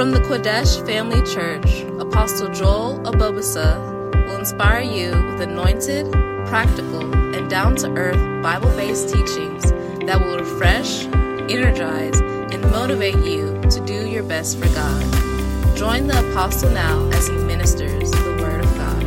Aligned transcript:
From 0.00 0.12
the 0.12 0.20
Qodesh 0.20 0.80
Family 0.86 1.20
Church, 1.30 1.82
Apostle 2.00 2.48
Joel 2.54 3.00
Abobasa 3.00 3.76
will 4.14 4.38
inspire 4.38 4.80
you 4.80 5.10
with 5.10 5.42
anointed, 5.42 6.10
practical, 6.46 7.14
and 7.36 7.50
down 7.50 7.76
to 7.76 7.90
earth 7.98 8.42
Bible 8.42 8.70
based 8.70 9.10
teachings 9.12 9.72
that 10.06 10.18
will 10.18 10.38
refresh, 10.38 11.04
energize, 11.52 12.18
and 12.18 12.62
motivate 12.70 13.18
you 13.26 13.60
to 13.68 13.84
do 13.84 14.08
your 14.08 14.22
best 14.22 14.56
for 14.58 14.68
God. 14.68 15.76
Join 15.76 16.06
the 16.06 16.18
Apostle 16.30 16.70
now 16.70 17.06
as 17.10 17.28
he 17.28 17.34
ministers 17.34 18.10
the 18.10 18.38
Word 18.40 18.64
of 18.64 18.74
God. 18.78 19.04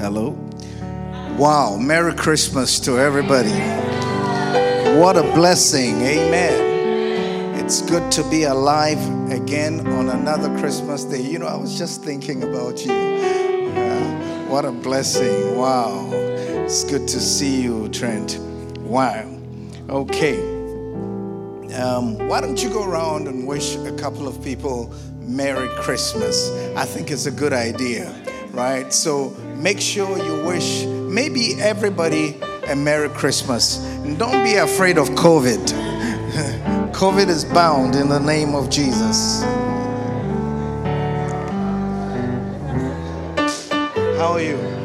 Hello. 0.00 0.43
Wow. 1.38 1.76
Merry 1.78 2.14
Christmas 2.14 2.78
to 2.78 2.96
everybody. 2.96 3.50
What 5.00 5.16
a 5.16 5.24
blessing. 5.34 6.00
Amen. 6.02 7.56
It's 7.56 7.82
good 7.82 8.12
to 8.12 8.22
be 8.30 8.44
alive 8.44 9.00
again 9.32 9.84
on 9.88 10.10
another 10.10 10.56
Christmas 10.60 11.02
day. 11.02 11.20
You 11.20 11.40
know, 11.40 11.48
I 11.48 11.56
was 11.56 11.76
just 11.76 12.04
thinking 12.04 12.44
about 12.44 12.86
you. 12.86 12.92
Uh, 12.92 14.44
what 14.46 14.64
a 14.64 14.70
blessing. 14.70 15.58
Wow. 15.58 16.08
It's 16.12 16.84
good 16.84 17.08
to 17.08 17.18
see 17.18 17.62
you, 17.62 17.88
Trent. 17.88 18.38
Wow. 18.78 19.28
Okay. 19.88 20.38
Um, 21.74 22.16
why 22.28 22.40
don't 22.40 22.62
you 22.62 22.70
go 22.70 22.88
around 22.88 23.26
and 23.26 23.44
wish 23.44 23.74
a 23.74 23.92
couple 23.96 24.28
of 24.28 24.40
people 24.44 24.94
Merry 25.18 25.66
Christmas? 25.82 26.48
I 26.76 26.84
think 26.84 27.10
it's 27.10 27.26
a 27.26 27.32
good 27.32 27.52
idea, 27.52 28.14
right? 28.52 28.92
So 28.92 29.30
make 29.56 29.80
sure 29.80 30.16
you 30.16 30.44
wish 30.44 30.93
maybe 31.14 31.54
everybody 31.60 32.36
a 32.66 32.74
Merry 32.74 33.08
Christmas. 33.08 33.78
And 33.78 34.18
don't 34.18 34.42
be 34.42 34.56
afraid 34.56 34.98
of 34.98 35.08
COVID. 35.10 35.58
COVID 36.92 37.28
is 37.28 37.44
bound 37.44 37.94
in 37.94 38.08
the 38.08 38.18
name 38.18 38.54
of 38.54 38.68
Jesus. 38.68 39.42
How 44.18 44.32
are 44.32 44.40
you? 44.40 44.83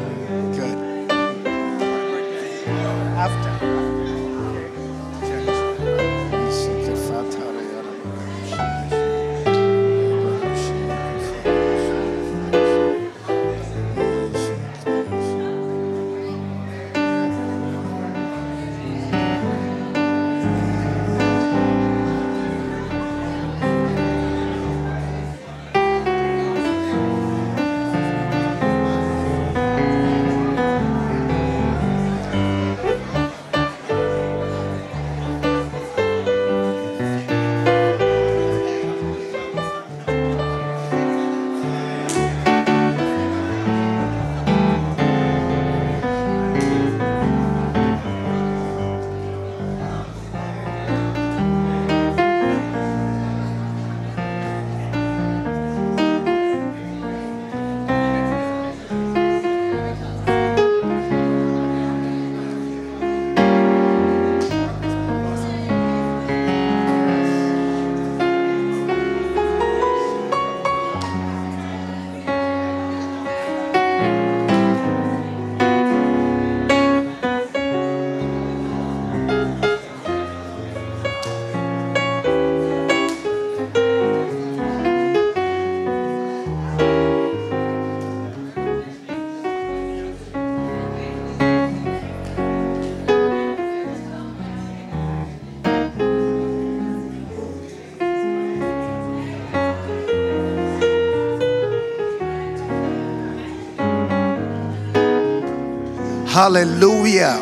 Hallelujah. 106.30 107.40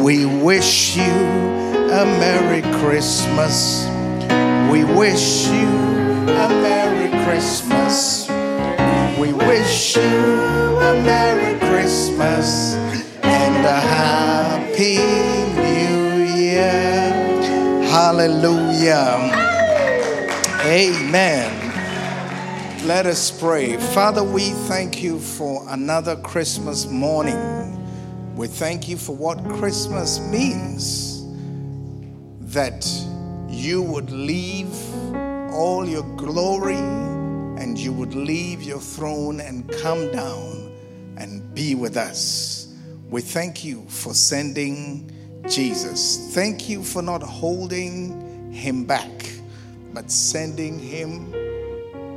We 0.00 0.24
wish 0.24 0.96
you 0.96 1.02
a 1.02 2.04
Merry 2.20 2.62
Christmas. 2.78 3.88
We 4.70 4.84
wish 4.84 5.48
you 5.48 5.66
a 6.30 6.48
Merry 6.48 7.10
Christmas. 7.24 8.28
We 9.18 9.32
wish 9.32 9.96
you 9.96 10.02
a 10.02 11.02
Merry 11.02 11.58
Christmas 11.58 12.74
and 13.24 13.66
a 13.66 13.80
Happy 13.80 14.98
New 15.56 16.22
Year. 16.36 17.10
Hallelujah. 17.90 19.18
Amen. 20.62 21.50
Let 22.86 23.06
us 23.06 23.32
pray. 23.32 23.76
Father, 23.76 24.22
we 24.22 24.50
thank 24.68 25.02
you 25.02 25.18
for 25.18 25.64
another 25.68 26.14
Christmas 26.14 26.86
morning. 26.86 27.63
We 28.44 28.48
thank 28.48 28.90
you 28.90 28.98
for 28.98 29.16
what 29.16 29.42
Christmas 29.56 30.20
means 30.20 31.24
that 32.52 32.86
you 33.48 33.80
would 33.80 34.10
leave 34.10 34.70
all 35.54 35.88
your 35.88 36.02
glory 36.18 36.76
and 36.76 37.78
you 37.78 37.90
would 37.94 38.14
leave 38.14 38.62
your 38.62 38.80
throne 38.80 39.40
and 39.40 39.66
come 39.80 40.12
down 40.12 40.70
and 41.16 41.54
be 41.54 41.74
with 41.74 41.96
us. 41.96 42.76
We 43.08 43.22
thank 43.22 43.64
you 43.64 43.82
for 43.88 44.12
sending 44.12 45.10
Jesus. 45.48 46.34
Thank 46.34 46.68
you 46.68 46.84
for 46.84 47.00
not 47.00 47.22
holding 47.22 48.52
him 48.52 48.84
back, 48.84 49.26
but 49.94 50.10
sending 50.10 50.78
him 50.78 51.32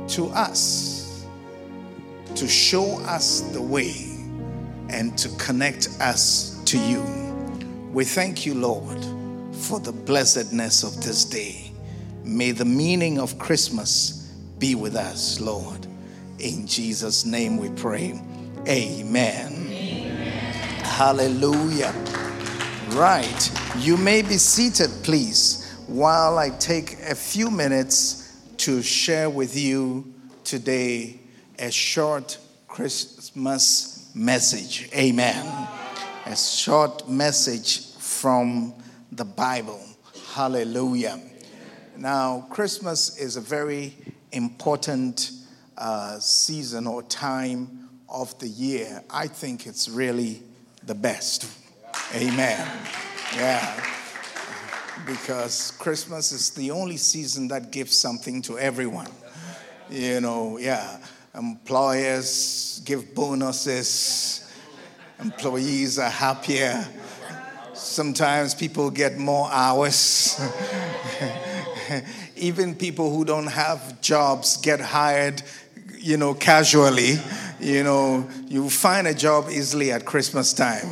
to 0.08 0.28
us 0.34 1.24
to 2.34 2.46
show 2.46 3.00
us 3.04 3.40
the 3.54 3.62
way 3.62 4.07
and 4.88 5.16
to 5.18 5.28
connect 5.36 5.88
us 6.00 6.62
to 6.66 6.78
you. 6.78 7.02
We 7.92 8.04
thank 8.04 8.44
you, 8.46 8.54
Lord, 8.54 8.98
for 9.54 9.80
the 9.80 9.92
blessedness 9.92 10.82
of 10.82 11.02
this 11.02 11.24
day. 11.24 11.72
May 12.24 12.52
the 12.52 12.64
meaning 12.64 13.18
of 13.18 13.38
Christmas 13.38 14.32
be 14.58 14.74
with 14.74 14.94
us, 14.96 15.40
Lord. 15.40 15.86
In 16.38 16.66
Jesus' 16.66 17.24
name 17.24 17.56
we 17.56 17.70
pray. 17.70 18.20
Amen. 18.68 19.52
Amen. 19.70 20.84
Hallelujah. 20.84 21.92
Right. 22.90 23.50
You 23.78 23.96
may 23.96 24.22
be 24.22 24.38
seated, 24.38 24.90
please, 25.02 25.72
while 25.86 26.38
I 26.38 26.50
take 26.50 26.98
a 27.08 27.14
few 27.14 27.50
minutes 27.50 28.36
to 28.58 28.82
share 28.82 29.30
with 29.30 29.56
you 29.56 30.12
today 30.44 31.20
a 31.58 31.70
short 31.70 32.38
Christmas 32.66 33.97
message. 34.18 34.90
Amen. 34.94 35.68
A 36.26 36.34
short 36.34 37.08
message 37.08 37.92
from 37.98 38.74
the 39.12 39.24
Bible. 39.24 39.80
Hallelujah. 40.32 41.20
Now, 41.96 42.46
Christmas 42.50 43.16
is 43.16 43.36
a 43.36 43.40
very 43.40 43.94
important 44.32 45.30
uh, 45.76 46.18
season 46.18 46.88
or 46.88 47.04
time 47.04 47.88
of 48.08 48.36
the 48.40 48.48
year. 48.48 49.04
I 49.08 49.28
think 49.28 49.68
it's 49.68 49.88
really 49.88 50.42
the 50.82 50.96
best. 50.96 51.48
Amen. 52.12 52.66
Yeah. 53.36 53.84
Because 55.06 55.70
Christmas 55.78 56.32
is 56.32 56.50
the 56.50 56.72
only 56.72 56.96
season 56.96 57.46
that 57.48 57.70
gives 57.70 57.96
something 57.96 58.42
to 58.42 58.58
everyone. 58.58 59.10
You 59.88 60.20
know, 60.20 60.58
yeah 60.58 60.98
employers 61.38 62.82
give 62.84 63.14
bonuses, 63.14 64.50
employees 65.20 65.98
are 65.98 66.10
happier. 66.10 66.86
Sometimes 67.74 68.54
people 68.54 68.90
get 68.90 69.18
more 69.18 69.48
hours. 69.50 70.40
Even 72.36 72.74
people 72.74 73.14
who 73.14 73.24
don't 73.24 73.46
have 73.46 74.00
jobs 74.00 74.56
get 74.58 74.80
hired, 74.80 75.42
you 75.96 76.16
know, 76.16 76.34
casually. 76.34 77.14
You 77.60 77.84
know, 77.84 78.28
you 78.46 78.68
find 78.68 79.06
a 79.06 79.14
job 79.14 79.46
easily 79.50 79.92
at 79.92 80.04
Christmas 80.04 80.52
time. 80.52 80.86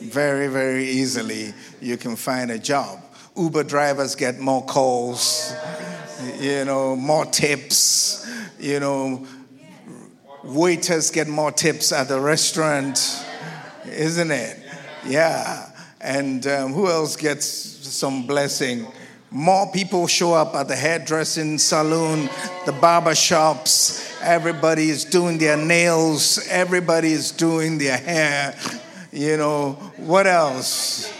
Very, 0.00 0.48
very 0.48 0.84
easily, 0.88 1.52
you 1.80 1.96
can 1.96 2.16
find 2.16 2.50
a 2.50 2.58
job. 2.58 3.00
Uber 3.36 3.64
drivers 3.64 4.14
get 4.14 4.38
more 4.38 4.64
calls, 4.64 5.54
you 6.38 6.64
know, 6.64 6.96
more 6.96 7.26
tips, 7.26 8.26
you 8.58 8.80
know, 8.80 9.26
waiters 10.46 11.10
get 11.10 11.28
more 11.28 11.52
tips 11.52 11.92
at 11.92 12.08
the 12.08 12.20
restaurant, 12.20 13.24
isn't 13.86 14.30
it? 14.30 14.58
Yeah. 15.06 15.70
And 16.00 16.46
um, 16.46 16.72
who 16.72 16.88
else 16.88 17.16
gets 17.16 17.46
some 17.46 18.26
blessing? 18.26 18.86
More 19.30 19.70
people 19.72 20.06
show 20.06 20.34
up 20.34 20.54
at 20.54 20.68
the 20.68 20.76
hairdressing 20.76 21.58
salon, 21.58 22.30
the 22.64 22.72
barber 22.72 23.14
shops. 23.14 24.14
Everybody 24.22 24.88
is 24.88 25.04
doing 25.04 25.38
their 25.38 25.56
nails. 25.56 26.46
Everybody 26.48 27.12
is 27.12 27.32
doing 27.32 27.78
their 27.78 27.96
hair. 27.96 28.56
You 29.12 29.36
know, 29.36 29.72
what 29.96 30.26
else? 30.26 31.12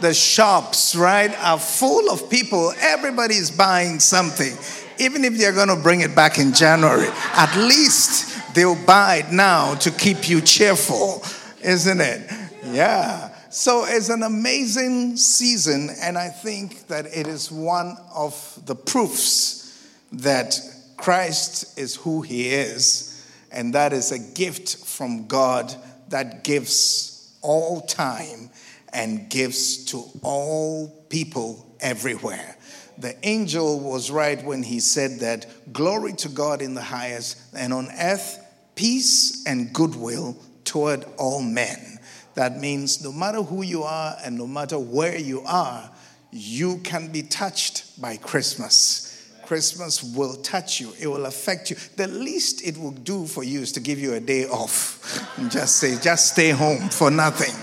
The 0.00 0.12
shops, 0.12 0.94
right, 0.94 1.34
are 1.42 1.58
full 1.58 2.10
of 2.10 2.28
people. 2.28 2.72
Everybody 2.80 3.36
is 3.36 3.50
buying 3.50 3.98
something. 3.98 4.52
Even 4.98 5.24
if 5.24 5.38
they're 5.38 5.52
going 5.52 5.68
to 5.68 5.76
bring 5.82 6.00
it 6.00 6.14
back 6.14 6.38
in 6.38 6.52
January, 6.52 7.08
at 7.34 7.56
least 7.56 8.33
they'll 8.54 8.82
it 9.16 9.32
now 9.32 9.74
to 9.76 9.90
keep 9.90 10.28
you 10.28 10.40
cheerful, 10.40 11.22
isn't 11.62 12.00
it? 12.00 12.30
Yeah. 12.64 13.30
So 13.50 13.84
it's 13.86 14.08
an 14.08 14.22
amazing 14.22 15.16
season, 15.16 15.90
and 16.00 16.18
I 16.18 16.28
think 16.28 16.88
that 16.88 17.06
it 17.06 17.26
is 17.26 17.52
one 17.52 17.96
of 18.14 18.60
the 18.66 18.74
proofs 18.74 19.88
that 20.12 20.58
Christ 20.96 21.78
is 21.78 21.94
who 21.94 22.22
he 22.22 22.48
is, 22.48 23.24
and 23.52 23.74
that 23.74 23.92
is 23.92 24.10
a 24.10 24.18
gift 24.18 24.84
from 24.84 25.26
God 25.26 25.72
that 26.08 26.42
gives 26.42 27.36
all 27.42 27.82
time 27.82 28.50
and 28.92 29.28
gives 29.28 29.84
to 29.86 30.04
all 30.22 30.88
people 31.08 31.76
everywhere. 31.80 32.56
The 32.98 33.16
angel 33.26 33.80
was 33.80 34.10
right 34.10 34.42
when 34.44 34.62
he 34.62 34.80
said 34.80 35.20
that 35.20 35.72
glory 35.72 36.12
to 36.14 36.28
God 36.28 36.62
in 36.62 36.74
the 36.74 36.82
highest, 36.82 37.38
and 37.54 37.72
on 37.72 37.88
earth, 38.00 38.40
peace 38.74 39.44
and 39.46 39.72
goodwill 39.72 40.36
toward 40.64 41.04
all 41.18 41.42
men. 41.42 41.98
That 42.34 42.58
means 42.58 43.02
no 43.02 43.12
matter 43.12 43.42
who 43.42 43.62
you 43.62 43.84
are 43.84 44.16
and 44.24 44.36
no 44.36 44.46
matter 44.46 44.78
where 44.78 45.16
you 45.16 45.42
are, 45.42 45.90
you 46.32 46.78
can 46.78 47.12
be 47.12 47.22
touched 47.22 48.00
by 48.00 48.16
Christmas. 48.16 49.10
Christmas 49.46 50.02
will 50.02 50.34
touch 50.36 50.80
you, 50.80 50.92
it 50.98 51.06
will 51.06 51.26
affect 51.26 51.70
you. 51.70 51.76
The 51.96 52.08
least 52.08 52.66
it 52.66 52.76
will 52.78 52.92
do 52.92 53.26
for 53.26 53.44
you 53.44 53.60
is 53.60 53.72
to 53.72 53.80
give 53.80 54.00
you 54.00 54.14
a 54.14 54.20
day 54.20 54.46
off. 54.46 55.38
And 55.38 55.50
just 55.50 55.76
say, 55.76 55.96
just 56.00 56.32
stay 56.32 56.50
home 56.50 56.88
for 56.88 57.10
nothing. 57.10 57.54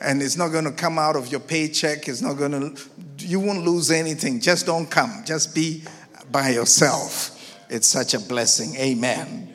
And 0.00 0.22
it's 0.22 0.36
not 0.36 0.48
going 0.48 0.64
to 0.64 0.72
come 0.72 0.98
out 0.98 1.16
of 1.16 1.30
your 1.30 1.40
paycheck. 1.40 2.08
It's 2.08 2.20
not 2.20 2.34
going 2.34 2.52
to, 2.52 2.82
you 3.18 3.40
won't 3.40 3.64
lose 3.64 3.90
anything. 3.90 4.38
Just 4.38 4.66
don't 4.66 4.86
come. 4.90 5.22
Just 5.24 5.54
be 5.54 5.82
by 6.30 6.50
yourself. 6.50 7.30
It's 7.70 7.88
such 7.88 8.12
a 8.12 8.20
blessing. 8.20 8.76
Amen. 8.76 9.53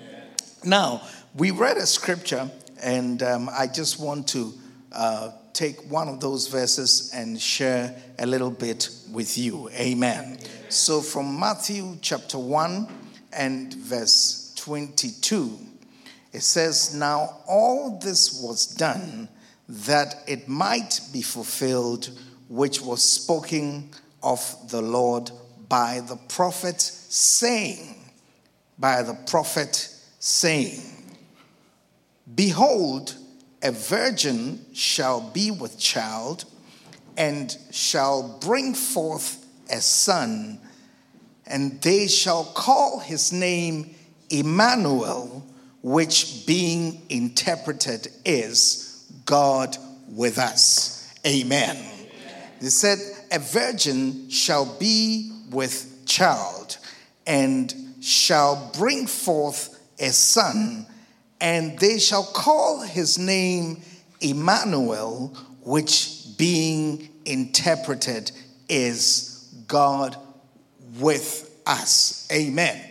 Now, 0.64 1.02
we 1.36 1.52
read 1.52 1.78
a 1.78 1.86
scripture 1.86 2.50
and 2.84 3.24
um, 3.24 3.50
I 3.50 3.68
just 3.68 4.00
want 4.00 4.28
to 4.30 4.54
uh, 4.92 5.32
take 5.54 5.80
one 5.90 6.10
of 6.10 6.20
those 6.20 6.48
verses 6.48 7.12
and 7.14 7.40
share 7.40 7.96
a 8.18 8.26
little 8.26 8.52
bit 8.52 8.90
with 9.12 9.38
you. 9.38 9.70
Amen. 9.70 10.38
So, 10.68 11.02
from 11.02 11.40
Matthew 11.40 11.98
chapter 12.02 12.38
1 12.38 12.88
and 13.34 13.74
verse 13.74 14.54
22, 14.58 15.58
it 16.34 16.42
says, 16.42 16.94
Now 16.94 17.38
all 17.48 17.98
this 18.00 18.42
was 18.42 18.66
done 18.66 19.30
that 19.68 20.24
it 20.28 20.48
might 20.50 21.00
be 21.14 21.22
fulfilled, 21.22 22.10
which 22.50 22.82
was 22.82 23.02
spoken 23.02 23.92
of 24.22 24.56
the 24.70 24.82
Lord 24.82 25.32
by 25.70 26.02
the 26.02 26.18
prophet, 26.28 26.82
saying, 26.82 27.96
by 28.78 29.04
the 29.04 29.14
prophet 29.14 29.96
saying, 30.20 30.82
Behold, 32.36 33.16
a 33.64 33.72
virgin 33.72 34.66
shall 34.74 35.22
be 35.22 35.52
with 35.52 35.80
child 35.80 36.46
and 37.18 37.58
shall 37.72 38.38
bring 38.40 38.74
forth 38.74 39.46
a 39.70 39.82
son, 39.82 40.60
and 41.46 41.82
they 41.82 42.08
shall 42.08 42.46
call 42.46 43.00
his 43.00 43.34
name 43.34 43.96
Emmanuel, 44.30 45.46
which 45.82 46.46
being 46.46 47.02
interpreted 47.10 48.08
is 48.24 49.06
God 49.26 49.78
with 50.08 50.38
us. 50.38 51.14
Amen. 51.26 51.78
He 52.60 52.68
said, 52.68 53.00
A 53.32 53.40
virgin 53.40 54.30
shall 54.30 54.66
be 54.66 55.32
with 55.50 56.06
child 56.06 56.78
and 57.26 57.74
shall 58.02 58.72
bring 58.78 59.08
forth 59.08 59.79
a 60.00 60.12
son 60.12 60.86
and 61.42 61.78
they 61.80 62.00
shall 62.00 62.24
call 62.24 62.82
his 62.82 63.18
name 63.18 63.82
Emmanuel, 64.22 65.28
which 65.64 66.26
being 66.38 67.10
interpreted 67.26 68.32
is 68.68 69.54
God 69.68 70.18
with 71.00 71.62
us. 71.66 72.28
Amen. 72.32 72.76
Amen. 72.76 72.90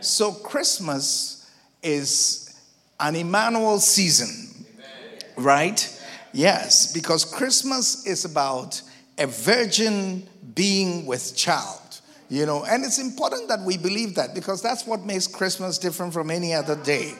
So, 0.00 0.32
Christmas 0.32 1.50
is 1.82 2.54
an 3.00 3.16
Emmanuel 3.16 3.78
season, 3.78 4.66
Amen. 4.74 5.18
right? 5.36 6.02
Yes, 6.32 6.92
because 6.92 7.24
Christmas 7.24 8.06
is 8.06 8.24
about 8.24 8.80
a 9.16 9.26
virgin 9.26 10.28
being 10.54 11.06
with 11.06 11.36
child. 11.36 11.87
You 12.28 12.44
know, 12.44 12.64
and 12.64 12.84
it's 12.84 12.98
important 12.98 13.48
that 13.48 13.60
we 13.60 13.78
believe 13.78 14.14
that 14.16 14.34
because 14.34 14.60
that's 14.60 14.86
what 14.86 15.04
makes 15.06 15.26
Christmas 15.26 15.78
different 15.78 16.12
from 16.12 16.30
any 16.30 16.52
other 16.52 16.76
day. 16.76 17.14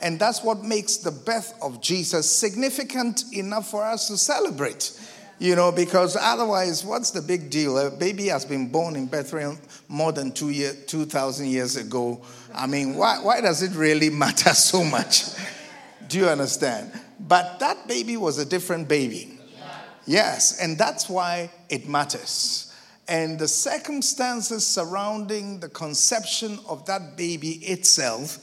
And 0.00 0.18
that's 0.18 0.44
what 0.44 0.62
makes 0.62 0.98
the 0.98 1.10
birth 1.10 1.54
of 1.60 1.80
Jesus 1.80 2.30
significant 2.30 3.24
enough 3.32 3.70
for 3.70 3.84
us 3.84 4.08
to 4.08 4.16
celebrate. 4.16 4.92
You 5.40 5.56
know, 5.56 5.72
because 5.72 6.16
otherwise, 6.18 6.84
what's 6.84 7.10
the 7.10 7.20
big 7.20 7.50
deal? 7.50 7.76
A 7.78 7.90
baby 7.90 8.28
has 8.28 8.44
been 8.44 8.68
born 8.68 8.94
in 8.94 9.06
Bethlehem 9.06 9.58
more 9.88 10.12
than 10.12 10.30
two 10.30 10.50
year, 10.50 10.72
2,000 10.86 11.48
years 11.48 11.76
ago. 11.76 12.22
I 12.54 12.68
mean, 12.68 12.94
why, 12.94 13.18
why 13.20 13.40
does 13.40 13.62
it 13.62 13.74
really 13.74 14.10
matter 14.10 14.50
so 14.54 14.84
much? 14.84 15.24
Do 16.08 16.18
you 16.18 16.28
understand? 16.28 16.92
But 17.18 17.58
that 17.58 17.88
baby 17.88 18.16
was 18.16 18.38
a 18.38 18.44
different 18.44 18.88
baby. 18.88 19.38
Yes, 20.06 20.60
and 20.60 20.78
that's 20.78 21.08
why 21.08 21.50
it 21.68 21.88
matters. 21.88 22.63
And 23.06 23.38
the 23.38 23.48
circumstances 23.48 24.66
surrounding 24.66 25.60
the 25.60 25.68
conception 25.68 26.58
of 26.66 26.86
that 26.86 27.16
baby 27.16 27.52
itself 27.56 28.38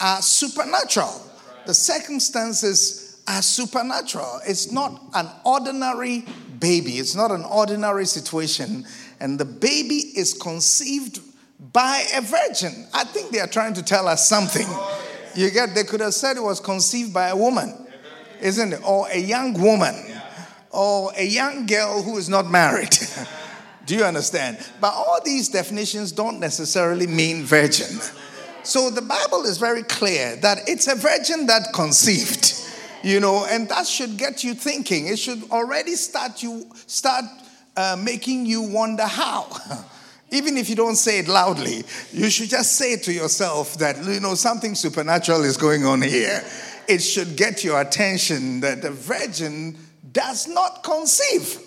are 0.00 0.20
supernatural. 0.20 1.22
The 1.66 1.74
circumstances 1.74 3.22
are 3.28 3.42
supernatural. 3.42 4.40
It's 4.46 4.72
not 4.72 5.00
an 5.14 5.28
ordinary 5.44 6.24
baby, 6.58 6.98
it's 6.98 7.14
not 7.14 7.30
an 7.30 7.44
ordinary 7.44 8.06
situation. 8.06 8.84
And 9.20 9.38
the 9.38 9.44
baby 9.44 9.94
is 10.16 10.34
conceived 10.34 11.20
by 11.72 12.04
a 12.14 12.20
virgin. 12.20 12.88
I 12.92 13.04
think 13.04 13.30
they 13.30 13.38
are 13.38 13.46
trying 13.46 13.74
to 13.74 13.84
tell 13.84 14.08
us 14.08 14.28
something. 14.28 14.66
You 15.36 15.50
get, 15.50 15.76
they 15.76 15.84
could 15.84 16.00
have 16.00 16.14
said 16.14 16.36
it 16.36 16.42
was 16.42 16.58
conceived 16.58 17.14
by 17.14 17.28
a 17.28 17.36
woman, 17.36 17.86
isn't 18.40 18.72
it? 18.72 18.80
Or 18.84 19.06
a 19.08 19.18
young 19.18 19.54
woman, 19.60 19.94
or 20.70 21.12
a 21.16 21.24
young 21.24 21.66
girl 21.66 22.02
who 22.02 22.18
is 22.18 22.28
not 22.28 22.50
married. 22.50 22.96
Do 23.86 23.96
you 23.96 24.04
understand? 24.04 24.58
But 24.80 24.94
all 24.94 25.20
these 25.24 25.48
definitions 25.48 26.12
don't 26.12 26.38
necessarily 26.38 27.06
mean 27.06 27.44
virgin. 27.44 27.98
So 28.62 28.90
the 28.90 29.02
Bible 29.02 29.44
is 29.44 29.58
very 29.58 29.82
clear 29.82 30.36
that 30.36 30.68
it's 30.68 30.86
a 30.86 30.94
virgin 30.94 31.46
that 31.46 31.72
conceived, 31.74 32.54
you 33.02 33.18
know, 33.18 33.44
and 33.48 33.68
that 33.68 33.86
should 33.86 34.16
get 34.16 34.44
you 34.44 34.54
thinking. 34.54 35.08
It 35.08 35.18
should 35.18 35.50
already 35.50 35.96
start 35.96 36.42
you 36.42 36.66
start 36.86 37.24
uh, 37.76 37.96
making 38.00 38.46
you 38.46 38.62
wonder 38.62 39.04
how. 39.04 39.48
Even 40.30 40.56
if 40.56 40.70
you 40.70 40.76
don't 40.76 40.96
say 40.96 41.18
it 41.18 41.28
loudly, 41.28 41.84
you 42.10 42.30
should 42.30 42.48
just 42.48 42.78
say 42.78 42.96
to 42.96 43.12
yourself 43.12 43.74
that 43.78 44.02
you 44.04 44.20
know 44.20 44.34
something 44.34 44.74
supernatural 44.74 45.42
is 45.42 45.56
going 45.56 45.84
on 45.84 46.00
here. 46.00 46.42
It 46.88 47.00
should 47.00 47.36
get 47.36 47.64
your 47.64 47.80
attention 47.80 48.60
that 48.60 48.80
the 48.80 48.90
virgin 48.90 49.76
does 50.12 50.48
not 50.48 50.82
conceive. 50.82 51.58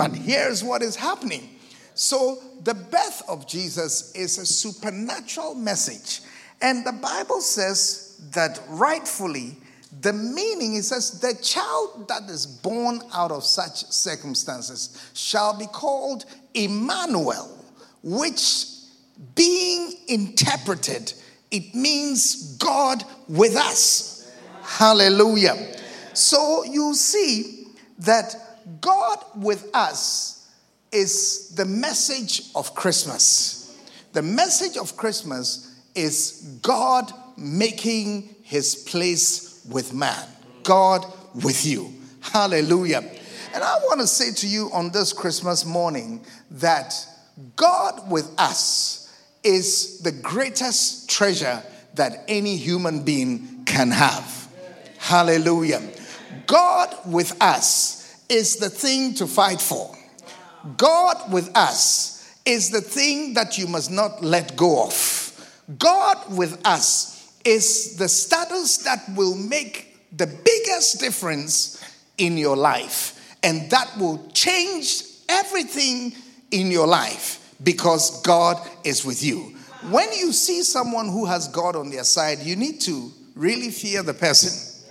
But 0.00 0.16
here's 0.16 0.64
what 0.64 0.82
is 0.82 0.96
happening. 0.96 1.56
So 1.94 2.38
the 2.64 2.72
birth 2.72 3.22
of 3.28 3.46
Jesus 3.46 4.14
is 4.14 4.38
a 4.38 4.46
supernatural 4.46 5.54
message. 5.54 6.22
And 6.62 6.86
the 6.86 6.92
Bible 6.92 7.42
says 7.42 8.18
that 8.32 8.60
rightfully 8.68 9.58
The 10.02 10.12
meaning, 10.12 10.76
it 10.76 10.84
says, 10.84 11.20
the 11.20 11.34
child 11.42 12.06
that 12.08 12.30
is 12.30 12.46
born 12.46 13.02
out 13.12 13.32
of 13.32 13.44
such 13.44 13.84
circumstances 13.90 15.10
shall 15.14 15.58
be 15.58 15.66
called 15.66 16.26
Emmanuel, 16.54 17.50
which 18.02 18.66
being 19.34 19.94
interpreted, 20.06 21.12
it 21.50 21.74
means 21.74 22.56
God 22.56 23.02
with 23.28 23.56
us. 23.56 24.32
Hallelujah. 24.62 25.76
So 26.14 26.62
you 26.64 26.94
see 26.94 27.66
that 27.98 28.34
God 28.80 29.18
with 29.36 29.68
us 29.74 30.48
is 30.92 31.54
the 31.56 31.64
message 31.64 32.42
of 32.54 32.74
Christmas. 32.74 33.78
The 34.12 34.22
message 34.22 34.76
of 34.76 34.96
Christmas 34.96 35.80
is 35.94 36.58
God 36.62 37.12
making 37.36 38.34
his 38.42 38.74
place 38.74 39.64
with 39.68 39.94
man. 39.94 40.26
God 40.62 41.06
with 41.34 41.64
you. 41.64 41.92
Hallelujah. 42.20 42.98
And 43.52 43.64
I 43.64 43.78
want 43.84 44.00
to 44.00 44.06
say 44.06 44.32
to 44.32 44.46
you 44.46 44.70
on 44.72 44.90
this 44.90 45.12
Christmas 45.12 45.64
morning 45.64 46.24
that 46.52 46.94
God 47.56 48.10
with 48.10 48.30
us 48.38 49.12
is 49.42 50.00
the 50.00 50.12
greatest 50.12 51.08
treasure 51.08 51.62
that 51.94 52.24
any 52.28 52.56
human 52.56 53.02
being 53.02 53.64
can 53.64 53.90
have. 53.90 54.48
Hallelujah. 54.98 55.82
God 56.46 56.94
with 57.06 57.36
us 57.40 57.99
is 58.30 58.56
the 58.56 58.70
thing 58.70 59.14
to 59.14 59.26
fight 59.26 59.60
for. 59.60 59.94
God 60.76 61.32
with 61.32 61.50
us 61.56 62.34
is 62.46 62.70
the 62.70 62.80
thing 62.80 63.34
that 63.34 63.58
you 63.58 63.66
must 63.66 63.90
not 63.90 64.22
let 64.22 64.56
go 64.56 64.84
of. 64.84 65.58
God 65.78 66.16
with 66.36 66.60
us 66.66 67.38
is 67.44 67.96
the 67.96 68.08
status 68.08 68.78
that 68.78 69.02
will 69.14 69.34
make 69.34 69.98
the 70.16 70.26
biggest 70.26 71.00
difference 71.00 71.82
in 72.18 72.36
your 72.36 72.56
life, 72.56 73.36
and 73.42 73.70
that 73.70 73.90
will 73.98 74.26
change 74.32 75.02
everything 75.28 76.12
in 76.50 76.70
your 76.70 76.86
life 76.86 77.54
because 77.62 78.20
God 78.22 78.56
is 78.84 79.04
with 79.04 79.22
you. 79.22 79.56
When 79.90 80.12
you 80.12 80.32
see 80.32 80.62
someone 80.62 81.08
who 81.08 81.24
has 81.26 81.48
God 81.48 81.76
on 81.76 81.90
their 81.90 82.04
side, 82.04 82.40
you 82.40 82.56
need 82.56 82.80
to 82.82 83.10
really 83.34 83.70
fear 83.70 84.02
the 84.02 84.12
person 84.12 84.84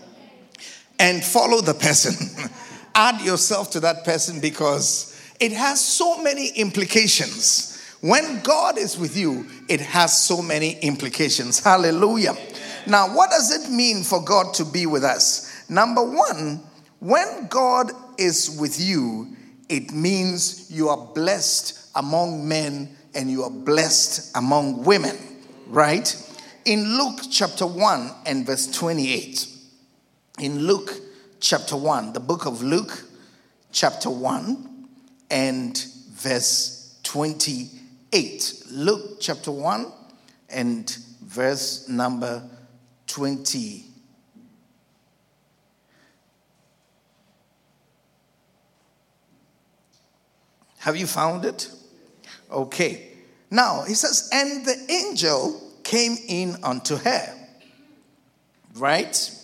and 0.98 1.24
follow 1.24 1.62
the 1.62 1.74
person. 1.74 2.50
Add 2.96 3.22
yourself 3.22 3.72
to 3.72 3.80
that 3.82 4.04
person 4.04 4.40
because 4.40 5.16
it 5.40 5.52
has 5.52 5.80
so 5.84 6.22
many 6.22 6.50
implications. 6.50 7.82
When 8.02 8.42
God 8.42 8.78
is 8.78 8.98
with 8.98 9.18
you, 9.18 9.46
it 9.68 9.82
has 9.82 10.22
so 10.22 10.42
many 10.42 10.80
implications. 10.80 11.60
Hallelujah. 11.60 12.36
Now, 12.88 13.16
what 13.16 13.30
does 13.30 13.52
it 13.52 13.70
mean 13.72 14.04
for 14.04 14.24
God 14.24 14.54
to 14.56 14.66
be 14.66 14.86
with 14.86 15.04
us? 15.04 15.70
Number 15.70 16.04
one, 16.04 16.64
when 17.00 17.48
God 17.48 17.92
is 18.18 18.58
with 18.60 18.80
you, 18.80 19.36
it 19.70 19.94
means 19.94 20.72
you 20.72 20.90
are 20.90 20.98
blessed 21.14 21.92
among 21.96 22.48
men 22.48 22.96
and 23.14 23.30
you 23.30 23.44
are 23.44 23.52
blessed 23.52 24.36
among 24.36 24.84
women, 24.84 25.18
right? 25.68 26.16
In 26.66 26.98
Luke 26.98 27.20
chapter 27.30 27.66
1 27.68 28.12
and 28.26 28.46
verse 28.46 28.68
28, 28.72 29.48
in 30.40 30.60
Luke 30.60 30.92
chapter 31.40 31.76
1, 31.76 32.14
the 32.14 32.20
book 32.20 32.46
of 32.46 32.62
Luke 32.62 33.06
chapter 33.72 34.10
1 34.10 34.88
and 35.32 35.78
verse 36.12 37.00
28. 37.04 38.64
Luke 38.72 39.18
chapter 39.20 39.52
1 39.52 39.92
and 40.50 40.98
verse 41.24 41.88
number 41.88 42.44
20. 43.08 43.86
Have 50.80 50.98
you 50.98 51.08
found 51.08 51.46
it? 51.46 51.70
Okay. 52.52 53.12
Now, 53.52 53.84
he 53.84 53.94
says, 53.94 54.30
and 54.34 54.66
the 54.66 54.76
angel 54.90 55.62
came 55.84 56.18
in 56.28 56.58
unto 56.64 56.96
her. 56.96 57.36
Right? 58.76 59.39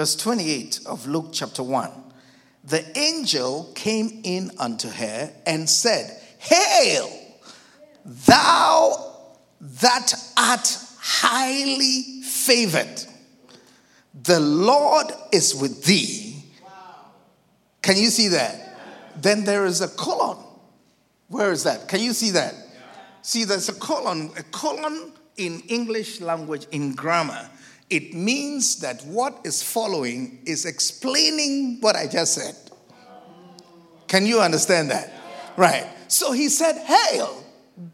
Verse 0.00 0.16
28 0.16 0.80
of 0.86 1.06
Luke 1.06 1.28
chapter 1.30 1.62
1. 1.62 1.90
The 2.64 2.98
angel 2.98 3.70
came 3.74 4.22
in 4.24 4.50
unto 4.58 4.88
her 4.88 5.30
and 5.44 5.68
said, 5.68 6.18
Hail, 6.38 7.10
thou 8.06 9.14
that 9.60 10.14
art 10.38 10.78
highly 10.98 12.22
favored. 12.22 13.04
The 14.22 14.40
Lord 14.40 15.08
is 15.34 15.54
with 15.54 15.84
thee. 15.84 16.44
Can 17.82 17.98
you 17.98 18.08
see 18.08 18.28
that? 18.28 18.78
Then 19.20 19.44
there 19.44 19.66
is 19.66 19.82
a 19.82 19.88
colon 19.88 20.38
where 21.28 21.52
is 21.52 21.64
that? 21.64 21.88
Can 21.88 22.00
you 22.00 22.14
see 22.14 22.30
that? 22.30 22.54
See, 23.20 23.44
there's 23.44 23.68
a 23.68 23.74
colon. 23.74 24.30
A 24.38 24.44
colon 24.44 25.12
in 25.36 25.60
English 25.68 26.22
language, 26.22 26.66
in 26.72 26.94
grammar, 26.94 27.50
it 27.90 28.14
means 28.14 28.76
that 28.80 29.04
what 29.04 29.40
is 29.44 29.62
following 29.62 30.38
is 30.46 30.64
explaining 30.64 31.78
what 31.80 31.96
I 31.96 32.06
just 32.06 32.34
said. 32.34 32.54
Can 34.06 34.26
you 34.26 34.40
understand 34.40 34.90
that? 34.92 35.12
Right. 35.56 35.86
So 36.06 36.30
he 36.32 36.48
said, 36.48 36.76
Hail, 36.78 37.44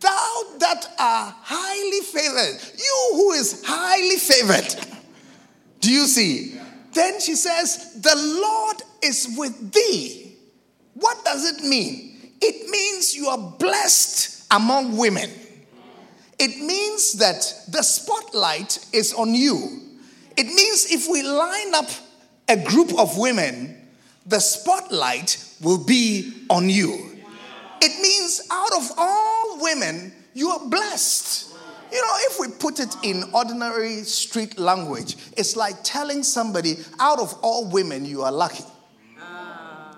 thou 0.00 0.42
that 0.58 0.86
are 0.98 1.34
highly 1.38 2.00
favored, 2.00 2.78
you 2.78 3.10
who 3.12 3.32
is 3.32 3.62
highly 3.66 4.16
favored. 4.16 4.86
Do 5.80 5.90
you 5.90 6.06
see? 6.06 6.60
Then 6.92 7.20
she 7.20 7.34
says, 7.34 8.00
The 8.00 8.14
Lord 8.16 8.82
is 9.02 9.34
with 9.36 9.72
thee. 9.72 10.36
What 10.94 11.24
does 11.24 11.44
it 11.54 11.64
mean? 11.64 12.34
It 12.40 12.68
means 12.70 13.14
you 13.14 13.28
are 13.28 13.54
blessed 13.58 14.46
among 14.50 14.96
women. 14.96 15.30
It 16.38 16.58
means 16.62 17.14
that 17.14 17.40
the 17.68 17.82
spotlight 17.82 18.86
is 18.92 19.14
on 19.14 19.34
you. 19.34 19.85
It 20.36 20.46
means 20.46 20.92
if 20.92 21.08
we 21.10 21.22
line 21.22 21.74
up 21.74 21.88
a 22.48 22.56
group 22.56 22.98
of 22.98 23.16
women, 23.16 23.76
the 24.26 24.40
spotlight 24.40 25.42
will 25.60 25.82
be 25.84 26.32
on 26.50 26.68
you. 26.68 27.12
It 27.80 28.02
means 28.02 28.40
out 28.50 28.72
of 28.76 28.90
all 28.96 29.58
women, 29.60 30.12
you 30.34 30.48
are 30.50 30.68
blessed. 30.68 31.54
You 31.92 32.02
know, 32.02 32.14
if 32.30 32.40
we 32.40 32.48
put 32.48 32.80
it 32.80 32.94
in 33.02 33.24
ordinary 33.32 34.02
street 34.02 34.58
language, 34.58 35.16
it's 35.36 35.56
like 35.56 35.76
telling 35.82 36.22
somebody, 36.22 36.78
out 36.98 37.20
of 37.20 37.34
all 37.42 37.70
women, 37.70 38.04
you 38.04 38.22
are 38.22 38.32
lucky. 38.32 38.64
Ah. 39.20 39.94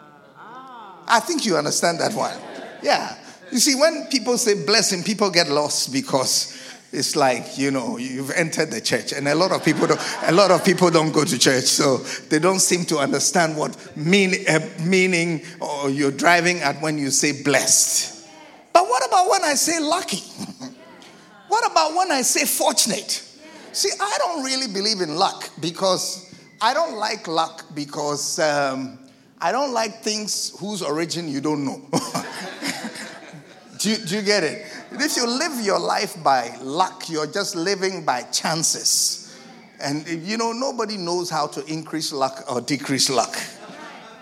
I 1.08 1.20
think 1.20 1.46
you 1.46 1.56
understand 1.56 2.00
that 2.00 2.12
one. 2.12 2.36
Yeah. 2.82 3.16
You 3.50 3.58
see, 3.58 3.74
when 3.74 4.06
people 4.10 4.36
say 4.36 4.64
blessing, 4.66 5.02
people 5.02 5.30
get 5.30 5.48
lost 5.48 5.92
because 5.92 6.57
it's 6.90 7.16
like 7.16 7.58
you 7.58 7.70
know 7.70 7.98
you've 7.98 8.30
entered 8.30 8.70
the 8.70 8.80
church, 8.80 9.12
and 9.12 9.28
a 9.28 9.34
lot 9.34 9.52
of 9.52 9.64
people 9.64 9.86
don't. 9.86 10.00
A 10.22 10.32
lot 10.32 10.50
of 10.50 10.64
people 10.64 10.90
don't 10.90 11.12
go 11.12 11.24
to 11.24 11.38
church, 11.38 11.64
so 11.64 11.98
they 12.28 12.38
don't 12.38 12.60
seem 12.60 12.84
to 12.86 12.98
understand 12.98 13.56
what 13.56 13.76
mean, 13.96 14.34
uh, 14.48 14.60
meaning 14.80 15.42
or 15.60 15.90
you're 15.90 16.10
driving 16.12 16.60
at 16.60 16.80
when 16.80 16.96
you 16.98 17.10
say 17.10 17.42
blessed. 17.42 18.26
But 18.72 18.84
what 18.84 19.06
about 19.06 19.28
when 19.28 19.44
I 19.44 19.54
say 19.54 19.80
lucky? 19.80 20.18
what 21.48 21.70
about 21.70 21.94
when 21.94 22.10
I 22.10 22.22
say 22.22 22.46
fortunate? 22.46 23.24
See, 23.72 23.90
I 24.00 24.16
don't 24.18 24.44
really 24.44 24.72
believe 24.72 25.00
in 25.00 25.16
luck 25.16 25.50
because 25.60 26.34
I 26.60 26.72
don't 26.74 26.96
like 26.96 27.28
luck 27.28 27.64
because 27.74 28.38
um, 28.38 28.98
I 29.40 29.52
don't 29.52 29.72
like 29.72 30.02
things 30.02 30.58
whose 30.58 30.82
origin 30.82 31.28
you 31.28 31.40
don't 31.40 31.64
know. 31.64 31.82
do, 33.78 33.96
do 33.96 34.16
you 34.16 34.22
get 34.22 34.42
it? 34.42 34.66
If 34.90 35.16
you 35.16 35.26
live 35.26 35.64
your 35.64 35.78
life 35.78 36.22
by 36.22 36.56
luck, 36.62 37.08
you're 37.08 37.26
just 37.26 37.54
living 37.54 38.04
by 38.04 38.22
chances. 38.22 39.36
And 39.80 40.06
you 40.08 40.36
know, 40.36 40.52
nobody 40.52 40.96
knows 40.96 41.30
how 41.30 41.46
to 41.48 41.64
increase 41.66 42.12
luck 42.12 42.44
or 42.50 42.60
decrease 42.60 43.10
luck. 43.10 43.36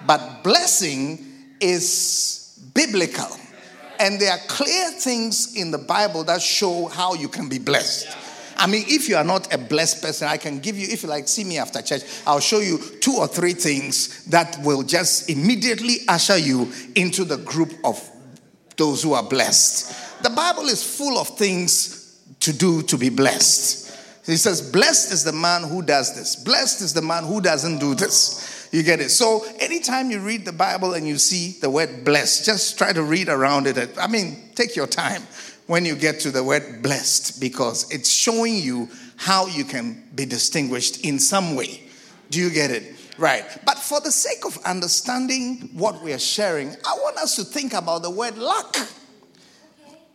But 0.06 0.42
blessing 0.42 1.24
is 1.60 2.70
biblical. 2.74 3.28
And 3.98 4.20
there 4.20 4.32
are 4.32 4.40
clear 4.48 4.90
things 4.90 5.56
in 5.56 5.70
the 5.70 5.78
Bible 5.78 6.24
that 6.24 6.42
show 6.42 6.86
how 6.86 7.14
you 7.14 7.28
can 7.28 7.48
be 7.48 7.58
blessed. 7.58 8.08
I 8.58 8.66
mean, 8.66 8.84
if 8.88 9.08
you 9.08 9.16
are 9.16 9.24
not 9.24 9.52
a 9.52 9.58
blessed 9.58 10.02
person, 10.02 10.28
I 10.28 10.36
can 10.36 10.58
give 10.58 10.78
you, 10.78 10.88
if 10.90 11.02
you 11.02 11.08
like, 11.08 11.28
see 11.28 11.44
me 11.44 11.58
after 11.58 11.80
church, 11.82 12.02
I'll 12.26 12.40
show 12.40 12.60
you 12.60 12.78
two 13.00 13.12
or 13.12 13.26
three 13.26 13.52
things 13.52 14.24
that 14.26 14.58
will 14.62 14.82
just 14.82 15.30
immediately 15.30 15.98
usher 16.08 16.38
you 16.38 16.72
into 16.94 17.24
the 17.24 17.36
group 17.38 17.72
of 17.84 18.10
those 18.76 19.02
who 19.02 19.12
are 19.14 19.22
blessed. 19.22 20.05
The 20.26 20.34
Bible 20.34 20.64
is 20.64 20.82
full 20.82 21.18
of 21.18 21.28
things 21.38 22.20
to 22.40 22.52
do 22.52 22.82
to 22.82 22.98
be 22.98 23.10
blessed. 23.10 23.96
He 24.26 24.36
says, 24.36 24.60
Blessed 24.60 25.12
is 25.12 25.22
the 25.22 25.32
man 25.32 25.62
who 25.62 25.82
does 25.82 26.16
this, 26.16 26.34
blessed 26.34 26.82
is 26.82 26.92
the 26.92 27.00
man 27.00 27.22
who 27.22 27.40
doesn't 27.40 27.78
do 27.78 27.94
this. 27.94 28.68
You 28.72 28.82
get 28.82 28.98
it? 28.98 29.10
So, 29.10 29.44
anytime 29.60 30.10
you 30.10 30.18
read 30.18 30.44
the 30.44 30.52
Bible 30.52 30.94
and 30.94 31.06
you 31.06 31.16
see 31.18 31.60
the 31.60 31.70
word 31.70 32.04
blessed, 32.04 32.44
just 32.44 32.76
try 32.76 32.92
to 32.92 33.04
read 33.04 33.28
around 33.28 33.68
it. 33.68 33.96
I 33.96 34.08
mean, 34.08 34.50
take 34.56 34.74
your 34.74 34.88
time 34.88 35.22
when 35.68 35.84
you 35.84 35.94
get 35.94 36.18
to 36.22 36.32
the 36.32 36.42
word 36.42 36.82
blessed 36.82 37.40
because 37.40 37.88
it's 37.92 38.10
showing 38.10 38.56
you 38.56 38.88
how 39.14 39.46
you 39.46 39.62
can 39.62 40.08
be 40.12 40.26
distinguished 40.26 41.04
in 41.04 41.20
some 41.20 41.54
way. 41.54 41.82
Do 42.30 42.40
you 42.40 42.50
get 42.50 42.72
it? 42.72 42.96
Right. 43.16 43.44
But 43.64 43.78
for 43.78 44.00
the 44.00 44.10
sake 44.10 44.44
of 44.44 44.58
understanding 44.64 45.70
what 45.74 46.02
we 46.02 46.12
are 46.12 46.18
sharing, 46.18 46.70
I 46.70 46.94
want 47.04 47.16
us 47.18 47.36
to 47.36 47.44
think 47.44 47.74
about 47.74 48.02
the 48.02 48.10
word 48.10 48.36
luck. 48.36 48.76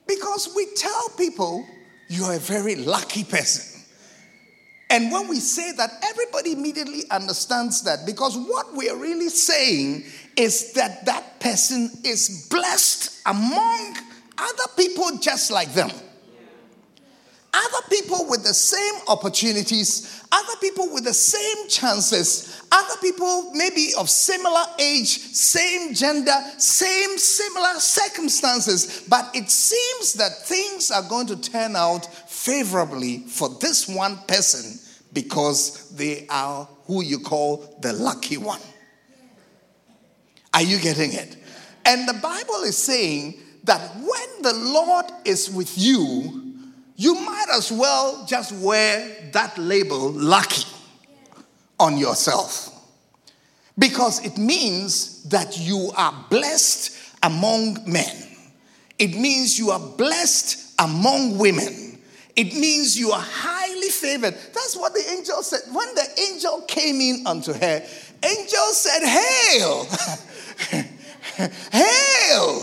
Because 0.07 0.53
we 0.55 0.67
tell 0.75 1.09
people 1.17 1.65
you're 2.07 2.33
a 2.33 2.39
very 2.39 2.75
lucky 2.75 3.23
person. 3.23 3.71
And 4.89 5.09
when 5.09 5.29
we 5.29 5.39
say 5.39 5.71
that, 5.71 5.89
everybody 6.03 6.51
immediately 6.51 7.03
understands 7.09 7.83
that 7.83 8.05
because 8.05 8.37
what 8.37 8.75
we 8.75 8.89
are 8.89 8.97
really 8.97 9.29
saying 9.29 10.03
is 10.35 10.73
that 10.73 11.05
that 11.05 11.39
person 11.39 11.89
is 12.03 12.47
blessed 12.49 13.21
among 13.25 13.95
other 14.37 14.63
people 14.75 15.17
just 15.19 15.49
like 15.49 15.73
them. 15.73 15.89
Other 17.53 17.87
people 17.89 18.27
with 18.29 18.43
the 18.43 18.53
same 18.53 18.93
opportunities, 19.09 20.23
other 20.31 20.53
people 20.61 20.93
with 20.93 21.03
the 21.03 21.13
same 21.13 21.67
chances, 21.67 22.61
other 22.71 22.95
people 23.01 23.51
maybe 23.53 23.89
of 23.99 24.09
similar 24.09 24.63
age, 24.79 25.19
same 25.19 25.93
gender, 25.93 26.35
same 26.57 27.17
similar 27.17 27.73
circumstances, 27.79 29.03
but 29.09 29.29
it 29.35 29.49
seems 29.49 30.13
that 30.13 30.31
things 30.45 30.91
are 30.91 31.03
going 31.09 31.27
to 31.27 31.35
turn 31.35 31.75
out 31.75 32.05
favorably 32.29 33.19
for 33.27 33.49
this 33.59 33.85
one 33.85 34.17
person 34.27 34.79
because 35.11 35.89
they 35.89 36.25
are 36.29 36.69
who 36.85 37.03
you 37.03 37.19
call 37.19 37.77
the 37.81 37.91
lucky 37.91 38.37
one. 38.37 38.61
Are 40.53 40.63
you 40.63 40.79
getting 40.79 41.11
it? 41.11 41.35
And 41.85 42.07
the 42.07 42.13
Bible 42.13 42.63
is 42.63 42.77
saying 42.77 43.39
that 43.65 43.81
when 43.95 44.41
the 44.41 44.53
Lord 44.53 45.05
is 45.25 45.49
with 45.49 45.77
you, 45.77 46.40
you 47.01 47.15
might 47.15 47.47
as 47.51 47.71
well 47.71 48.23
just 48.27 48.51
wear 48.51 49.31
that 49.31 49.57
label 49.57 50.11
lucky 50.11 50.67
on 51.79 51.97
yourself. 51.97 52.69
Because 53.75 54.23
it 54.23 54.37
means 54.37 55.23
that 55.23 55.57
you 55.57 55.91
are 55.97 56.13
blessed 56.29 57.15
among 57.23 57.79
men. 57.91 58.15
It 58.99 59.15
means 59.19 59.57
you 59.57 59.71
are 59.71 59.79
blessed 59.79 60.75
among 60.77 61.39
women. 61.39 61.99
It 62.35 62.53
means 62.53 62.99
you 62.99 63.09
are 63.09 63.25
highly 63.27 63.89
favored. 63.89 64.35
That's 64.53 64.77
what 64.77 64.93
the 64.93 65.03
angel 65.09 65.41
said. 65.41 65.73
When 65.73 65.95
the 65.95 66.07
angel 66.29 66.61
came 66.67 67.01
in 67.01 67.25
unto 67.25 67.51
her, 67.51 67.83
angel 68.23 68.65
said, 68.73 69.01
Hail! 69.07 69.87
Hail! 71.71 72.61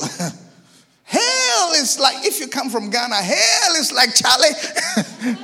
Hail 1.59 1.73
is 1.83 1.99
like, 1.99 2.25
if 2.25 2.41
you 2.41 2.49
come 2.49 2.71
from 2.71 2.91
Ghana, 2.91 3.17
hell 3.17 3.75
is 3.77 3.93
like 3.93 4.15
Chale. 4.15 4.33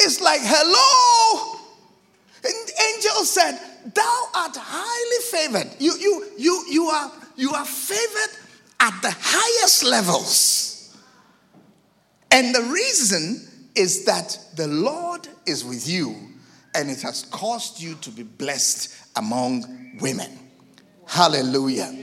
it's 0.00 0.20
like, 0.20 0.40
hello. 0.42 1.58
And 2.44 2.54
angel 2.94 3.24
said, 3.24 3.58
Thou 3.94 4.28
art 4.34 4.56
highly 4.56 5.24
favored. 5.30 5.80
You, 5.80 5.92
you, 5.98 6.26
you, 6.36 6.64
you, 6.70 6.84
are, 6.86 7.12
you 7.36 7.52
are 7.52 7.64
favored 7.64 8.38
at 8.80 9.00
the 9.02 9.14
highest 9.18 9.84
levels. 9.84 10.96
And 12.30 12.54
the 12.54 12.62
reason 12.62 13.48
is 13.74 14.04
that 14.04 14.38
the 14.56 14.68
Lord 14.68 15.28
is 15.46 15.64
with 15.64 15.88
you 15.88 16.16
and 16.74 16.90
it 16.90 17.02
has 17.02 17.24
caused 17.30 17.80
you 17.80 17.94
to 17.96 18.10
be 18.10 18.22
blessed 18.22 18.94
among 19.16 19.98
women. 20.00 20.30
Hallelujah. 21.06 21.94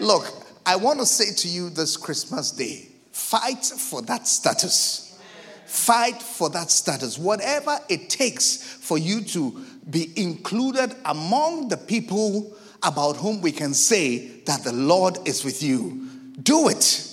Look, 0.00 0.37
I 0.68 0.76
want 0.76 1.00
to 1.00 1.06
say 1.06 1.32
to 1.32 1.48
you 1.48 1.70
this 1.70 1.96
Christmas 1.96 2.50
day 2.50 2.88
fight 3.10 3.64
for 3.64 4.02
that 4.02 4.28
status. 4.28 5.18
Fight 5.64 6.20
for 6.20 6.50
that 6.50 6.70
status. 6.70 7.16
Whatever 7.16 7.78
it 7.88 8.10
takes 8.10 8.56
for 8.56 8.98
you 8.98 9.22
to 9.22 9.64
be 9.88 10.12
included 10.14 10.94
among 11.06 11.70
the 11.70 11.78
people 11.78 12.54
about 12.82 13.16
whom 13.16 13.40
we 13.40 13.50
can 13.50 13.72
say 13.72 14.42
that 14.44 14.62
the 14.62 14.74
Lord 14.74 15.16
is 15.26 15.42
with 15.42 15.62
you, 15.62 16.06
do 16.42 16.68
it 16.68 17.12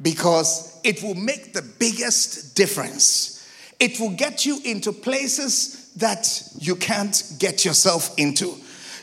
because 0.00 0.80
it 0.82 1.02
will 1.02 1.16
make 1.16 1.52
the 1.52 1.60
biggest 1.78 2.56
difference. 2.56 3.46
It 3.78 4.00
will 4.00 4.16
get 4.16 4.46
you 4.46 4.58
into 4.64 4.90
places 4.92 5.92
that 5.96 6.42
you 6.58 6.76
can't 6.76 7.34
get 7.38 7.62
yourself 7.62 8.18
into. 8.18 8.54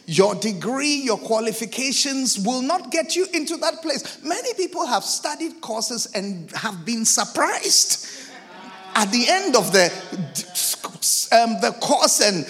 Your 0.06 0.36
degree, 0.36 0.96
your 0.96 1.18
qualifications 1.18 2.38
will 2.38 2.62
not 2.62 2.92
get 2.92 3.16
you 3.16 3.26
into 3.34 3.56
that 3.58 3.82
place. 3.82 4.22
Many 4.24 4.54
people 4.56 4.86
have 4.86 5.04
studied 5.04 5.62
courses 5.62 6.08
and 6.14 6.52
have 6.52 6.86
been 6.86 7.06
surprised 7.06 8.08
at 8.96 9.12
the 9.12 9.26
end 9.28 9.56
of 9.56 9.72
the 9.72 9.86
um, 11.32 11.60
the 11.62 11.72
course 11.82 12.22
and 12.22 12.46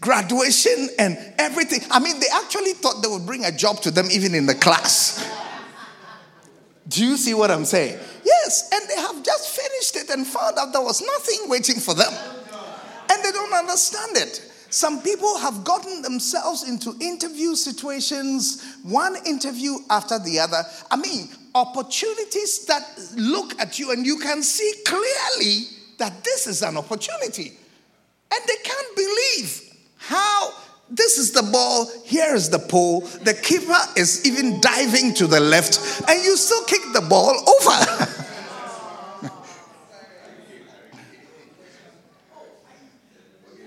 graduation 0.00 0.88
and 0.98 1.16
everything. 1.38 1.80
I 1.90 2.00
mean, 2.00 2.20
they 2.20 2.26
actually 2.34 2.72
thought 2.72 3.02
they 3.02 3.08
would 3.08 3.24
bring 3.24 3.44
a 3.44 3.52
job 3.52 3.80
to 3.82 3.90
them 3.90 4.08
even 4.10 4.34
in 4.34 4.46
the 4.46 4.54
class. 4.54 5.24
Do 6.88 7.04
you 7.04 7.16
see 7.16 7.34
what 7.34 7.50
I'm 7.50 7.64
saying? 7.64 7.98
Yes, 8.24 8.70
and 8.72 8.88
they 8.88 9.00
have 9.00 9.24
just 9.24 9.56
finished 9.56 9.96
it 9.96 10.10
and 10.10 10.26
found 10.26 10.58
out 10.58 10.72
there 10.72 10.82
was 10.82 11.00
nothing 11.00 11.48
waiting 11.48 11.76
for 11.76 11.94
them. 11.94 12.12
And 13.10 13.24
they 13.24 13.30
don't 13.32 13.52
understand 13.54 14.16
it. 14.16 14.52
Some 14.76 15.00
people 15.00 15.38
have 15.38 15.64
gotten 15.64 16.02
themselves 16.02 16.68
into 16.68 16.94
interview 17.00 17.54
situations, 17.54 18.62
one 18.82 19.16
interview 19.24 19.76
after 19.88 20.18
the 20.18 20.38
other. 20.38 20.62
I 20.90 20.96
mean, 20.96 21.30
opportunities 21.54 22.66
that 22.66 22.86
look 23.16 23.58
at 23.58 23.78
you 23.78 23.92
and 23.92 24.04
you 24.04 24.18
can 24.18 24.42
see 24.42 24.70
clearly 24.84 25.62
that 25.96 26.22
this 26.22 26.46
is 26.46 26.60
an 26.60 26.76
opportunity. 26.76 27.56
And 28.30 28.40
they 28.46 28.62
can't 28.62 28.96
believe 28.96 29.62
how 29.96 30.52
this 30.90 31.16
is 31.16 31.32
the 31.32 31.44
ball, 31.50 31.90
here 32.04 32.34
is 32.34 32.50
the 32.50 32.58
pole, 32.58 33.00
the 33.22 33.32
keeper 33.32 33.80
is 33.96 34.26
even 34.26 34.60
diving 34.60 35.14
to 35.14 35.26
the 35.26 35.40
left, 35.40 36.04
and 36.06 36.22
you 36.22 36.36
still 36.36 36.62
kick 36.64 36.82
the 36.92 37.00
ball 37.00 37.32
over. 37.32 38.12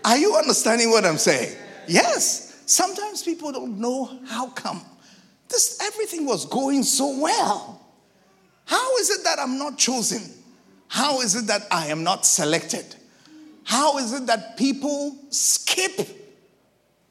Are 0.06 0.18
you 0.18 0.36
understanding 0.36 0.90
what 0.90 1.06
I'm 1.06 1.18
saying? 1.18 1.56
Yes. 1.88 2.64
Sometimes 2.66 3.24
people 3.24 3.52
don't 3.52 3.80
know 3.80 4.20
how 4.28 4.50
come 4.50 4.82
this 5.50 5.80
everything 5.82 6.26
was 6.26 6.46
going 6.46 6.84
so 6.84 7.20
well. 7.20 7.82
How 8.66 8.98
is 8.98 9.10
it 9.10 9.24
that 9.24 9.40
I'm 9.40 9.58
not 9.58 9.78
chosen? 9.78 10.22
How 10.88 11.22
is 11.22 11.36
it 11.36 11.48
that 11.48 11.68
I 11.72 11.88
am 11.88 12.04
not 12.04 12.26
selected? 12.26 12.96
How 13.64 13.98
is 13.98 14.14
it 14.14 14.28
that 14.28 14.58
people 14.58 15.18
skip 15.30 16.00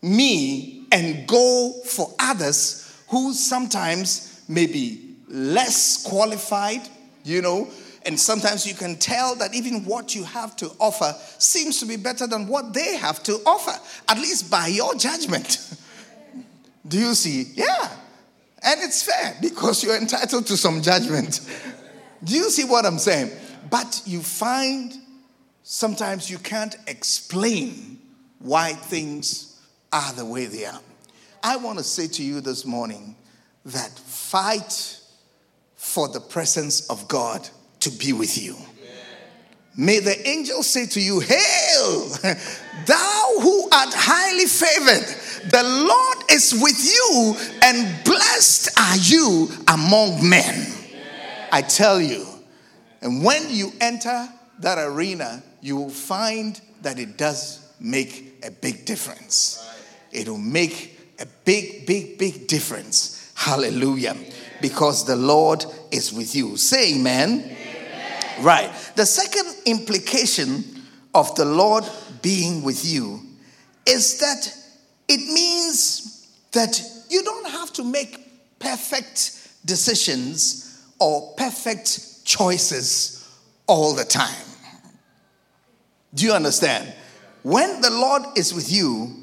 me 0.02 0.86
and 0.92 1.26
go 1.26 1.72
for 1.84 2.14
others 2.18 3.02
who 3.08 3.32
sometimes 3.32 4.42
may 4.48 4.66
be 4.66 5.16
less 5.28 6.02
qualified, 6.04 6.88
you 7.24 7.42
know, 7.42 7.68
and 8.08 8.18
sometimes 8.18 8.66
you 8.66 8.72
can 8.72 8.96
tell 8.96 9.34
that 9.34 9.54
even 9.54 9.84
what 9.84 10.14
you 10.14 10.24
have 10.24 10.56
to 10.56 10.70
offer 10.80 11.14
seems 11.36 11.78
to 11.80 11.86
be 11.86 11.96
better 11.96 12.26
than 12.26 12.48
what 12.48 12.72
they 12.72 12.96
have 12.96 13.22
to 13.24 13.34
offer, 13.44 13.78
at 14.08 14.16
least 14.16 14.50
by 14.50 14.68
your 14.68 14.94
judgment. 14.94 15.76
Do 16.88 16.98
you 16.98 17.14
see? 17.14 17.52
Yeah. 17.54 17.90
And 18.62 18.80
it's 18.80 19.02
fair 19.02 19.36
because 19.42 19.84
you're 19.84 19.98
entitled 19.98 20.46
to 20.46 20.56
some 20.56 20.80
judgment. 20.80 21.46
Do 22.24 22.34
you 22.34 22.48
see 22.48 22.64
what 22.64 22.86
I'm 22.86 22.96
saying? 22.98 23.30
But 23.68 24.00
you 24.06 24.22
find 24.22 24.94
sometimes 25.62 26.30
you 26.30 26.38
can't 26.38 26.76
explain 26.86 28.00
why 28.38 28.72
things 28.72 29.60
are 29.92 30.14
the 30.14 30.24
way 30.24 30.46
they 30.46 30.64
are. 30.64 30.80
I 31.42 31.58
want 31.58 31.76
to 31.76 31.84
say 31.84 32.08
to 32.08 32.22
you 32.22 32.40
this 32.40 32.64
morning 32.64 33.16
that 33.66 33.98
fight 33.98 34.98
for 35.76 36.08
the 36.08 36.20
presence 36.20 36.88
of 36.88 37.06
God 37.06 37.46
to 37.88 37.98
be 37.98 38.12
with 38.12 38.40
you. 38.40 38.56
May 39.76 40.00
the 40.00 40.28
angels 40.28 40.66
say 40.66 40.86
to 40.86 41.00
you, 41.00 41.20
Hail, 41.20 42.08
thou 42.86 43.32
who 43.40 43.68
art 43.70 43.94
highly 43.94 44.46
favored, 44.46 45.06
the 45.50 45.62
Lord 45.62 46.30
is 46.30 46.52
with 46.60 46.84
you, 46.84 47.36
and 47.62 48.04
blessed 48.04 48.70
are 48.78 48.96
you 48.96 49.48
among 49.68 50.28
men. 50.28 50.66
I 51.52 51.62
tell 51.62 52.00
you, 52.00 52.26
and 53.00 53.22
when 53.24 53.48
you 53.48 53.72
enter 53.80 54.28
that 54.58 54.78
arena, 54.78 55.42
you 55.60 55.76
will 55.76 55.90
find 55.90 56.60
that 56.82 56.98
it 56.98 57.16
does 57.16 57.72
make 57.78 58.44
a 58.44 58.50
big 58.50 58.84
difference. 58.84 59.64
It 60.10 60.28
will 60.28 60.38
make 60.38 60.98
a 61.20 61.26
big, 61.44 61.86
big, 61.86 62.18
big 62.18 62.48
difference. 62.48 63.32
Hallelujah. 63.36 64.16
Because 64.60 65.06
the 65.06 65.14
Lord 65.14 65.64
is 65.92 66.12
with 66.12 66.34
you. 66.34 66.56
Say 66.56 66.96
amen. 66.96 67.56
Right. 68.40 68.70
The 68.96 69.06
second 69.06 69.54
implication 69.66 70.64
of 71.14 71.34
the 71.34 71.44
Lord 71.44 71.84
being 72.22 72.62
with 72.62 72.84
you 72.84 73.20
is 73.86 74.18
that 74.18 74.54
it 75.08 75.20
means 75.32 76.28
that 76.52 76.80
you 77.08 77.22
don't 77.22 77.50
have 77.50 77.72
to 77.74 77.84
make 77.84 78.58
perfect 78.58 79.48
decisions 79.64 80.86
or 80.98 81.34
perfect 81.36 82.24
choices 82.24 83.28
all 83.66 83.94
the 83.94 84.04
time. 84.04 84.44
Do 86.14 86.26
you 86.26 86.32
understand? 86.32 86.92
When 87.42 87.80
the 87.80 87.90
Lord 87.90 88.22
is 88.36 88.52
with 88.54 88.70
you, 88.70 89.14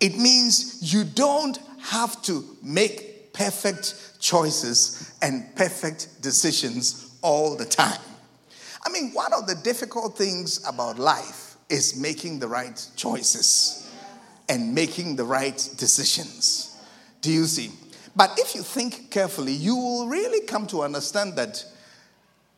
it 0.00 0.16
means 0.16 0.92
you 0.92 1.04
don't 1.04 1.58
have 1.80 2.20
to 2.22 2.44
make 2.62 3.32
perfect 3.32 4.20
choices 4.20 5.12
and 5.22 5.54
perfect 5.56 6.22
decisions 6.22 7.16
all 7.22 7.56
the 7.56 7.64
time. 7.64 7.98
I 8.86 8.88
mean, 8.88 9.10
one 9.12 9.32
of 9.32 9.48
the 9.48 9.56
difficult 9.56 10.16
things 10.16 10.64
about 10.66 10.96
life 10.96 11.56
is 11.68 11.96
making 11.96 12.38
the 12.38 12.46
right 12.46 12.88
choices 12.94 13.90
and 14.48 14.72
making 14.72 15.16
the 15.16 15.24
right 15.24 15.56
decisions. 15.76 16.80
Do 17.20 17.32
you 17.32 17.46
see? 17.46 17.72
But 18.14 18.38
if 18.38 18.54
you 18.54 18.62
think 18.62 19.10
carefully, 19.10 19.52
you 19.52 19.74
will 19.74 20.06
really 20.06 20.46
come 20.46 20.68
to 20.68 20.82
understand 20.82 21.34
that 21.34 21.64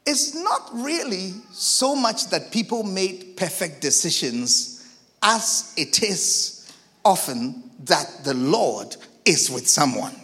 it's 0.04 0.34
not 0.34 0.68
really 0.74 1.32
so 1.50 1.96
much 1.96 2.28
that 2.28 2.52
people 2.52 2.82
made 2.82 3.36
perfect 3.38 3.80
decisions 3.80 4.98
as 5.22 5.72
it 5.78 6.02
is 6.02 6.70
often 7.06 7.70
that 7.84 8.20
the 8.24 8.34
Lord 8.34 8.94
is 9.24 9.50
with 9.50 9.66
someone. 9.66 10.14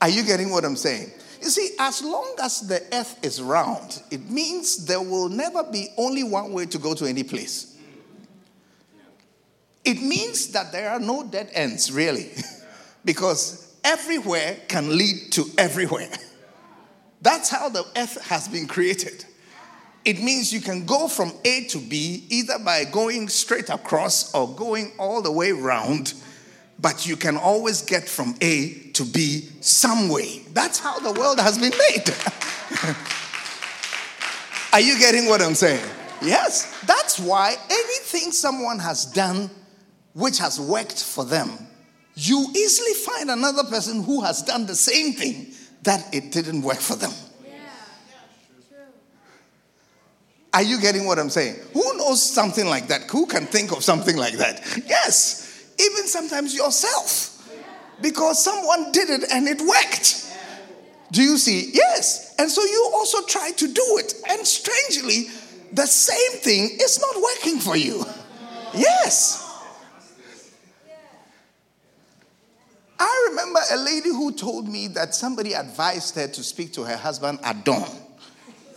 Are 0.00 0.08
you 0.08 0.24
getting 0.24 0.50
what 0.50 0.64
I'm 0.64 0.76
saying? 0.76 1.12
You 1.42 1.50
see, 1.50 1.70
as 1.80 2.02
long 2.04 2.36
as 2.40 2.60
the 2.60 2.80
earth 2.94 3.18
is 3.24 3.42
round, 3.42 4.00
it 4.12 4.30
means 4.30 4.86
there 4.86 5.02
will 5.02 5.28
never 5.28 5.64
be 5.64 5.88
only 5.96 6.22
one 6.22 6.52
way 6.52 6.66
to 6.66 6.78
go 6.78 6.94
to 6.94 7.04
any 7.04 7.24
place. 7.24 7.76
It 9.84 10.00
means 10.00 10.52
that 10.52 10.70
there 10.70 10.90
are 10.90 11.00
no 11.00 11.24
dead 11.24 11.50
ends, 11.52 11.90
really, 11.90 12.30
because 13.04 13.74
everywhere 13.82 14.56
can 14.68 14.96
lead 14.96 15.32
to 15.32 15.46
everywhere. 15.58 16.10
That's 17.22 17.50
how 17.50 17.68
the 17.68 17.84
earth 17.96 18.24
has 18.26 18.46
been 18.46 18.68
created. 18.68 19.24
It 20.04 20.22
means 20.22 20.52
you 20.52 20.60
can 20.60 20.86
go 20.86 21.08
from 21.08 21.32
A 21.44 21.64
to 21.70 21.78
B 21.78 22.24
either 22.28 22.60
by 22.60 22.84
going 22.84 23.28
straight 23.28 23.68
across 23.68 24.32
or 24.32 24.54
going 24.54 24.92
all 24.96 25.22
the 25.22 25.32
way 25.32 25.50
round, 25.50 26.14
but 26.78 27.04
you 27.04 27.16
can 27.16 27.36
always 27.36 27.82
get 27.82 28.08
from 28.08 28.36
A 28.40 28.81
to 28.94 29.04
be 29.04 29.48
some 29.60 30.08
way. 30.08 30.42
That's 30.52 30.78
how 30.78 30.98
the 30.98 31.12
world 31.12 31.40
has 31.40 31.58
been 31.58 31.72
made. 31.90 32.14
Are 34.72 34.80
you 34.80 34.98
getting 34.98 35.26
what 35.26 35.42
I'm 35.42 35.54
saying? 35.54 35.84
Yes. 36.22 36.80
That's 36.86 37.18
why 37.18 37.56
anything 37.70 38.32
someone 38.32 38.78
has 38.78 39.06
done 39.06 39.50
which 40.14 40.38
has 40.38 40.60
worked 40.60 41.02
for 41.02 41.24
them 41.24 41.50
you 42.14 42.46
easily 42.54 42.92
find 42.94 43.30
another 43.30 43.64
person 43.64 44.02
who 44.02 44.22
has 44.22 44.42
done 44.42 44.66
the 44.66 44.74
same 44.74 45.14
thing 45.14 45.52
that 45.82 46.14
it 46.14 46.30
didn't 46.30 46.62
work 46.62 46.78
for 46.78 46.96
them. 46.96 47.12
Are 50.54 50.62
you 50.62 50.78
getting 50.82 51.06
what 51.06 51.18
I'm 51.18 51.30
saying? 51.30 51.56
Who 51.72 51.96
knows 51.96 52.22
something 52.22 52.66
like 52.66 52.88
that? 52.88 53.08
Who 53.10 53.24
can 53.24 53.46
think 53.46 53.72
of 53.72 53.82
something 53.82 54.16
like 54.18 54.34
that? 54.34 54.60
Yes, 54.86 55.72
even 55.80 56.06
sometimes 56.06 56.54
yourself. 56.54 57.31
Because 58.02 58.42
someone 58.42 58.92
did 58.92 59.08
it 59.08 59.24
and 59.32 59.48
it 59.48 59.60
worked. 59.60 60.18
Do 61.12 61.22
you 61.22 61.38
see? 61.38 61.70
Yes. 61.72 62.34
And 62.38 62.50
so 62.50 62.62
you 62.62 62.90
also 62.94 63.24
try 63.26 63.52
to 63.52 63.66
do 63.68 63.98
it. 63.98 64.14
And 64.28 64.46
strangely, 64.46 65.28
the 65.72 65.86
same 65.86 66.40
thing 66.40 66.70
is 66.80 67.00
not 67.00 67.22
working 67.22 67.60
for 67.60 67.76
you. 67.76 68.04
Yes. 68.74 69.38
I 72.98 73.28
remember 73.30 73.60
a 73.72 73.76
lady 73.78 74.10
who 74.10 74.32
told 74.32 74.68
me 74.68 74.86
that 74.88 75.14
somebody 75.14 75.54
advised 75.54 76.14
her 76.14 76.28
to 76.28 76.42
speak 76.42 76.72
to 76.74 76.84
her 76.84 76.96
husband 76.96 77.40
at 77.42 77.64
dawn. 77.64 77.88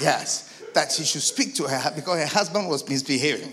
yes, 0.00 0.62
that 0.74 0.92
she 0.92 1.04
should 1.04 1.22
speak 1.22 1.54
to 1.56 1.64
her 1.64 1.92
because 1.94 2.18
her 2.20 2.26
husband 2.26 2.68
was 2.68 2.86
misbehaving. 2.88 3.52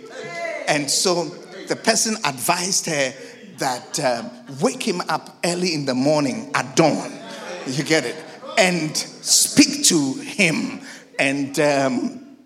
And 0.67 0.91
so 0.91 1.25
the 1.69 1.75
person 1.75 2.15
advised 2.25 2.87
her 2.87 3.13
that 3.59 3.99
um, 3.99 4.31
wake 4.61 4.85
him 4.87 5.01
up 5.09 5.37
early 5.45 5.73
in 5.73 5.85
the 5.85 5.93
morning 5.93 6.51
at 6.53 6.75
dawn. 6.75 7.11
You 7.67 7.83
get 7.83 8.05
it? 8.05 8.15
And 8.57 8.95
speak 8.97 9.85
to 9.85 10.13
him. 10.13 10.81
And 11.17 11.59
um, 11.59 12.37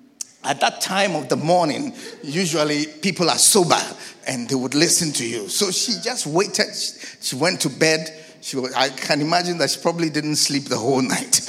at 0.43 0.59
that 0.59 0.81
time 0.81 1.15
of 1.15 1.29
the 1.29 1.37
morning, 1.37 1.93
usually 2.21 2.85
people 3.01 3.29
are 3.29 3.37
sober 3.37 3.79
and 4.27 4.49
they 4.49 4.55
would 4.55 4.75
listen 4.75 5.11
to 5.13 5.27
you. 5.27 5.47
So 5.47 5.71
she 5.71 5.93
just 6.03 6.27
waited. 6.27 6.75
She 7.21 7.35
went 7.35 7.61
to 7.61 7.69
bed. 7.69 8.21
She 8.41 8.57
was, 8.57 8.73
I 8.73 8.89
can 8.89 9.21
imagine 9.21 9.57
that 9.59 9.69
she 9.69 9.81
probably 9.81 10.09
didn't 10.09 10.35
sleep 10.35 10.65
the 10.65 10.77
whole 10.77 11.01
night. 11.15 11.41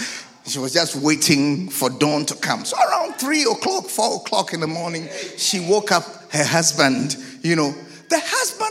She 0.47 0.59
was 0.59 0.75
just 0.75 0.97
waiting 0.97 1.71
for 1.71 1.89
dawn 1.89 2.27
to 2.27 2.35
come. 2.35 2.65
So 2.67 2.77
around 2.77 3.15
three 3.15 3.43
o'clock, 3.45 3.87
four 3.87 4.17
o'clock 4.17 4.53
in 4.53 4.61
the 4.61 4.67
morning, 4.67 5.09
she 5.39 5.59
woke 5.61 5.91
up 5.91 6.05
her 6.33 6.45
husband. 6.45 7.17
You 7.43 7.57
know, 7.57 7.75
the 8.11 8.21
husband 8.23 8.64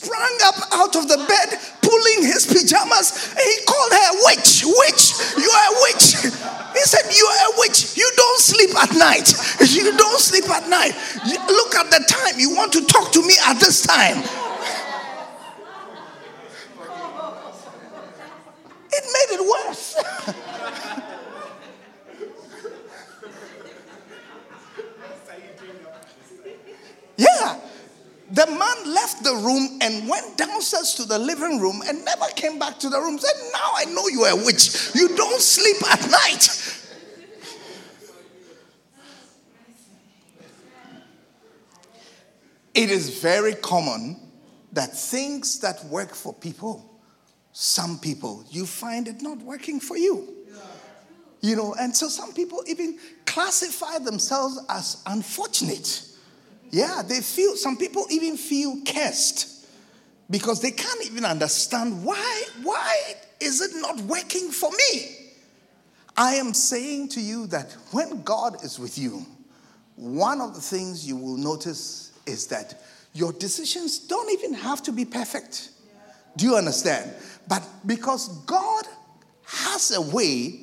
sprang 0.00 0.38
up 0.48 0.56
out 0.72 0.96
of 0.96 1.08
the 1.08 1.18
bed, 1.28 1.60
pulling 1.84 2.24
his 2.24 2.46
pajamas. 2.48 3.36
And 3.36 3.44
he 3.44 3.56
called 3.68 3.92
her 3.92 4.10
witch, 4.24 4.64
witch. 4.64 5.12
You 5.36 5.50
are 5.50 5.68
a 5.68 5.76
witch. 5.84 6.16
He 6.72 6.82
said, 6.88 7.04
You 7.12 7.26
are 7.26 7.52
a 7.52 7.60
witch. 7.60 7.96
You 7.96 8.10
don't 8.16 8.40
sleep 8.40 8.74
at 8.80 8.96
night. 8.96 9.28
You 9.70 9.96
don't 9.96 10.18
sleep 10.20 10.48
at 10.50 10.68
night. 10.68 10.94
Look 11.24 11.74
at 11.74 11.90
the 11.90 12.04
time. 12.08 12.38
You 12.38 12.54
want 12.54 12.72
to 12.72 12.84
talk 12.86 13.12
to 13.12 13.22
me 13.22 13.34
at 13.46 13.60
this 13.60 13.82
time. 13.86 14.18
It 18.92 19.04
made 19.14 19.30
it 19.36 19.42
worse. 19.46 19.96
yeah. 27.16 27.59
The 28.40 28.46
man 28.46 28.94
left 28.94 29.22
the 29.22 29.34
room 29.34 29.78
and 29.82 30.08
went 30.08 30.38
downstairs 30.38 30.94
to 30.94 31.04
the 31.04 31.18
living 31.18 31.60
room 31.60 31.82
and 31.86 32.02
never 32.06 32.24
came 32.34 32.58
back 32.58 32.78
to 32.78 32.88
the 32.88 32.98
room. 32.98 33.18
Said, 33.18 33.34
Now 33.52 33.72
I 33.76 33.84
know 33.84 34.08
you 34.08 34.22
are 34.22 34.32
a 34.32 34.44
witch. 34.44 34.94
You 34.94 35.14
don't 35.14 35.42
sleep 35.42 35.76
at 35.92 36.10
night. 36.10 36.48
It 42.72 42.90
is 42.90 43.20
very 43.20 43.56
common 43.56 44.18
that 44.72 44.96
things 44.96 45.60
that 45.60 45.84
work 45.84 46.14
for 46.14 46.32
people, 46.32 46.98
some 47.52 47.98
people, 47.98 48.46
you 48.48 48.64
find 48.64 49.06
it 49.06 49.20
not 49.20 49.36
working 49.42 49.80
for 49.80 49.98
you. 49.98 50.34
You 51.42 51.56
know, 51.56 51.74
and 51.78 51.94
so 51.94 52.08
some 52.08 52.32
people 52.32 52.64
even 52.66 52.98
classify 53.26 53.98
themselves 53.98 54.58
as 54.70 55.02
unfortunate. 55.04 56.06
Yeah, 56.70 57.02
they 57.06 57.20
feel, 57.20 57.56
some 57.56 57.76
people 57.76 58.06
even 58.10 58.36
feel 58.36 58.76
cursed 58.86 59.66
because 60.30 60.60
they 60.60 60.70
can't 60.70 61.04
even 61.06 61.24
understand 61.24 62.04
why, 62.04 62.42
why 62.62 63.14
is 63.40 63.60
it 63.60 63.72
not 63.80 64.00
working 64.02 64.50
for 64.50 64.70
me? 64.70 65.16
I 66.16 66.34
am 66.34 66.54
saying 66.54 67.08
to 67.10 67.20
you 67.20 67.46
that 67.48 67.72
when 67.90 68.22
God 68.22 68.64
is 68.64 68.78
with 68.78 68.98
you, 68.98 69.26
one 69.96 70.40
of 70.40 70.54
the 70.54 70.60
things 70.60 71.06
you 71.06 71.16
will 71.16 71.36
notice 71.36 72.12
is 72.26 72.46
that 72.48 72.82
your 73.12 73.32
decisions 73.32 73.98
don't 73.98 74.30
even 74.30 74.54
have 74.54 74.82
to 74.84 74.92
be 74.92 75.04
perfect. 75.04 75.70
Do 76.36 76.46
you 76.46 76.56
understand? 76.56 77.12
But 77.48 77.66
because 77.86 78.28
God 78.44 78.84
has 79.44 79.90
a 79.90 80.00
way 80.00 80.60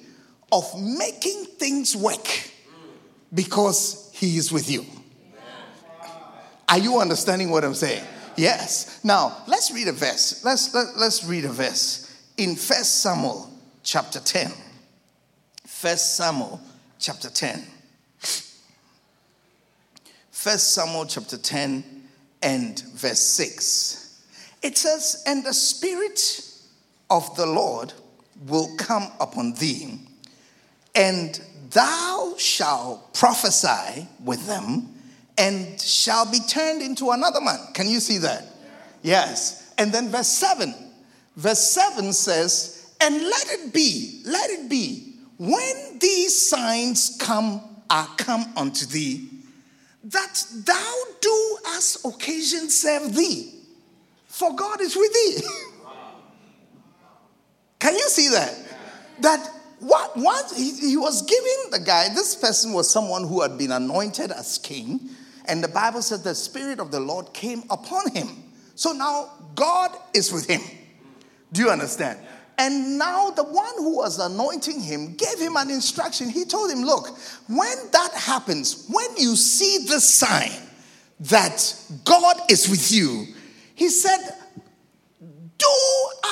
of 0.52 0.64
making 0.82 1.46
things 1.58 1.96
work 1.96 2.28
because 3.34 4.10
He 4.14 4.38
is 4.38 4.52
with 4.52 4.72
you. 4.72 4.86
Are 6.70 6.78
you 6.78 7.00
understanding 7.00 7.50
what 7.50 7.64
I'm 7.64 7.74
saying? 7.74 8.04
Yes. 8.36 9.00
Now, 9.04 9.38
let's 9.48 9.72
read 9.72 9.88
a 9.88 9.94
verse. 9.94 10.44
Let's, 10.44 10.74
let, 10.74 10.88
us 10.88 10.98
let 10.98 11.08
us 11.08 11.26
read 11.26 11.46
a 11.46 11.50
verse 11.50 12.14
in 12.38 12.56
First 12.56 13.02
Samuel 13.02 13.50
chapter 13.84 14.20
10. 14.20 14.52
First 15.66 16.18
Samuel 16.18 16.60
chapter 17.00 17.30
10. 17.30 17.64
First 20.32 20.74
Samuel 20.74 21.06
chapter 21.06 21.38
10 21.38 21.84
and 22.42 22.80
verse 22.94 23.20
6. 23.20 24.24
It 24.62 24.78
says, 24.78 25.24
And 25.26 25.44
the 25.44 25.54
Spirit 25.54 26.44
of 27.10 27.36
the 27.36 27.46
Lord 27.46 27.94
will 28.46 28.76
come 28.78 29.08
upon 29.20 29.54
thee, 29.54 30.00
and 30.94 31.40
thou 31.72 32.36
shalt 32.38 33.14
prophesy 33.14 34.08
with 34.24 34.46
them 34.46 34.97
and 35.38 35.80
shall 35.80 36.30
be 36.30 36.40
turned 36.40 36.82
into 36.82 37.12
another 37.12 37.42
man. 37.42 37.60
Can 37.74 37.88
you 37.88 38.00
see 38.00 38.18
that? 38.20 38.46
Yes. 39.04 39.74
And 39.78 39.92
then 39.92 40.10
verse 40.10 40.28
7. 40.28 40.74
Verse 41.36 41.60
7 41.60 42.12
says, 42.14 42.96
And 43.00 43.16
let 43.16 43.52
it 43.52 43.74
be, 43.74 44.22
let 44.26 44.50
it 44.50 44.70
be, 44.70 45.14
when 45.38 46.00
these 46.00 46.50
signs 46.50 47.16
come 47.20 47.62
are 47.90 48.08
come 48.18 48.46
unto 48.58 48.86
thee, 48.86 49.30
that 50.04 50.44
thou 50.66 50.94
do 51.22 51.58
as 51.68 51.98
occasion 52.04 52.70
serve 52.70 53.16
thee, 53.16 53.54
for 54.28 54.56
God 54.56 54.82
is 54.82 54.96
with 54.96 55.14
thee. 55.14 55.48
Can 57.80 57.94
you 57.94 58.10
see 58.10 58.30
that? 58.30 58.58
That 59.22 59.48
what 59.80 60.18
once 60.18 60.58
he, 60.58 60.72
he 60.90 60.98
was 60.98 61.22
giving 61.22 61.72
the 61.72 61.80
guy, 61.80 62.10
this 62.10 62.36
person 62.36 62.74
was 62.74 62.90
someone 62.90 63.28
who 63.28 63.42
had 63.42 63.58
been 63.58 63.72
anointed 63.72 64.32
as 64.32 64.58
king 64.58 65.10
And 65.48 65.64
the 65.64 65.68
Bible 65.68 66.02
says 66.02 66.24
the 66.24 66.36
Spirit 66.36 66.80
of 66.80 66.92
the 66.92 67.00
Lord 67.00 67.34
came 67.34 67.64
upon 67.70 68.12
him. 68.12 68.28
So 68.76 68.92
now 68.92 69.32
God 69.56 69.92
is 70.14 70.32
with 70.32 70.48
him. 70.48 70.62
Do 71.52 71.62
you 71.62 71.70
understand? 71.70 72.20
And 72.58 72.98
now 72.98 73.30
the 73.30 73.44
one 73.44 73.74
who 73.78 73.98
was 73.98 74.20
anointing 74.20 74.82
him 74.82 75.16
gave 75.16 75.40
him 75.40 75.56
an 75.58 75.70
instruction. 75.70 76.30
He 76.30 76.44
told 76.46 76.72
him, 76.72 76.82
Look, 76.82 77.18
when 77.48 77.76
that 77.92 78.14
happens, 78.14 78.88
when 78.90 79.16
you 79.16 79.36
see 79.36 79.86
the 79.86 80.00
sign 80.00 80.52
that 81.22 81.76
God 82.04 82.38
is 82.50 82.68
with 82.68 82.92
you, 82.92 83.28
he 83.76 83.90
said, 83.90 84.36
Do 85.20 85.68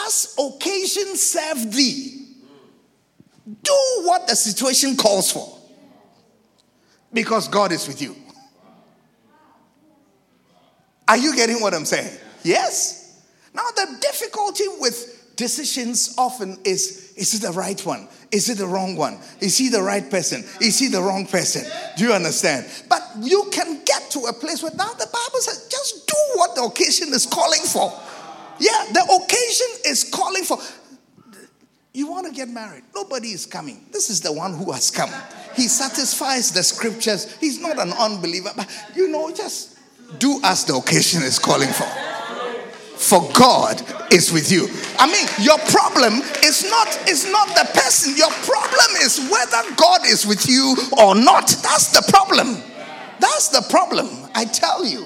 as 0.05 0.35
occasion 0.39 1.15
serve 1.15 1.71
thee. 1.71 2.27
Do 3.61 3.77
what 4.01 4.27
the 4.27 4.35
situation 4.35 4.97
calls 4.97 5.31
for. 5.31 5.57
Because 7.13 7.47
God 7.47 7.71
is 7.71 7.87
with 7.87 8.01
you. 8.01 8.15
Are 11.07 11.17
you 11.17 11.35
getting 11.35 11.61
what 11.61 11.73
I'm 11.73 11.85
saying? 11.85 12.17
Yes. 12.43 13.23
Now, 13.53 13.63
the 13.75 13.97
difficulty 14.01 14.65
with 14.79 15.33
decisions 15.35 16.15
often 16.17 16.57
is 16.63 17.13
is 17.15 17.33
it 17.33 17.41
the 17.41 17.53
right 17.53 17.79
one? 17.85 18.07
Is 18.31 18.49
it 18.49 18.57
the 18.57 18.67
wrong 18.67 18.95
one? 18.95 19.19
Is 19.39 19.57
he 19.57 19.69
the 19.69 19.81
right 19.81 20.09
person? 20.09 20.43
Is 20.59 20.77
he 20.79 20.89
the 20.89 21.01
wrong 21.01 21.25
person? 21.25 21.63
Do 21.97 22.05
you 22.05 22.13
understand? 22.13 22.65
But 22.89 23.01
you 23.21 23.47
can 23.51 23.81
get 23.85 24.11
to 24.11 24.19
a 24.25 24.33
place 24.33 24.61
where 24.61 24.73
now 24.75 24.91
the 24.91 25.05
Bible 25.05 25.39
says 25.39 25.67
just 25.69 26.07
do 26.07 26.15
what 26.35 26.55
the 26.55 26.63
occasion 26.63 27.09
is 27.13 27.25
calling 27.25 27.61
for. 27.61 27.93
Yeah, 28.59 28.85
the 28.91 29.23
occasion 29.23 29.91
is 29.91 30.09
calling 30.13 30.43
for. 30.43 30.57
You 31.93 32.07
want 32.07 32.27
to 32.27 32.33
get 32.33 32.49
married? 32.49 32.83
Nobody 32.93 33.29
is 33.29 33.45
coming. 33.45 33.85
This 33.91 34.09
is 34.09 34.19
the 34.19 34.33
one 34.33 34.53
who 34.53 34.73
has 34.73 34.91
come. 34.91 35.09
He 35.55 35.69
satisfies 35.69 36.51
the 36.51 36.63
scriptures. 36.63 37.37
He's 37.37 37.61
not 37.61 37.79
an 37.79 37.93
unbeliever, 37.93 38.51
but 38.57 38.69
you 38.95 39.07
know, 39.07 39.33
just 39.33 39.74
do 40.19 40.39
as 40.43 40.65
the 40.65 40.75
occasion 40.75 41.23
is 41.23 41.39
calling 41.39 41.69
for. 41.69 41.87
For 42.97 43.29
God 43.33 43.81
is 44.11 44.31
with 44.31 44.51
you. 44.51 44.67
I 44.97 45.05
mean, 45.11 45.27
your 45.45 45.57
problem 45.69 46.21
is 46.43 46.63
not 46.69 47.09
is 47.09 47.29
not 47.29 47.49
the 47.49 47.69
person. 47.73 48.15
Your 48.15 48.31
problem 48.31 48.95
is 49.01 49.19
whether 49.29 49.75
God 49.75 50.05
is 50.05 50.25
with 50.25 50.47
you 50.47 50.75
or 50.97 51.13
not. 51.13 51.47
That's 51.61 51.91
the 51.91 52.01
problem. 52.09 52.55
That's 53.19 53.49
the 53.49 53.65
problem. 53.69 54.07
I 54.33 54.45
tell 54.45 54.85
you. 54.85 55.05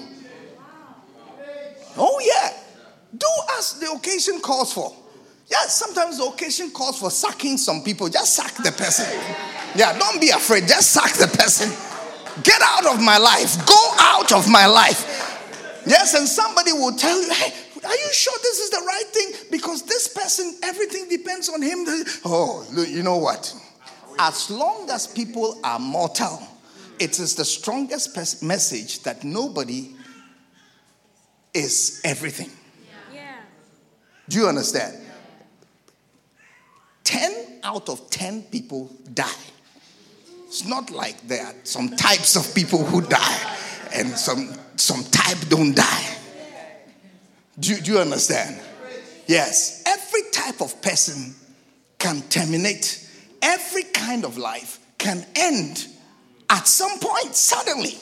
Oh 1.97 2.21
yeah. 2.23 2.53
Do 3.17 3.27
as 3.57 3.79
the 3.79 3.91
occasion 3.91 4.39
calls 4.39 4.73
for. 4.73 4.95
Yeah, 5.47 5.65
sometimes 5.67 6.19
the 6.19 6.25
occasion 6.25 6.69
calls 6.69 6.99
for 6.99 7.09
sacking 7.09 7.57
some 7.57 7.81
people. 7.81 8.07
Just 8.07 8.35
sack 8.35 8.53
the 8.57 8.71
person. 8.71 9.07
Yeah, 9.75 9.97
don't 9.97 10.21
be 10.21 10.29
afraid. 10.29 10.67
Just 10.67 10.91
sack 10.91 11.13
the 11.13 11.27
person. 11.27 11.71
Get 12.43 12.61
out 12.61 12.85
of 12.85 13.01
my 13.01 13.17
life. 13.17 13.65
Go 13.65 13.91
out 13.99 14.31
of 14.31 14.49
my 14.49 14.65
life. 14.65 15.05
Yes, 15.85 16.13
and 16.13 16.27
somebody 16.27 16.73
will 16.73 16.95
tell 16.95 17.21
you, 17.21 17.33
hey, 17.33 17.53
are 17.83 17.95
you 17.95 18.13
sure 18.13 18.37
this 18.41 18.59
is 18.59 18.69
the 18.69 18.83
right 18.85 19.05
thing? 19.07 19.31
Because 19.51 19.83
this 19.83 20.07
person, 20.07 20.55
everything 20.63 21.07
depends 21.09 21.49
on 21.49 21.61
him. 21.61 21.85
Oh, 22.25 22.65
you 22.87 23.03
know 23.03 23.17
what? 23.17 23.53
As 24.19 24.49
long 24.49 24.89
as 24.89 25.07
people 25.07 25.59
are 25.63 25.79
mortal, 25.79 26.41
it 26.99 27.19
is 27.19 27.35
the 27.35 27.45
strongest 27.45 28.43
message 28.43 29.03
that 29.03 29.23
nobody 29.23 29.95
is 31.53 32.01
everything. 32.03 32.51
Yeah. 33.13 33.37
Do 34.27 34.39
you 34.39 34.47
understand? 34.47 34.97
10 37.05 37.61
out 37.63 37.89
of 37.89 38.09
10 38.09 38.43
people 38.43 38.91
die. 39.13 39.25
It's 40.49 40.65
not 40.65 40.89
like 40.89 41.27
there 41.27 41.45
are 41.45 41.53
some 41.63 41.95
types 41.95 42.35
of 42.35 42.55
people 42.55 42.83
who 42.83 43.01
die 43.01 43.55
and 43.93 44.09
some, 44.17 44.51
some 44.77 45.03
type 45.03 45.37
don't 45.47 45.75
die. 45.75 46.17
Do, 47.59 47.79
do 47.79 47.91
you 47.91 47.99
understand? 47.99 48.59
Yes. 49.27 49.83
Every 49.85 50.23
type 50.31 50.59
of 50.59 50.81
person 50.81 51.35
can 51.99 52.23
terminate, 52.29 53.07
every 53.43 53.83
kind 53.83 54.25
of 54.25 54.39
life 54.39 54.79
can 54.97 55.23
end 55.35 55.85
at 56.49 56.67
some 56.67 56.97
point, 56.99 57.35
suddenly. 57.35 57.95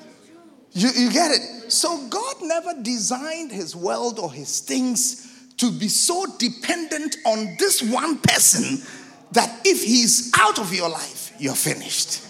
you, 0.72 0.88
you 0.96 1.12
get 1.12 1.30
it? 1.30 1.70
So, 1.70 2.08
God 2.08 2.36
never 2.40 2.72
designed 2.80 3.52
his 3.52 3.76
world 3.76 4.18
or 4.18 4.32
his 4.32 4.60
things 4.60 5.52
to 5.58 5.70
be 5.70 5.88
so 5.88 6.24
dependent 6.38 7.16
on 7.26 7.54
this 7.58 7.82
one 7.82 8.16
person 8.16 8.82
that 9.32 9.60
if 9.66 9.84
he's 9.84 10.32
out 10.40 10.58
of 10.58 10.72
your 10.72 10.88
life, 10.88 11.21
you're 11.42 11.56
finished. 11.56 12.22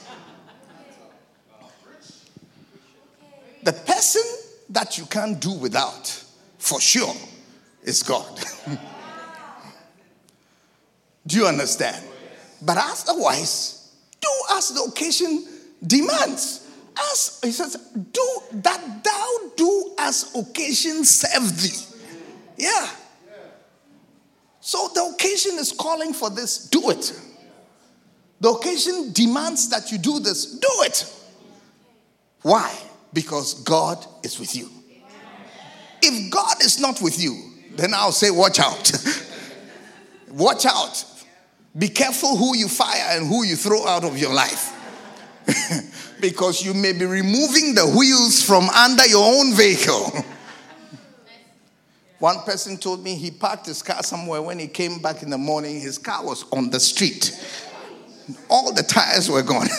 The 3.63 3.75
person 3.75 4.23
that 4.71 4.97
you 4.97 5.05
can't 5.05 5.39
do 5.39 5.53
without 5.53 6.09
for 6.57 6.81
sure 6.81 7.15
is 7.83 8.03
God. 8.03 8.41
Do 11.27 11.37
you 11.37 11.47
understand? 11.47 12.03
But 12.63 12.79
otherwise, 12.79 13.93
do 14.19 14.29
as 14.53 14.71
the 14.71 14.83
occasion 14.83 15.47
demands. 15.87 16.67
As 16.99 17.39
he 17.45 17.53
says, 17.53 17.77
do 17.95 18.43
that 18.53 19.05
thou 19.05 19.39
do 19.57 19.95
as 19.99 20.35
occasion 20.35 21.05
serve 21.05 21.61
thee. 21.61 21.79
Yeah. 22.57 22.89
So 24.61 24.89
the 24.95 25.13
occasion 25.15 25.59
is 25.59 25.73
calling 25.73 26.13
for 26.13 26.31
this, 26.31 26.69
do 26.69 26.91
it. 26.91 27.13
The 28.43 28.51
occasion 28.51 29.13
demands 29.13 29.69
that 29.69 29.93
you 29.93 29.99
do 29.99 30.19
this, 30.19 30.47
do 30.47 30.69
it. 30.81 31.07
Why? 32.43 32.77
Because 33.13 33.55
God 33.63 34.05
is 34.25 34.41
with 34.41 34.57
you. 34.57 34.69
If 36.03 36.29
God 36.33 36.61
is 36.61 36.81
not 36.81 37.01
with 37.01 37.23
you, 37.23 37.41
then 37.77 37.95
I'll 37.95 38.11
say, 38.11 38.33
watch 38.33 38.59
out. 38.59 38.91
watch 40.33 40.67
out. 40.67 41.05
Be 41.79 41.87
careful 41.87 42.37
who 42.37 42.57
you 42.57 42.67
fire 42.67 43.17
and 43.17 43.29
who 43.29 43.45
you 43.45 43.55
throw 43.55 43.87
out 43.87 44.03
of 44.03 44.19
your 44.19 44.35
life. 44.35 44.73
because 46.21 46.65
you 46.65 46.75
may 46.75 46.95
be 46.95 47.05
removing 47.05 47.77
the 47.77 47.87
wheels 47.97 48.43
from 48.43 48.69
under 48.71 49.07
your 49.07 49.25
own 49.25 49.55
vehicle. 49.55 50.11
One 52.19 52.41
person 52.41 52.77
told 52.77 53.05
me 53.05 53.15
he 53.15 53.31
parked 53.31 53.67
his 53.67 53.83
car 53.83 54.03
somewhere. 54.03 54.43
When 54.43 54.59
he 54.59 54.67
came 54.67 55.01
back 55.01 55.23
in 55.23 55.31
the 55.31 55.39
morning, 55.39 55.81
his 55.81 55.97
car 55.97 56.25
was 56.25 56.45
on 56.51 56.71
the 56.71 56.81
street. 56.81 57.31
All 58.49 58.73
the 58.73 58.83
tires 58.83 59.31
were 59.31 59.43
gone. 59.43 59.69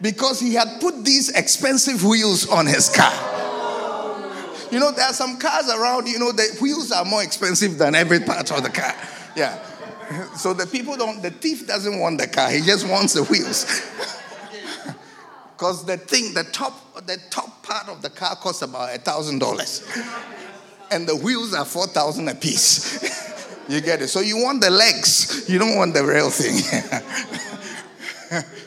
because 0.00 0.40
he 0.40 0.54
had 0.54 0.80
put 0.80 1.04
these 1.04 1.30
expensive 1.30 2.04
wheels 2.04 2.48
on 2.48 2.66
his 2.66 2.88
car. 2.88 3.12
You 4.70 4.78
know, 4.80 4.92
there 4.92 5.06
are 5.06 5.14
some 5.14 5.38
cars 5.38 5.68
around, 5.70 6.08
you 6.08 6.18
know, 6.18 6.30
the 6.30 6.56
wheels 6.60 6.92
are 6.92 7.04
more 7.04 7.22
expensive 7.22 7.78
than 7.78 7.94
every 7.94 8.20
part 8.20 8.50
of 8.52 8.62
the 8.62 8.70
car. 8.70 8.94
Yeah. 9.36 9.58
So 10.38 10.54
the 10.54 10.66
people 10.66 10.96
don't, 10.96 11.20
the 11.20 11.30
thief 11.30 11.66
doesn't 11.66 11.98
want 11.98 12.18
the 12.18 12.28
car, 12.28 12.50
he 12.50 12.62
just 12.62 12.88
wants 12.88 13.12
the 13.12 13.24
wheels. 13.24 13.66
Because 15.58 15.84
the 15.84 15.96
thing, 15.96 16.34
the 16.34 16.44
top, 16.44 17.04
the 17.04 17.18
top 17.30 17.64
part 17.64 17.88
of 17.88 18.00
the 18.00 18.10
car 18.10 18.36
costs 18.36 18.62
about 18.62 18.94
a 18.94 18.98
thousand 18.98 19.40
dollars. 19.40 19.84
And 20.92 21.04
the 21.04 21.16
wheels 21.16 21.52
are 21.52 21.64
four 21.64 21.88
thousand 21.88 22.28
a 22.28 22.34
piece. 22.36 23.02
You 23.68 23.80
get 23.80 24.00
it? 24.02 24.08
So 24.08 24.20
you 24.20 24.42
want 24.42 24.62
the 24.62 24.70
legs, 24.70 25.48
you 25.48 25.58
don't 25.58 25.76
want 25.76 25.94
the 25.94 26.04
real 26.04 26.30
thing. 26.30 26.62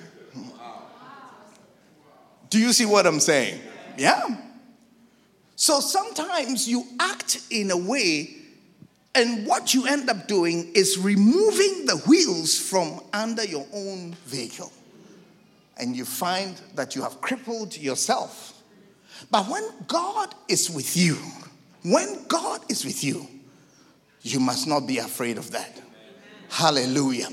Do 2.50 2.60
you 2.60 2.74
see 2.74 2.86
what 2.86 3.08
I'm 3.08 3.20
saying? 3.20 3.60
Yeah. 3.98 4.38
So 5.56 5.80
sometimes 5.80 6.68
you 6.68 6.84
act 7.00 7.48
in 7.50 7.72
a 7.72 7.78
way, 7.78 8.36
and 9.16 9.48
what 9.48 9.74
you 9.74 9.88
end 9.88 10.10
up 10.10 10.28
doing 10.28 10.72
is 10.74 10.98
removing 10.98 11.86
the 11.86 12.02
wheels 12.08 12.60
from 12.60 13.00
under 13.14 13.46
your 13.46 13.66
own 13.74 14.14
vehicle. 14.26 14.72
And 15.78 15.96
you 15.96 16.04
find 16.04 16.60
that 16.76 16.96
you 16.96 17.02
have 17.04 17.22
crippled 17.22 17.78
yourself. 17.78 18.62
But 19.30 19.48
when 19.48 19.64
God 19.88 20.36
is 20.48 20.70
with 20.70 20.98
you, 20.98 21.16
when 21.84 22.26
God 22.28 22.62
is 22.70 22.84
with 22.84 23.04
you, 23.04 23.28
you 24.22 24.40
must 24.40 24.68
not 24.68 24.88
be 24.88 25.00
afraid 25.00 25.38
of 25.38 25.52
that. 25.52 25.82
Hallelujah. 26.50 27.30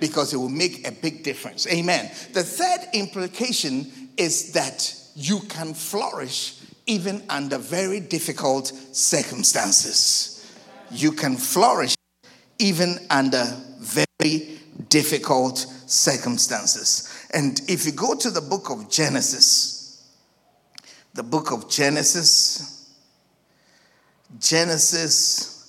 Because 0.00 0.32
it 0.32 0.36
will 0.38 0.48
make 0.48 0.86
a 0.86 0.92
big 0.92 1.22
difference. 1.22 1.66
Amen. 1.66 2.10
The 2.32 2.42
third 2.42 2.88
implication 2.94 3.90
is 4.16 4.52
that 4.52 4.94
you 5.14 5.40
can 5.40 5.74
flourish 5.74 6.56
even 6.86 7.22
under 7.28 7.58
very 7.58 8.00
difficult 8.00 8.68
circumstances. 8.92 10.50
You 10.90 11.12
can 11.12 11.36
flourish 11.36 11.94
even 12.58 12.98
under 13.10 13.44
very 13.78 14.58
difficult 14.88 15.58
circumstances. 15.86 17.08
And 17.32 17.60
if 17.68 17.86
you 17.86 17.92
go 17.92 18.14
to 18.14 18.30
the 18.30 18.40
book 18.40 18.70
of 18.70 18.90
Genesis, 18.90 20.08
the 21.14 21.22
book 21.22 21.52
of 21.52 21.68
Genesis, 21.68 22.88
Genesis 24.38 25.59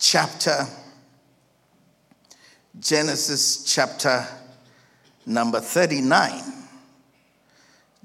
chapter, 0.00 0.66
Genesis 2.80 3.64
chapter 3.64 4.26
number 5.26 5.60
39. 5.60 6.42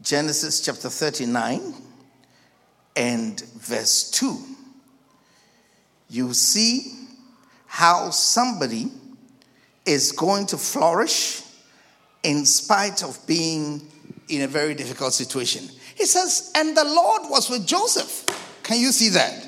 Genesis 0.02 0.62
chapter 0.62 0.90
39 0.90 1.74
and 2.96 3.42
verse 3.58 4.12
2. 4.12 4.38
You 6.10 6.34
see 6.34 6.92
how 7.66 8.12
somebody 8.12 8.92
is 9.86 10.12
going 10.12 10.46
to 10.48 10.58
flourish 10.58 11.42
in 12.24 12.46
spite 12.46 13.04
of 13.04 13.26
being 13.26 13.82
in 14.28 14.42
a 14.42 14.48
very 14.48 14.74
difficult 14.74 15.14
situation. 15.14 15.70
He 15.96 16.06
says, 16.06 16.52
And 16.56 16.76
the 16.76 16.84
Lord 16.84 17.24
was 17.30 17.50
with 17.50 17.66
Joseph. 17.66 18.26
Can 18.64 18.80
you 18.80 18.92
see 18.92 19.10
that? 19.10 19.45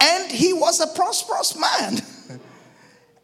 And 0.00 0.30
he 0.30 0.52
was 0.52 0.80
a 0.80 0.86
prosperous 0.86 1.58
man. 1.58 1.98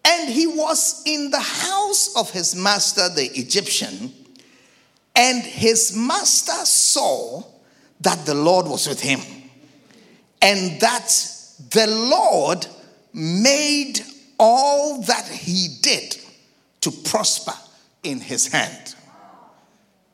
and 0.05 0.31
he 0.31 0.47
was 0.47 1.03
in 1.07 1.31
the 1.31 1.41
house 1.41 2.17
of 2.17 2.31
his 2.31 2.55
master, 2.55 3.09
the 3.09 3.31
Egyptian. 3.39 4.13
And 5.15 5.43
his 5.43 5.97
master 5.97 6.65
saw 6.65 7.43
that 8.01 8.25
the 8.25 8.35
Lord 8.35 8.67
was 8.67 8.89
with 8.89 9.01
him. 9.01 9.21
And 10.41 10.81
that 10.81 11.09
the 11.71 11.87
Lord 11.87 12.67
made 13.13 14.01
all 14.39 15.03
that 15.03 15.29
he 15.29 15.69
did 15.83 16.17
to 16.81 16.91
prosper 16.91 17.53
in 18.03 18.21
his 18.21 18.47
hand. 18.47 18.95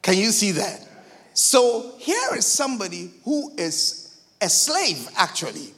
Can 0.03 0.17
you 0.17 0.31
see 0.31 0.53
that? 0.53 0.87
So 1.35 1.95
here 1.99 2.35
is 2.37 2.47
somebody 2.47 3.11
who 3.25 3.53
is 3.57 4.17
a 4.41 4.49
slave, 4.49 5.09
actually. 5.17 5.75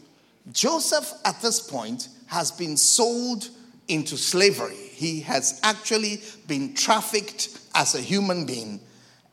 Joseph, 0.52 1.12
at 1.24 1.40
this 1.40 1.60
point, 1.60 2.08
has 2.26 2.50
been 2.50 2.76
sold 2.76 3.48
into 3.88 4.16
slavery. 4.16 4.76
He 4.76 5.20
has 5.20 5.60
actually 5.62 6.20
been 6.46 6.74
trafficked 6.74 7.58
as 7.74 7.94
a 7.94 8.00
human 8.00 8.46
being 8.46 8.80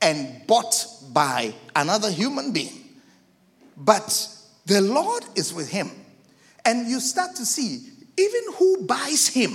and 0.02 0.46
bought 0.48 0.86
by 1.12 1.54
another 1.76 2.12
human 2.12 2.52
being. 2.52 2.84
But 3.78 4.30
the 4.66 4.82
Lord 4.82 5.24
is 5.36 5.54
with 5.54 5.70
him. 5.70 5.92
And 6.64 6.88
you 6.88 7.00
start 7.00 7.36
to 7.36 7.46
see 7.46 7.82
even 8.18 8.42
who 8.54 8.86
buys 8.86 9.28
him, 9.28 9.52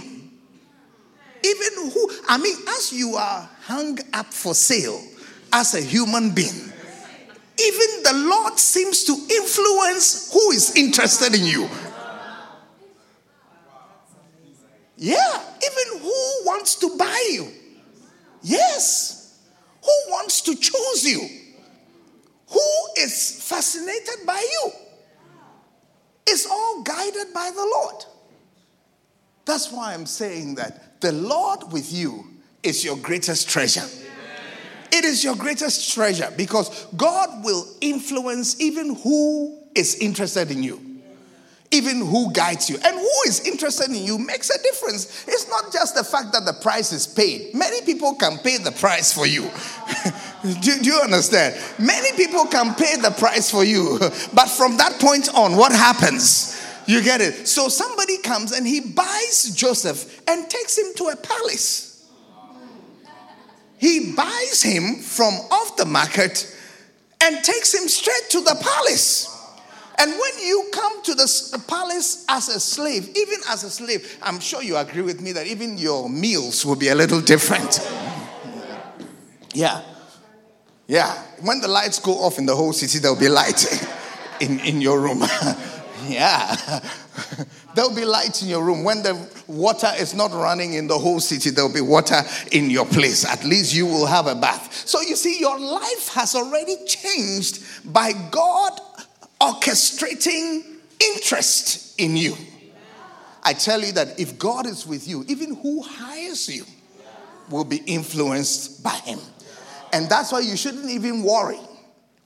even 1.42 1.90
who, 1.90 2.11
I 2.29 2.38
mean, 2.38 2.57
as 2.68 2.92
you 2.92 3.14
are 3.16 3.49
hung 3.62 3.99
up 4.12 4.27
for 4.27 4.55
sale 4.55 5.03
as 5.53 5.75
a 5.75 5.81
human 5.81 6.35
being, 6.35 6.69
even 7.61 8.03
the 8.03 8.29
Lord 8.29 8.59
seems 8.59 9.05
to 9.05 9.12
influence 9.12 10.33
who 10.33 10.51
is 10.53 10.77
interested 10.77 11.35
in 11.35 11.44
you. 11.44 11.68
Yeah, 14.96 15.42
even 15.62 16.01
who 16.03 16.42
wants 16.44 16.75
to 16.77 16.96
buy 16.96 17.29
you. 17.33 17.49
Yes. 18.42 19.38
Who 19.83 20.12
wants 20.12 20.42
to 20.42 20.55
choose 20.55 21.05
you? 21.05 21.20
Who 22.49 23.03
is 23.03 23.49
fascinated 23.49 24.27
by 24.27 24.38
you? 24.38 24.73
It's 26.27 26.46
all 26.46 26.83
guided 26.83 27.33
by 27.33 27.51
the 27.55 27.62
Lord. 27.62 28.05
That's 29.46 29.73
why 29.73 29.94
I'm 29.94 30.07
saying 30.07 30.57
that 30.57 31.01
the 31.01 31.12
Lord 31.12 31.73
with 31.73 31.92
you 31.92 32.27
is 32.62 32.85
your 32.85 32.96
greatest 32.96 33.49
treasure. 33.49 33.87
It 34.92 35.05
is 35.05 35.22
your 35.22 35.37
greatest 35.37 35.92
treasure 35.94 36.33
because 36.37 36.87
God 36.96 37.44
will 37.44 37.66
influence 37.81 38.61
even 38.61 38.96
who 38.96 39.59
is 39.74 39.96
interested 39.96 40.50
in 40.50 40.62
you 40.62 40.90
even 41.72 42.00
who 42.05 42.33
guides 42.33 42.68
you 42.68 42.76
and 42.85 42.96
who 42.96 43.11
is 43.26 43.46
interested 43.46 43.90
in 43.90 44.03
you 44.03 44.18
makes 44.18 44.50
a 44.50 44.61
difference. 44.62 45.24
It's 45.29 45.48
not 45.48 45.72
just 45.72 45.94
the 45.94 46.03
fact 46.03 46.33
that 46.33 46.44
the 46.44 46.53
price 46.55 46.92
is 46.92 47.07
paid. 47.07 47.55
Many 47.55 47.83
people 47.83 48.14
can 48.14 48.38
pay 48.38 48.59
the 48.59 48.72
price 48.72 49.12
for 49.12 49.26
you. 49.26 49.42
do, 50.61 50.83
do, 50.83 50.90
you 50.90 51.00
understand? 51.00 51.61
Many 51.79 52.16
people 52.16 52.46
can 52.46 52.74
pay 52.74 52.96
the 52.96 53.11
price 53.12 53.50
for 53.50 53.64
you. 53.64 53.98
But 54.35 54.48
from 54.48 54.76
that 54.79 54.98
point 55.00 55.33
on, 55.35 55.57
what 55.57 55.72
happens? 55.72 56.61
You 56.87 57.03
get 57.03 57.20
it? 57.20 57.46
So 57.46 57.68
somebody 57.68 58.18
comes 58.18 58.53
and 58.53 58.66
he 58.66 58.81
buys 58.81 59.53
Joseph 59.55 60.22
and 60.29 60.48
takes 60.48 60.76
him 60.79 60.87
to 60.96 61.09
a 61.09 61.16
palace. 61.16 61.89
He 63.80 64.12
buys 64.12 64.62
him 64.62 64.96
from 64.96 65.32
off 65.50 65.78
the 65.78 65.86
market 65.86 66.54
and 67.22 67.42
takes 67.42 67.74
him 67.74 67.88
straight 67.88 68.28
to 68.28 68.40
the 68.42 68.54
palace. 68.60 69.34
And 69.98 70.10
when 70.12 70.46
you 70.46 70.68
come 70.70 71.02
to 71.04 71.14
the 71.14 71.64
palace 71.66 72.26
as 72.28 72.48
a 72.48 72.60
slave, 72.60 73.08
even 73.16 73.40
as 73.48 73.64
a 73.64 73.70
slave, 73.70 74.18
I'm 74.22 74.38
sure 74.38 74.62
you 74.62 74.76
agree 74.76 75.00
with 75.00 75.22
me 75.22 75.32
that 75.32 75.46
even 75.46 75.78
your 75.78 76.10
meals 76.10 76.64
will 76.66 76.76
be 76.76 76.88
a 76.88 76.94
little 76.94 77.22
different. 77.22 77.80
Yeah. 79.54 79.82
Yeah. 80.86 81.14
When 81.40 81.60
the 81.60 81.68
lights 81.68 82.00
go 82.00 82.12
off 82.12 82.38
in 82.38 82.44
the 82.44 82.54
whole 82.54 82.74
city, 82.74 82.98
there'll 82.98 83.18
be 83.18 83.30
light 83.30 83.64
in, 84.40 84.60
in 84.60 84.82
your 84.82 85.00
room. 85.00 85.20
yeah. 86.06 86.54
There'll 87.74 87.94
be 87.94 88.04
light 88.04 88.42
in 88.42 88.48
your 88.48 88.64
room. 88.64 88.83
When 88.83 89.02
the 89.02 89.28
water 89.46 89.90
is 89.98 90.14
not 90.14 90.33
running 90.33 90.74
in 90.74 90.87
the 90.87 90.98
whole 90.98 91.20
city, 91.20 91.50
there'll 91.50 91.72
be 91.72 91.80
water 91.80 92.22
in 92.52 92.70
your 92.70 92.87
place. 92.87 93.24
At 93.24 93.44
least 93.44 93.74
you 93.74 93.87
will 93.87 94.06
have 94.06 94.26
a 94.26 94.35
bath. 94.35 94.88
So 94.88 95.00
you 95.00 95.16
see, 95.16 95.38
your 95.38 95.59
life 95.59 96.09
has 96.14 96.35
already 96.35 96.76
changed 96.87 97.62
by 97.92 98.12
God 98.30 98.80
orchestrating 99.40 100.62
interest 101.00 101.98
in 101.98 102.16
you. 102.16 102.37
I 103.42 103.54
tell 103.54 103.80
you 103.80 103.92
that 103.92 104.20
if 104.20 104.38
God 104.38 104.66
is 104.66 104.87
with 104.87 105.09
you, 105.09 105.24
even 105.28 105.54
who 105.56 105.83
hires 105.83 106.48
you 106.48 106.64
will 107.50 107.64
be 107.64 107.78
influenced 107.87 108.83
by 108.83 108.94
Him. 109.04 109.18
And 109.92 110.09
that's 110.09 110.33
why 110.33 110.40
you 110.40 110.56
shouldn't 110.56 110.90
even 110.90 111.22
worry 111.22 111.59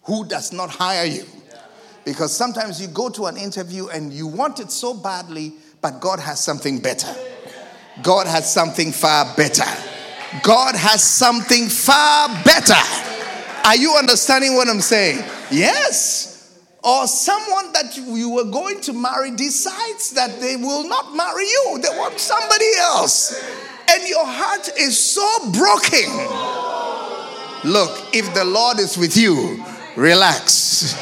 who 0.02 0.26
does 0.26 0.52
not 0.52 0.70
hire 0.70 1.06
you. 1.06 1.24
Because 2.04 2.36
sometimes 2.36 2.80
you 2.80 2.88
go 2.88 3.08
to 3.10 3.26
an 3.26 3.36
interview 3.36 3.88
and 3.88 4.12
you 4.12 4.26
want 4.26 4.60
it 4.60 4.70
so 4.70 4.94
badly, 4.94 5.54
but 5.80 6.00
God 6.00 6.20
has 6.20 6.42
something 6.42 6.78
better. 6.78 7.14
God 8.02 8.26
has 8.26 8.52
something 8.52 8.92
far 8.92 9.34
better. 9.36 9.64
God 10.42 10.74
has 10.74 11.02
something 11.02 11.68
far 11.68 12.28
better. 12.44 12.74
Are 13.64 13.76
you 13.76 13.94
understanding 13.94 14.54
what 14.54 14.68
I'm 14.68 14.80
saying? 14.80 15.18
Yes 15.50 16.34
or 16.84 17.06
someone 17.06 17.72
that 17.72 17.96
you 17.96 18.28
were 18.28 18.44
going 18.44 18.78
to 18.78 18.92
marry 18.92 19.30
decides 19.30 20.10
that 20.10 20.38
they 20.38 20.54
will 20.54 20.86
not 20.86 21.16
marry 21.16 21.44
you, 21.44 21.78
they 21.82 21.88
want 21.96 22.20
somebody 22.20 22.66
else, 22.78 23.42
and 23.90 24.06
your 24.06 24.26
heart 24.26 24.68
is 24.78 24.98
so 24.98 25.50
broken. 25.50 26.12
Look, 27.70 28.14
if 28.14 28.34
the 28.34 28.44
Lord 28.44 28.78
is 28.78 28.98
with 28.98 29.16
you, 29.16 29.64
relax, 29.96 30.94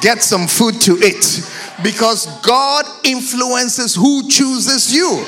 get 0.00 0.22
some 0.22 0.46
food 0.46 0.80
to 0.82 0.98
eat 0.98 1.48
because 1.82 2.26
God 2.42 2.84
influences 3.04 3.94
who 3.94 4.28
chooses 4.28 4.94
you. 4.94 5.24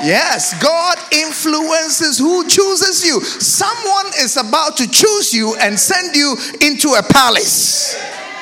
Yes, 0.00 0.60
God 0.62 0.96
influences 1.12 2.18
who 2.18 2.46
chooses 2.48 3.04
you. 3.04 3.20
Someone 3.20 4.06
is 4.20 4.36
about 4.36 4.76
to 4.76 4.88
choose 4.88 5.34
you 5.34 5.56
and 5.60 5.78
send 5.78 6.14
you 6.14 6.36
into 6.60 6.90
a 6.90 7.02
palace. 7.02 7.94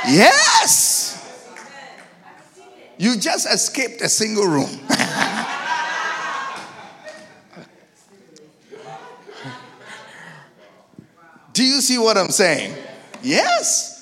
Yes. 0.07 1.05
You 2.99 3.17
just 3.17 3.47
escaped 3.47 4.03
a 4.03 4.09
single 4.09 4.47
room. 4.47 4.69
Do 11.55 11.65
you 11.65 11.81
see 11.81 11.97
what 11.97 12.19
I'm 12.19 12.29
saying? 12.29 12.77
Yes. 13.23 13.96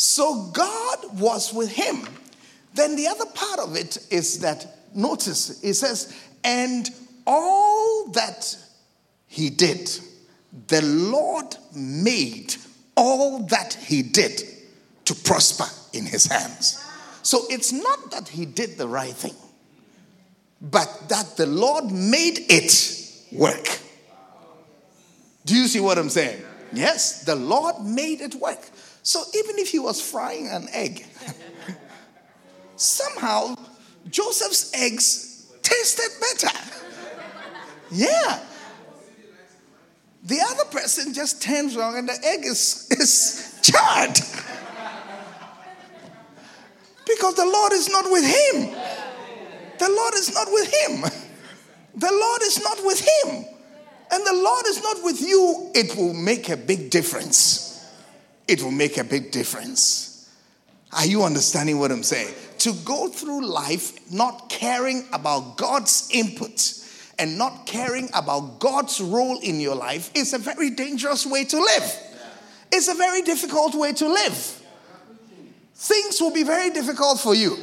So 0.00 0.44
God 0.54 1.20
was 1.20 1.52
with 1.52 1.70
him. 1.70 2.08
Then 2.72 2.96
the 2.96 3.06
other 3.06 3.26
part 3.26 3.60
of 3.60 3.76
it 3.76 3.98
is 4.08 4.38
that, 4.38 4.66
notice, 4.94 5.62
it 5.62 5.74
says, 5.74 6.18
and 6.42 6.88
all 7.26 8.08
that 8.12 8.56
he 9.26 9.50
did, 9.50 9.90
the 10.68 10.80
Lord 10.80 11.54
made 11.76 12.56
all 12.96 13.40
that 13.48 13.74
he 13.74 14.00
did 14.00 14.42
to 15.04 15.14
prosper 15.14 15.66
in 15.92 16.06
his 16.06 16.24
hands. 16.24 16.82
So 17.22 17.42
it's 17.50 17.70
not 17.70 18.10
that 18.12 18.26
he 18.26 18.46
did 18.46 18.78
the 18.78 18.88
right 18.88 19.12
thing, 19.12 19.34
but 20.62 21.10
that 21.10 21.36
the 21.36 21.44
Lord 21.44 21.92
made 21.92 22.38
it 22.48 23.04
work. 23.32 23.80
Do 25.44 25.54
you 25.54 25.68
see 25.68 25.80
what 25.80 25.98
I'm 25.98 26.08
saying? 26.08 26.42
Yes, 26.72 27.24
the 27.24 27.36
Lord 27.36 27.82
made 27.84 28.22
it 28.22 28.36
work. 28.36 28.66
So 29.02 29.22
even 29.34 29.58
if 29.58 29.70
he 29.70 29.78
was 29.78 30.00
frying 30.00 30.48
an 30.48 30.68
egg, 30.72 31.06
somehow 32.76 33.54
Joseph's 34.08 34.72
eggs 34.74 35.52
tasted 35.62 36.10
better. 36.20 36.58
Yeah. 37.90 38.40
The 40.24 40.38
other 40.50 40.64
person 40.66 41.14
just 41.14 41.42
turns 41.42 41.76
around 41.76 41.96
and 41.96 42.08
the 42.08 42.18
egg 42.24 42.44
is, 42.44 42.86
is 42.90 43.58
charred. 43.62 44.18
Because 47.06 47.34
the 47.34 47.46
Lord 47.46 47.72
is 47.72 47.88
not 47.88 48.04
with 48.10 48.24
him. 48.24 48.76
The 49.78 49.88
Lord 49.88 50.14
is 50.14 50.34
not 50.34 50.48
with 50.50 50.72
him. 50.72 51.00
The 51.96 52.12
Lord 52.12 52.42
is 52.42 52.62
not 52.62 52.78
with 52.84 53.00
him. 53.00 53.44
and 54.12 54.26
the 54.26 54.42
Lord 54.42 54.66
is 54.66 54.82
not 54.82 55.02
with 55.04 55.20
you, 55.20 55.70
it 55.74 55.96
will 55.96 56.14
make 56.14 56.48
a 56.48 56.56
big 56.56 56.90
difference. 56.90 57.69
It 58.50 58.64
will 58.64 58.72
make 58.72 58.98
a 58.98 59.04
big 59.04 59.30
difference. 59.30 60.28
Are 60.92 61.06
you 61.06 61.22
understanding 61.22 61.78
what 61.78 61.92
I'm 61.92 62.02
saying? 62.02 62.34
To 62.58 62.72
go 62.84 63.06
through 63.06 63.46
life 63.46 64.12
not 64.12 64.48
caring 64.48 65.06
about 65.12 65.56
God's 65.56 66.08
input 66.12 66.74
and 67.16 67.38
not 67.38 67.64
caring 67.66 68.08
about 68.12 68.58
God's 68.58 69.00
role 69.00 69.38
in 69.38 69.60
your 69.60 69.76
life 69.76 70.10
is 70.16 70.32
a 70.32 70.38
very 70.38 70.70
dangerous 70.70 71.24
way 71.24 71.44
to 71.44 71.58
live. 71.58 71.96
It's 72.72 72.88
a 72.88 72.94
very 72.94 73.22
difficult 73.22 73.76
way 73.76 73.92
to 73.92 74.08
live. 74.08 74.66
Things 75.76 76.20
will 76.20 76.32
be 76.32 76.42
very 76.42 76.70
difficult 76.70 77.20
for 77.20 77.36
you. 77.36 77.56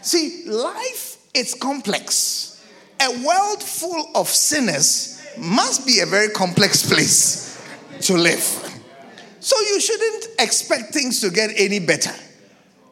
See, 0.00 0.44
life 0.46 1.16
is 1.34 1.54
complex. 1.54 2.64
A 3.00 3.26
world 3.26 3.64
full 3.64 4.12
of 4.14 4.28
sinners 4.28 5.20
must 5.36 5.84
be 5.84 5.98
a 5.98 6.06
very 6.06 6.28
complex 6.28 6.88
place 6.88 7.60
to 8.02 8.14
live. 8.14 8.59
So 9.40 9.58
you 9.60 9.80
shouldn't 9.80 10.28
expect 10.38 10.92
things 10.92 11.20
to 11.20 11.30
get 11.30 11.50
any 11.56 11.78
better. 11.78 12.12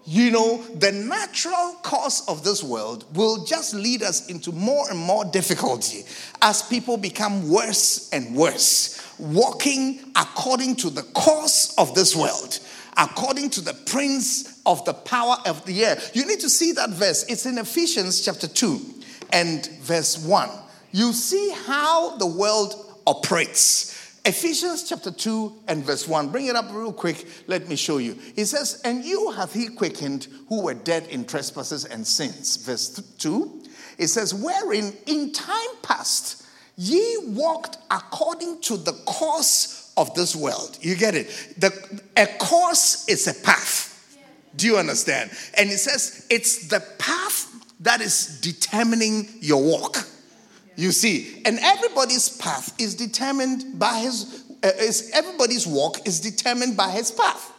You 0.04 0.30
know, 0.30 0.62
the 0.74 0.90
natural 0.90 1.74
course 1.82 2.26
of 2.28 2.42
this 2.42 2.62
world 2.62 3.04
will 3.14 3.44
just 3.44 3.74
lead 3.74 4.02
us 4.02 4.26
into 4.28 4.52
more 4.52 4.88
and 4.88 4.98
more 4.98 5.26
difficulty 5.26 6.04
as 6.40 6.62
people 6.62 6.96
become 6.96 7.50
worse 7.50 8.08
and 8.10 8.34
worse, 8.34 8.98
walking 9.18 10.00
according 10.16 10.76
to 10.76 10.90
the 10.90 11.02
course 11.02 11.74
of 11.76 11.94
this 11.94 12.16
world, 12.16 12.58
according 12.96 13.50
to 13.50 13.60
the 13.60 13.74
prince 13.84 14.62
of 14.64 14.82
the 14.86 14.94
power 14.94 15.36
of 15.44 15.62
the 15.66 15.84
air. 15.84 15.98
You 16.14 16.26
need 16.26 16.40
to 16.40 16.48
see 16.48 16.72
that 16.72 16.90
verse. 16.90 17.24
It's 17.28 17.44
in 17.44 17.58
Ephesians 17.58 18.24
chapter 18.24 18.48
2 18.48 18.80
and 19.30 19.66
verse 19.82 20.16
1 20.16 20.48
you 20.92 21.12
see 21.12 21.50
how 21.66 22.16
the 22.16 22.26
world 22.26 22.74
operates. 23.06 23.94
Ephesians 24.28 24.86
chapter 24.86 25.10
2 25.10 25.62
and 25.68 25.82
verse 25.82 26.06
1. 26.06 26.28
Bring 26.28 26.48
it 26.48 26.54
up 26.54 26.66
real 26.70 26.92
quick. 26.92 27.26
Let 27.46 27.66
me 27.66 27.76
show 27.76 27.96
you. 27.96 28.12
He 28.36 28.44
says, 28.44 28.78
And 28.84 29.02
you 29.02 29.30
hath 29.30 29.54
he 29.54 29.68
quickened 29.68 30.28
who 30.50 30.64
were 30.64 30.74
dead 30.74 31.06
in 31.06 31.24
trespasses 31.24 31.86
and 31.86 32.06
sins. 32.06 32.56
Verse 32.56 32.90
2. 32.90 33.62
It 33.96 34.08
says, 34.08 34.34
Wherein 34.34 34.92
in 35.06 35.32
time 35.32 35.70
past 35.80 36.44
ye 36.76 37.16
walked 37.28 37.78
according 37.90 38.60
to 38.60 38.76
the 38.76 38.92
course 39.06 39.94
of 39.96 40.14
this 40.14 40.36
world. 40.36 40.76
You 40.82 40.94
get 40.94 41.14
it? 41.14 41.28
The, 41.56 42.02
a 42.14 42.26
course 42.38 43.08
is 43.08 43.26
a 43.28 43.34
path. 43.42 43.86
Do 44.56 44.66
you 44.66 44.76
understand? 44.76 45.30
And 45.56 45.70
it 45.70 45.78
says, 45.78 46.26
It's 46.28 46.68
the 46.68 46.80
path 46.98 47.46
that 47.80 48.02
is 48.02 48.38
determining 48.42 49.26
your 49.40 49.62
walk. 49.62 49.96
You 50.78 50.92
see, 50.92 51.42
and 51.44 51.58
everybody's 51.58 52.28
path 52.28 52.72
is 52.80 52.94
determined 52.94 53.80
by 53.80 53.98
his, 53.98 54.44
uh, 54.62 54.68
is, 54.78 55.10
everybody's 55.12 55.66
walk 55.66 56.06
is 56.06 56.20
determined 56.20 56.76
by 56.76 56.92
his 56.92 57.10
path. 57.10 57.52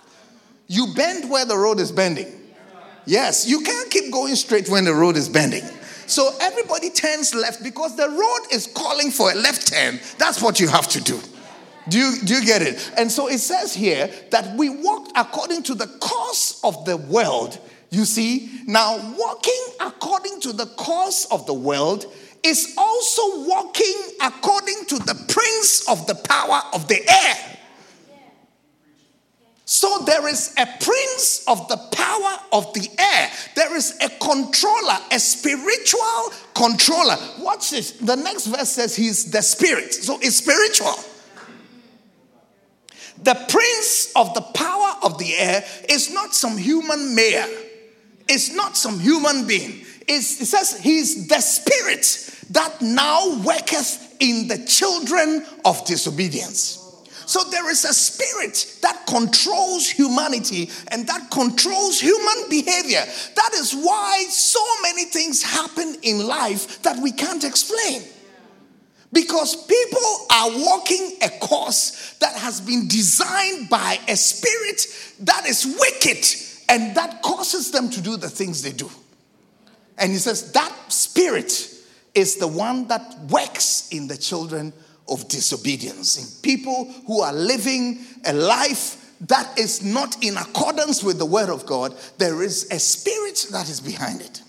You 0.67 0.93
bend 0.95 1.29
where 1.29 1.43
the 1.43 1.57
road 1.57 1.81
is 1.81 1.91
bending. 1.91 2.31
Yes, 3.05 3.45
you 3.45 3.59
can't 3.59 3.91
keep 3.91 4.09
going 4.13 4.35
straight 4.35 4.69
when 4.69 4.85
the 4.85 4.93
road 4.93 5.17
is 5.17 5.27
bending. 5.27 5.65
So 6.07 6.33
everybody 6.39 6.91
turns 6.91 7.35
left 7.35 7.61
because 7.61 7.97
the 7.97 8.07
road 8.07 8.53
is 8.53 8.67
calling 8.67 9.11
for 9.11 9.33
a 9.33 9.35
left 9.35 9.67
turn. 9.67 9.99
That's 10.17 10.41
what 10.41 10.61
you 10.61 10.69
have 10.69 10.87
to 10.87 11.01
do. 11.01 11.19
Do 11.89 11.97
you, 11.97 12.21
do 12.23 12.35
you 12.35 12.45
get 12.45 12.61
it? 12.61 12.89
And 12.97 13.11
so 13.11 13.27
it 13.27 13.39
says 13.39 13.73
here 13.73 14.09
that 14.31 14.55
we 14.55 14.69
walked 14.69 15.11
according 15.17 15.63
to 15.63 15.73
the 15.73 15.87
course 15.87 16.61
of 16.63 16.85
the 16.85 16.95
world. 16.95 17.59
You 17.89 18.05
see, 18.05 18.49
now 18.65 18.95
walking 19.17 19.65
according 19.81 20.39
to 20.41 20.53
the 20.53 20.67
course 20.67 21.25
of 21.25 21.45
the 21.47 21.53
world 21.53 22.05
is 22.43 22.73
also 22.77 23.45
walking 23.47 23.95
according 24.21 24.85
to 24.85 24.99
the 24.99 25.15
prince 25.27 25.87
of 25.89 26.07
the 26.07 26.15
power 26.15 26.61
of 26.73 26.87
the 26.87 26.99
air. 27.09 27.57
So 29.65 29.99
there 29.99 30.27
is 30.27 30.53
a 30.57 30.65
prince 30.65 31.43
of 31.47 31.67
the 31.67 31.77
power 31.77 32.37
of 32.51 32.73
the 32.73 32.89
air. 32.97 33.31
There 33.55 33.75
is 33.75 33.95
a 34.01 34.09
controller, 34.09 34.97
a 35.11 35.19
spiritual 35.19 36.33
controller. 36.55 37.17
Watch 37.37 37.69
this. 37.69 37.91
The 37.91 38.15
next 38.15 38.47
verse 38.47 38.69
says 38.69 38.95
he's 38.95 39.29
the 39.29 39.43
spirit. 39.43 39.93
So 39.93 40.17
it's 40.21 40.37
spiritual. 40.37 40.95
The 43.21 43.35
prince 43.47 44.11
of 44.15 44.33
the 44.33 44.41
power 44.41 44.95
of 45.03 45.19
the 45.19 45.35
air 45.35 45.63
is 45.87 46.11
not 46.11 46.33
some 46.33 46.57
human 46.57 47.13
mayor. 47.13 47.45
It's 48.27 48.51
not 48.51 48.75
some 48.75 48.99
human 48.99 49.45
being 49.45 49.85
it 50.09 50.23
says 50.23 50.79
he's 50.79 51.27
the 51.27 51.39
spirit 51.39 52.35
that 52.51 52.81
now 52.81 53.41
worketh 53.43 54.15
in 54.19 54.47
the 54.47 54.65
children 54.65 55.45
of 55.63 55.85
disobedience. 55.85 56.77
So 57.27 57.43
there 57.51 57.69
is 57.69 57.85
a 57.85 57.93
spirit 57.93 58.79
that 58.81 59.05
controls 59.05 59.87
humanity 59.87 60.71
and 60.87 61.05
that 61.07 61.29
controls 61.29 61.99
human 61.99 62.49
behavior. 62.49 63.03
That 63.35 63.51
is 63.53 63.73
why 63.73 64.25
so 64.29 64.59
many 64.81 65.05
things 65.05 65.43
happen 65.43 65.95
in 66.01 66.25
life 66.25 66.81
that 66.81 66.97
we 66.97 67.11
can't 67.11 67.43
explain. 67.43 68.01
Because 69.13 69.55
people 69.55 70.27
are 70.31 70.49
walking 70.49 71.17
a 71.21 71.29
course 71.39 72.15
that 72.19 72.35
has 72.35 72.61
been 72.61 72.87
designed 72.87 73.69
by 73.69 73.99
a 74.07 74.15
spirit 74.15 74.87
that 75.19 75.45
is 75.45 75.65
wicked 75.79 76.25
and 76.67 76.95
that 76.97 77.21
causes 77.21 77.69
them 77.69 77.91
to 77.91 78.01
do 78.01 78.17
the 78.17 78.29
things 78.29 78.63
they 78.63 78.71
do. 78.71 78.89
And 79.99 80.11
he 80.11 80.17
says 80.17 80.51
that 80.53 80.73
spirit 80.87 81.73
is 82.15 82.35
the 82.35 82.47
one 82.47 82.87
that 82.87 83.19
works 83.29 83.89
in 83.91 84.07
the 84.07 84.17
children 84.17 84.73
of 85.07 85.27
disobedience, 85.27 86.17
in 86.17 86.41
people 86.41 86.85
who 87.07 87.21
are 87.21 87.33
living 87.33 87.99
a 88.25 88.33
life 88.33 89.13
that 89.21 89.59
is 89.59 89.83
not 89.83 90.23
in 90.23 90.37
accordance 90.37 91.03
with 91.03 91.17
the 91.17 91.25
word 91.25 91.49
of 91.49 91.65
God. 91.65 91.95
There 92.17 92.41
is 92.41 92.67
a 92.71 92.79
spirit 92.79 93.47
that 93.51 93.69
is 93.69 93.81
behind 93.81 94.21
it. 94.21 94.41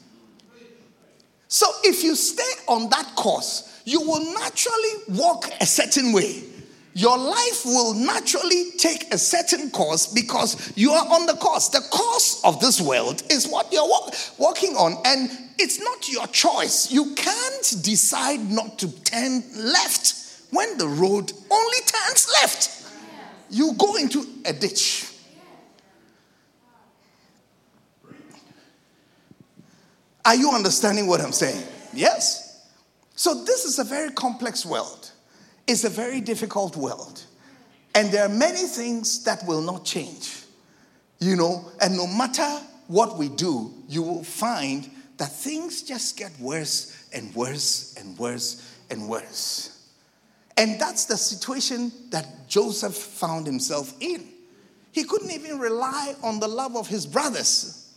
So 1.48 1.66
if 1.82 2.04
you 2.04 2.14
stay 2.14 2.52
on 2.68 2.88
that 2.90 3.16
course, 3.16 3.82
you 3.84 4.00
will 4.00 4.32
naturally 4.34 5.18
walk 5.20 5.50
a 5.60 5.66
certain 5.66 6.12
way 6.12 6.44
your 6.94 7.16
life 7.16 7.64
will 7.64 7.94
naturally 7.94 8.72
take 8.76 9.12
a 9.14 9.18
certain 9.18 9.70
course 9.70 10.06
because 10.06 10.72
you 10.76 10.90
are 10.90 11.06
on 11.06 11.26
the 11.26 11.34
course. 11.34 11.68
The 11.68 11.86
course 11.90 12.40
of 12.44 12.60
this 12.60 12.80
world 12.80 13.22
is 13.30 13.46
what 13.46 13.72
you're 13.72 13.86
walk, 13.86 14.14
walking 14.38 14.74
on, 14.76 14.96
and 15.04 15.30
it's 15.58 15.80
not 15.80 16.08
your 16.08 16.26
choice. 16.28 16.90
You 16.90 17.14
can't 17.14 17.74
decide 17.82 18.50
not 18.50 18.78
to 18.80 18.90
turn 19.02 19.44
left 19.56 20.14
when 20.50 20.78
the 20.78 20.88
road 20.88 21.32
only 21.50 21.78
turns 21.86 22.28
left. 22.42 22.76
You 23.50 23.74
go 23.74 23.96
into 23.96 24.24
a 24.44 24.52
ditch. 24.52 25.06
Are 30.24 30.34
you 30.34 30.50
understanding 30.50 31.06
what 31.06 31.20
I'm 31.20 31.32
saying? 31.32 31.62
Yes. 31.92 32.68
So, 33.16 33.44
this 33.44 33.64
is 33.64 33.78
a 33.78 33.84
very 33.84 34.10
complex 34.10 34.64
world. 34.64 35.10
It's 35.70 35.84
a 35.84 35.88
very 35.88 36.20
difficult 36.20 36.76
world. 36.76 37.24
And 37.94 38.10
there 38.10 38.26
are 38.26 38.28
many 38.28 38.64
things 38.66 39.22
that 39.22 39.46
will 39.46 39.62
not 39.62 39.84
change. 39.84 40.42
You 41.20 41.36
know, 41.36 41.70
and 41.80 41.96
no 41.96 42.08
matter 42.08 42.48
what 42.88 43.16
we 43.16 43.28
do, 43.28 43.72
you 43.86 44.02
will 44.02 44.24
find 44.24 44.90
that 45.18 45.30
things 45.30 45.82
just 45.82 46.16
get 46.16 46.32
worse 46.40 47.08
and 47.12 47.32
worse 47.36 47.94
and 47.96 48.18
worse 48.18 48.68
and 48.90 49.08
worse. 49.08 49.86
And 50.56 50.80
that's 50.80 51.04
the 51.04 51.16
situation 51.16 51.92
that 52.10 52.48
Joseph 52.48 52.96
found 52.96 53.46
himself 53.46 53.94
in. 54.00 54.26
He 54.90 55.04
couldn't 55.04 55.30
even 55.30 55.60
rely 55.60 56.16
on 56.24 56.40
the 56.40 56.48
love 56.48 56.74
of 56.74 56.88
his 56.88 57.06
brothers. 57.06 57.94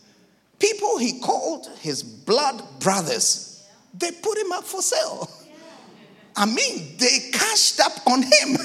People 0.60 0.98
he 0.98 1.18
called 1.18 1.66
his 1.80 2.04
blood 2.04 2.62
brothers, 2.78 3.66
they 3.92 4.12
put 4.12 4.38
him 4.38 4.52
up 4.52 4.62
for 4.62 4.80
sale. 4.80 5.28
I 6.36 6.46
mean, 6.46 6.96
they 6.98 7.30
cashed 7.32 7.80
up 7.80 7.92
on 8.06 8.22
him. 8.22 8.56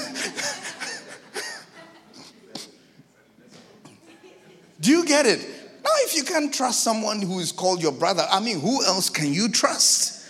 Do 4.80 4.90
you 4.90 5.04
get 5.04 5.26
it? 5.26 5.40
Now, 5.84 5.90
if 5.98 6.16
you 6.16 6.24
can't 6.24 6.52
trust 6.52 6.82
someone 6.82 7.22
who 7.22 7.38
is 7.38 7.52
called 7.52 7.82
your 7.82 7.92
brother, 7.92 8.26
I 8.30 8.40
mean, 8.40 8.60
who 8.60 8.84
else 8.84 9.10
can 9.10 9.32
you 9.32 9.48
trust? 9.48 10.26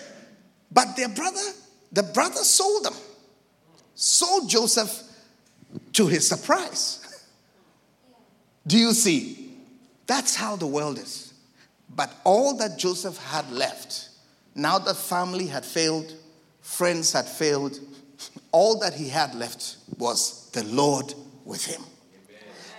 But 0.72 0.97
their 0.97 1.09
brother, 1.09 1.41
the 1.93 2.03
brother 2.03 2.43
sold 2.43 2.84
them, 2.84 2.95
sold 3.95 4.49
Joseph 4.51 5.03
to 5.95 6.07
his 6.07 6.28
surprise. 6.28 7.26
Do 8.66 8.76
you 8.78 8.93
see? 8.93 9.53
That's 10.07 10.34
how 10.34 10.57
the 10.57 10.66
world 10.66 10.99
is. 10.99 11.32
But 11.88 12.12
all 12.24 12.57
that 12.59 12.78
Joseph 12.78 13.16
had 13.16 13.51
left, 13.51 14.09
now 14.55 14.78
that 14.78 14.97
family 14.97 15.47
had 15.47 15.64
failed, 15.64 16.12
friends 16.71 17.12
had 17.12 17.27
failed, 17.27 17.79
all 18.53 18.79
that 18.79 18.95
he 18.95 19.09
had 19.09 19.35
left 19.35 19.77
was 19.99 20.49
the 20.51 20.62
Lord 20.64 21.12
with 21.45 21.66
him. 21.66 21.83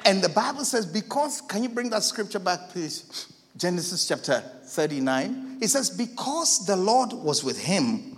And 0.06 0.24
the 0.24 0.30
Bible 0.30 0.64
says, 0.64 0.86
because, 0.86 1.42
can 1.42 1.62
you 1.62 1.70
bring 1.70 1.90
that 1.90 2.04
scripture 2.04 2.40
back, 2.40 2.70
please? 2.70 3.28
Genesis 3.58 4.08
chapter 4.08 4.42
39. 4.64 5.58
It 5.62 5.68
says, 5.68 5.90
because 5.90 6.66
the 6.66 6.76
Lord 6.76 7.12
was 7.12 7.44
with 7.44 7.62
him, 7.62 8.18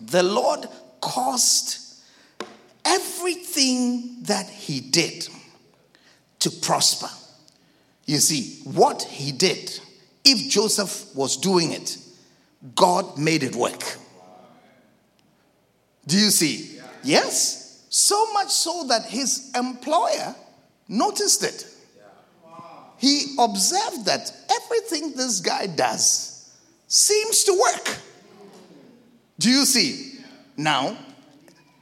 the 0.00 0.22
Lord 0.22 0.66
caused 1.00 1.78
everything 2.84 4.22
that 4.24 4.48
he 4.48 4.80
did 4.80 5.26
to 6.40 6.50
prosper. 6.50 7.08
You 8.04 8.18
see, 8.18 8.60
what 8.64 9.02
he 9.02 9.32
did, 9.32 9.80
if 10.24 10.50
Joseph 10.50 11.06
was 11.16 11.38
doing 11.38 11.72
it, 11.72 11.96
God 12.76 13.18
made 13.18 13.42
it 13.42 13.56
work. 13.56 13.98
Do 16.06 16.18
you 16.18 16.30
see? 16.30 16.80
Yes. 17.02 17.86
So 17.88 18.32
much 18.32 18.50
so 18.50 18.84
that 18.88 19.06
his 19.06 19.52
employer 19.54 20.34
noticed 20.88 21.42
it. 21.44 21.66
He 22.98 23.36
observed 23.38 24.06
that 24.06 24.32
everything 24.50 25.12
this 25.16 25.40
guy 25.40 25.66
does 25.66 26.50
seems 26.86 27.44
to 27.44 27.60
work. 27.60 27.98
Do 29.38 29.50
you 29.50 29.64
see? 29.64 30.18
Now, 30.56 30.96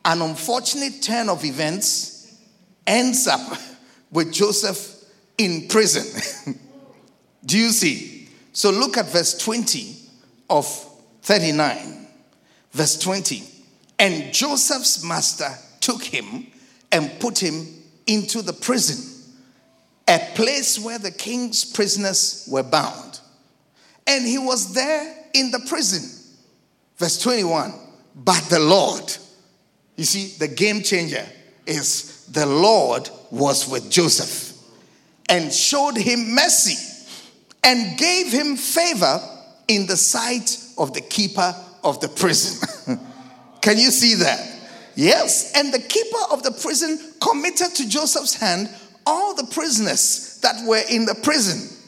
an 0.05 0.23
unfortunate 0.23 1.03
turn 1.03 1.29
of 1.29 1.45
events 1.45 2.35
ends 2.87 3.27
up 3.27 3.59
with 4.11 4.33
Joseph 4.33 5.05
in 5.39 5.69
prison. 5.69 6.59
Do 7.45 7.59
you 7.59 7.71
see? 7.71 8.29
So 8.53 8.71
look 8.71 8.97
at 8.97 9.07
verse 9.07 9.37
20 9.39 9.97
of 10.51 10.67
39. 11.23 12.07
Verse 12.73 12.99
20. 12.99 13.52
And 14.03 14.35
Joseph's 14.35 15.05
master 15.05 15.49
took 15.79 16.03
him 16.03 16.49
and 16.91 17.09
put 17.21 17.41
him 17.41 17.69
into 18.09 18.43
the 18.43 18.53
prison, 18.53 18.99
a 20.09 20.19
place 20.35 20.77
where 20.77 20.99
the 20.99 21.13
king's 21.13 21.65
prisoners 21.65 22.49
were 22.51 22.65
bound. 22.65 23.21
And 24.09 24.27
he 24.27 24.39
was 24.39 24.75
there 24.75 25.25
in 25.35 25.53
the 25.53 25.61
prison. 25.69 26.35
Verse 26.97 27.17
21. 27.23 27.75
But 28.17 28.43
the 28.51 28.59
Lord, 28.59 29.05
you 29.95 30.03
see, 30.03 30.37
the 30.37 30.49
game 30.49 30.83
changer 30.83 31.25
is 31.65 32.27
the 32.27 32.45
Lord 32.45 33.09
was 33.31 33.71
with 33.71 33.89
Joseph 33.89 34.59
and 35.29 35.53
showed 35.53 35.97
him 35.97 36.35
mercy 36.35 37.07
and 37.63 37.97
gave 37.97 38.33
him 38.33 38.57
favor 38.57 39.21
in 39.69 39.87
the 39.87 39.97
sight 39.97 40.59
of 40.77 40.93
the 40.93 41.03
keeper 41.03 41.55
of 41.85 42.01
the 42.01 42.09
prison. 42.09 42.99
Can 43.63 43.79
you 43.79 43.91
see 43.91 44.15
that? 44.17 44.47
Yes. 44.95 45.53
And 45.57 45.73
the 45.73 45.79
keeper 45.79 46.19
of 46.31 46.43
the 46.43 46.51
prison 46.51 46.99
committed 47.21 47.75
to 47.77 47.89
Joseph's 47.89 48.35
hand 48.35 48.69
all 49.07 49.35
the 49.35 49.47
prisoners 49.47 50.39
that 50.43 50.57
were 50.67 50.83
in 50.91 51.07
the 51.07 51.15
prison. 51.15 51.79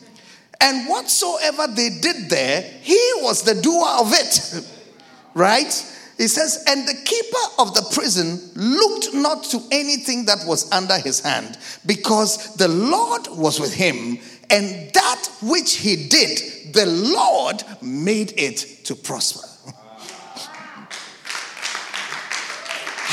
And 0.61 0.89
whatsoever 0.89 1.67
they 1.67 1.91
did 2.01 2.31
there, 2.31 2.63
he 2.81 2.99
was 3.17 3.43
the 3.43 3.61
doer 3.61 3.87
of 3.99 4.13
it. 4.13 4.67
right? 5.35 5.91
He 6.17 6.29
says, 6.29 6.65
and 6.69 6.87
the 6.87 6.95
keeper 7.05 7.61
of 7.63 7.75
the 7.75 7.87
prison 7.93 8.41
looked 8.55 9.13
not 9.15 9.45
to 9.47 9.61
anything 9.73 10.27
that 10.27 10.47
was 10.47 10.71
under 10.71 10.97
his 10.99 11.21
hand, 11.21 11.59
because 11.87 12.55
the 12.55 12.69
Lord 12.69 13.27
was 13.31 13.59
with 13.59 13.75
him, 13.75 14.19
and 14.49 14.93
that 14.93 15.29
which 15.43 15.77
he 15.77 16.09
did, 16.09 16.73
the 16.73 16.87
Lord 16.87 17.65
made 17.83 18.33
it 18.37 18.85
to 18.85 18.95
prosper. 18.95 19.54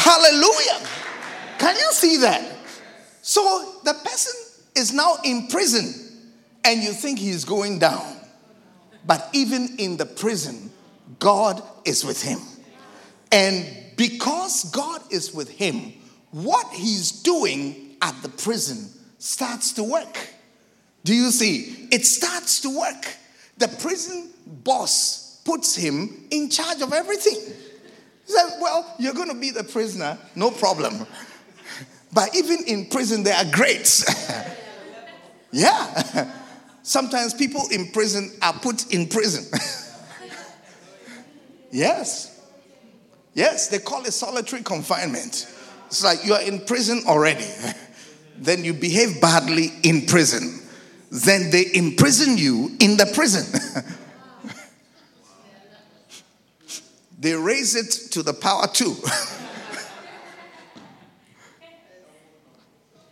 Hallelujah. 0.04 0.88
Can 1.60 1.76
you 1.76 1.91
see 1.91 2.18
that? 2.18 2.43
So 3.22 3.76
the 3.84 3.93
person 3.93 4.34
is 4.76 4.91
now 4.93 5.18
in 5.24 5.45
prison, 5.45 5.93
and 6.66 6.82
you 6.82 6.91
think 6.91 7.20
he's 7.20 7.45
going 7.45 7.78
down. 7.78 8.18
But 9.06 9.30
even 9.34 9.76
in 9.78 9.97
the 9.97 10.08
prison, 10.08 10.72
God 11.20 11.62
is 11.86 12.04
with 12.04 12.20
him. 12.20 12.39
And 13.32 13.68
because 13.95 14.64
God 14.72 15.02
is 15.12 15.36
with 15.36 15.49
him, 15.49 15.93
what 16.32 16.68
he's 16.74 17.12
doing 17.12 17.95
at 18.02 18.20
the 18.24 18.30
prison 18.30 18.89
starts 19.20 19.74
to 19.74 19.84
work. 19.84 20.30
Do 21.04 21.14
you 21.14 21.30
see? 21.30 21.88
It 21.91 22.08
starts 22.08 22.62
to 22.62 22.76
work. 22.76 23.06
The 23.60 23.68
prison 23.68 24.32
boss 24.47 25.41
puts 25.45 25.76
him 25.76 26.26
in 26.32 26.49
charge 26.49 26.82
of 26.82 26.91
everything. 26.91 27.38
He 28.32 28.38
said, 28.38 28.60
Well, 28.62 28.96
you're 28.98 29.14
going 29.14 29.28
to 29.28 29.36
be 29.36 29.52
the 29.52 29.64
prisoner, 29.64 30.18
no 30.36 30.52
problem. 30.52 31.06
But 32.14 32.34
even 32.34 32.60
in 32.66 32.86
prison, 32.86 33.24
there 33.24 33.36
are 33.36 33.52
greats. 33.52 34.06
yeah. 35.52 36.32
Sometimes 36.82 37.34
people 37.34 37.64
in 37.72 37.92
prison 37.92 38.32
are 38.42 38.54
put 38.54 38.94
in 38.94 39.08
prison. 39.08 39.46
yes. 41.72 42.40
Yes, 43.34 43.68
they 43.68 43.80
call 43.80 44.06
it 44.06 44.14
solitary 44.14 44.64
confinement. 44.64 45.54
It's 45.88 46.04
like 46.04 46.26
you 46.26 46.34
are 46.34 46.42
in 46.42 46.62
prison 46.62 47.04
already. 47.08 47.48
then 48.38 48.64
you 48.64 48.74
behave 48.74 49.20
badly 49.20 49.72
in 49.84 50.06
prison. 50.06 50.62
Then 51.12 51.52
they 51.52 51.66
imprison 51.74 52.38
you 52.38 52.78
in 52.80 52.96
the 52.96 53.12
prison. 53.14 53.44
They 57.22 57.34
raise 57.36 57.76
it 57.76 58.11
to 58.11 58.24
the 58.24 58.34
power 58.34 58.65
two. 58.67 58.95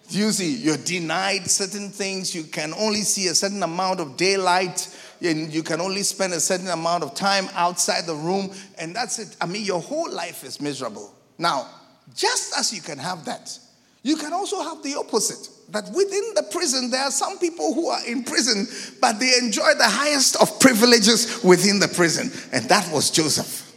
you 0.09 0.31
see, 0.31 0.55
you're 0.55 0.77
denied 0.77 1.49
certain 1.49 1.89
things. 1.89 2.33
You 2.33 2.43
can 2.43 2.73
only 2.73 3.01
see 3.01 3.27
a 3.27 3.35
certain 3.35 3.61
amount 3.61 3.99
of 3.99 4.17
daylight 4.17 4.95
and 5.21 5.53
you 5.53 5.61
can 5.61 5.79
only 5.79 6.01
spend 6.01 6.33
a 6.33 6.39
certain 6.39 6.69
amount 6.69 7.03
of 7.03 7.13
time 7.13 7.49
outside 7.53 8.05
the 8.05 8.15
room, 8.15 8.51
and 8.77 8.95
that's 8.95 9.19
it. 9.19 9.35
I 9.41 9.45
mean, 9.45 9.63
your 9.63 9.81
whole 9.81 10.09
life 10.11 10.43
is 10.43 10.61
miserable. 10.61 11.13
Now, 11.37 11.67
just 12.15 12.57
as 12.57 12.73
you 12.73 12.81
can 12.81 12.97
have 12.97 13.25
that, 13.25 13.57
you 14.01 14.15
can 14.15 14.33
also 14.33 14.61
have 14.61 14.81
the 14.81 14.95
opposite. 14.95 15.49
That 15.71 15.83
within 15.89 16.33
the 16.35 16.47
prison, 16.51 16.89
there 16.89 17.03
are 17.03 17.11
some 17.11 17.37
people 17.37 17.73
who 17.73 17.89
are 17.89 18.03
in 18.07 18.23
prison, 18.23 18.65
but 18.99 19.19
they 19.19 19.33
enjoy 19.39 19.73
the 19.77 19.87
highest 19.87 20.41
of 20.41 20.59
privileges 20.59 21.43
within 21.43 21.79
the 21.79 21.87
prison. 21.87 22.31
And 22.51 22.67
that 22.69 22.91
was 22.91 23.11
Joseph. 23.11 23.68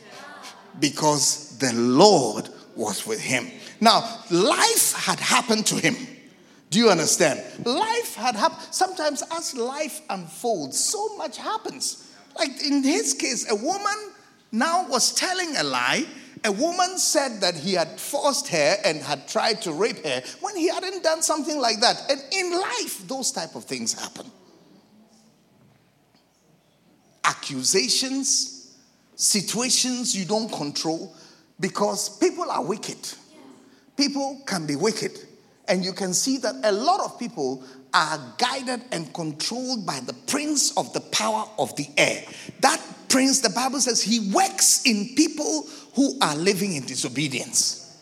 Because 0.82 1.56
the 1.58 1.72
Lord 1.72 2.50
was 2.74 3.06
with 3.06 3.20
him. 3.20 3.48
Now, 3.80 4.18
life 4.30 4.92
had 4.94 5.20
happened 5.20 5.64
to 5.66 5.76
him. 5.76 5.96
Do 6.70 6.78
you 6.80 6.90
understand? 6.90 7.40
Life 7.64 8.16
had 8.16 8.34
happened. 8.34 8.74
Sometimes, 8.74 9.22
as 9.30 9.54
life 9.56 10.00
unfolds, 10.10 10.78
so 10.78 11.16
much 11.16 11.38
happens. 11.38 12.12
Like 12.36 12.64
in 12.66 12.82
his 12.82 13.14
case, 13.14 13.48
a 13.48 13.54
woman 13.54 14.12
now 14.50 14.88
was 14.88 15.14
telling 15.14 15.54
a 15.56 15.62
lie. 15.62 16.04
A 16.44 16.50
woman 16.50 16.98
said 16.98 17.40
that 17.42 17.54
he 17.54 17.74
had 17.74 18.00
forced 18.00 18.48
her 18.48 18.76
and 18.84 18.98
had 18.98 19.28
tried 19.28 19.62
to 19.62 19.72
rape 19.72 20.04
her 20.04 20.22
when 20.40 20.56
he 20.56 20.66
hadn't 20.66 21.04
done 21.04 21.22
something 21.22 21.60
like 21.60 21.78
that. 21.80 22.10
And 22.10 22.20
in 22.32 22.60
life, 22.60 23.06
those 23.06 23.30
type 23.30 23.54
of 23.54 23.64
things 23.64 23.92
happen. 23.92 24.26
Accusations, 27.22 28.61
situations 29.14 30.16
you 30.16 30.24
don't 30.24 30.50
control 30.50 31.14
because 31.60 32.18
people 32.18 32.50
are 32.50 32.64
wicked. 32.64 32.98
People 33.96 34.42
can 34.46 34.66
be 34.66 34.76
wicked. 34.76 35.18
And 35.68 35.84
you 35.84 35.92
can 35.92 36.12
see 36.12 36.38
that 36.38 36.56
a 36.64 36.72
lot 36.72 37.00
of 37.00 37.18
people 37.18 37.62
are 37.94 38.34
guided 38.38 38.82
and 38.90 39.12
controlled 39.14 39.86
by 39.86 40.00
the 40.00 40.14
prince 40.26 40.76
of 40.76 40.92
the 40.92 41.00
power 41.00 41.44
of 41.58 41.74
the 41.76 41.86
air. 41.96 42.24
That 42.60 42.80
prince, 43.08 43.40
the 43.40 43.50
Bible 43.50 43.80
says, 43.80 44.02
he 44.02 44.32
works 44.32 44.82
in 44.84 45.14
people 45.14 45.66
who 45.94 46.18
are 46.20 46.34
living 46.34 46.74
in 46.74 46.84
disobedience. 46.84 48.00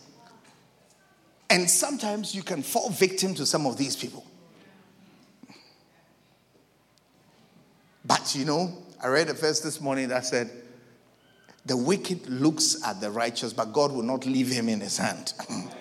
And 1.49 1.69
sometimes 1.69 2.33
you 2.33 2.43
can 2.43 2.63
fall 2.63 2.89
victim 2.89 3.35
to 3.35 3.45
some 3.45 3.67
of 3.67 3.77
these 3.77 3.95
people. 3.95 4.25
But 8.05 8.33
you 8.33 8.45
know, 8.45 8.75
I 9.03 9.07
read 9.07 9.29
a 9.29 9.33
verse 9.33 9.59
this 9.59 9.81
morning 9.81 10.07
that 10.07 10.25
said, 10.25 10.49
The 11.65 11.77
wicked 11.77 12.27
looks 12.27 12.83
at 12.85 12.99
the 13.01 13.11
righteous, 13.11 13.53
but 13.53 13.71
God 13.71 13.91
will 13.91 14.03
not 14.03 14.25
leave 14.25 14.49
him 14.49 14.67
in 14.69 14.79
his 14.79 14.97
hand. 14.97 15.33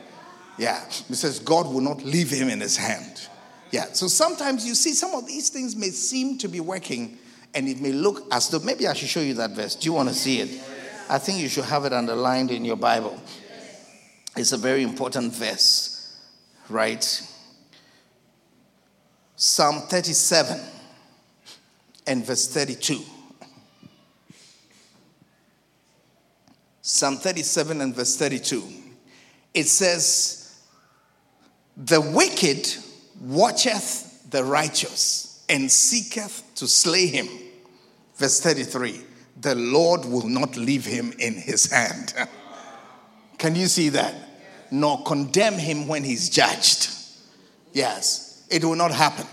Yeah. 0.59 0.85
He 1.09 1.15
says 1.15 1.39
God 1.39 1.73
will 1.73 1.81
not 1.81 2.05
leave 2.05 2.29
him 2.29 2.51
in 2.51 2.61
his 2.61 2.77
hand. 2.77 3.29
Yeah. 3.71 3.87
So 3.95 4.09
sometimes 4.09 4.67
you 4.67 4.75
see 4.75 4.93
some 4.93 5.15
of 5.15 5.27
these 5.27 5.49
things 5.49 5.75
may 5.75 5.89
seem 5.89 6.37
to 6.37 6.49
be 6.49 6.61
working 6.61 7.17
and 7.55 7.67
it 7.67 7.81
may 7.81 7.93
look 7.93 8.27
as 8.31 8.51
though 8.51 8.59
maybe 8.59 8.87
I 8.87 8.93
should 8.93 9.09
show 9.09 9.21
you 9.21 9.33
that 9.35 9.53
verse. 9.53 9.75
Do 9.75 9.87
you 9.87 9.95
want 9.95 10.11
to 10.11 10.15
see 10.15 10.41
it? 10.41 10.63
I 11.09 11.17
think 11.17 11.39
you 11.39 11.49
should 11.49 11.65
have 11.65 11.87
it 11.87 11.95
underlined 11.95 12.51
in 12.51 12.67
your 12.67 12.77
Bible. 12.77 13.19
It's 14.37 14.53
a 14.53 14.59
very 14.59 14.83
important 14.83 15.33
verse, 15.33 16.21
right? 16.69 17.03
Psalm 19.35 19.81
37 19.89 20.61
and 22.07 22.25
verse 22.25 22.47
32. 22.49 23.01
Psalm 26.83 27.17
37 27.17 27.81
and 27.81 27.95
verse 27.95 28.17
32. 28.17 28.63
It 29.55 29.69
says, 29.69 30.61
the 31.77 32.01
wicked 32.01 32.69
watcheth 33.21 34.31
the 34.31 34.45
righteous 34.45 35.45
and 35.49 35.71
seeketh 35.71 36.43
to 36.57 36.67
slay 36.67 37.07
him. 37.07 37.29
Verse 38.17 38.41
33 38.41 39.01
The 39.41 39.55
Lord 39.55 40.05
will 40.05 40.29
not 40.29 40.57
leave 40.57 40.85
him 40.85 41.13
in 41.19 41.35
his 41.35 41.71
hand. 41.71 42.15
Can 43.39 43.55
you 43.55 43.67
see 43.67 43.89
that? 43.91 44.15
nor 44.71 45.03
condemn 45.03 45.55
him 45.55 45.89
when 45.89 46.05
he's 46.05 46.29
judged. 46.29 46.91
Yes, 47.73 48.47
it 48.51 48.65
will 48.65 48.77
not 48.77 48.93
happen. 48.93 49.27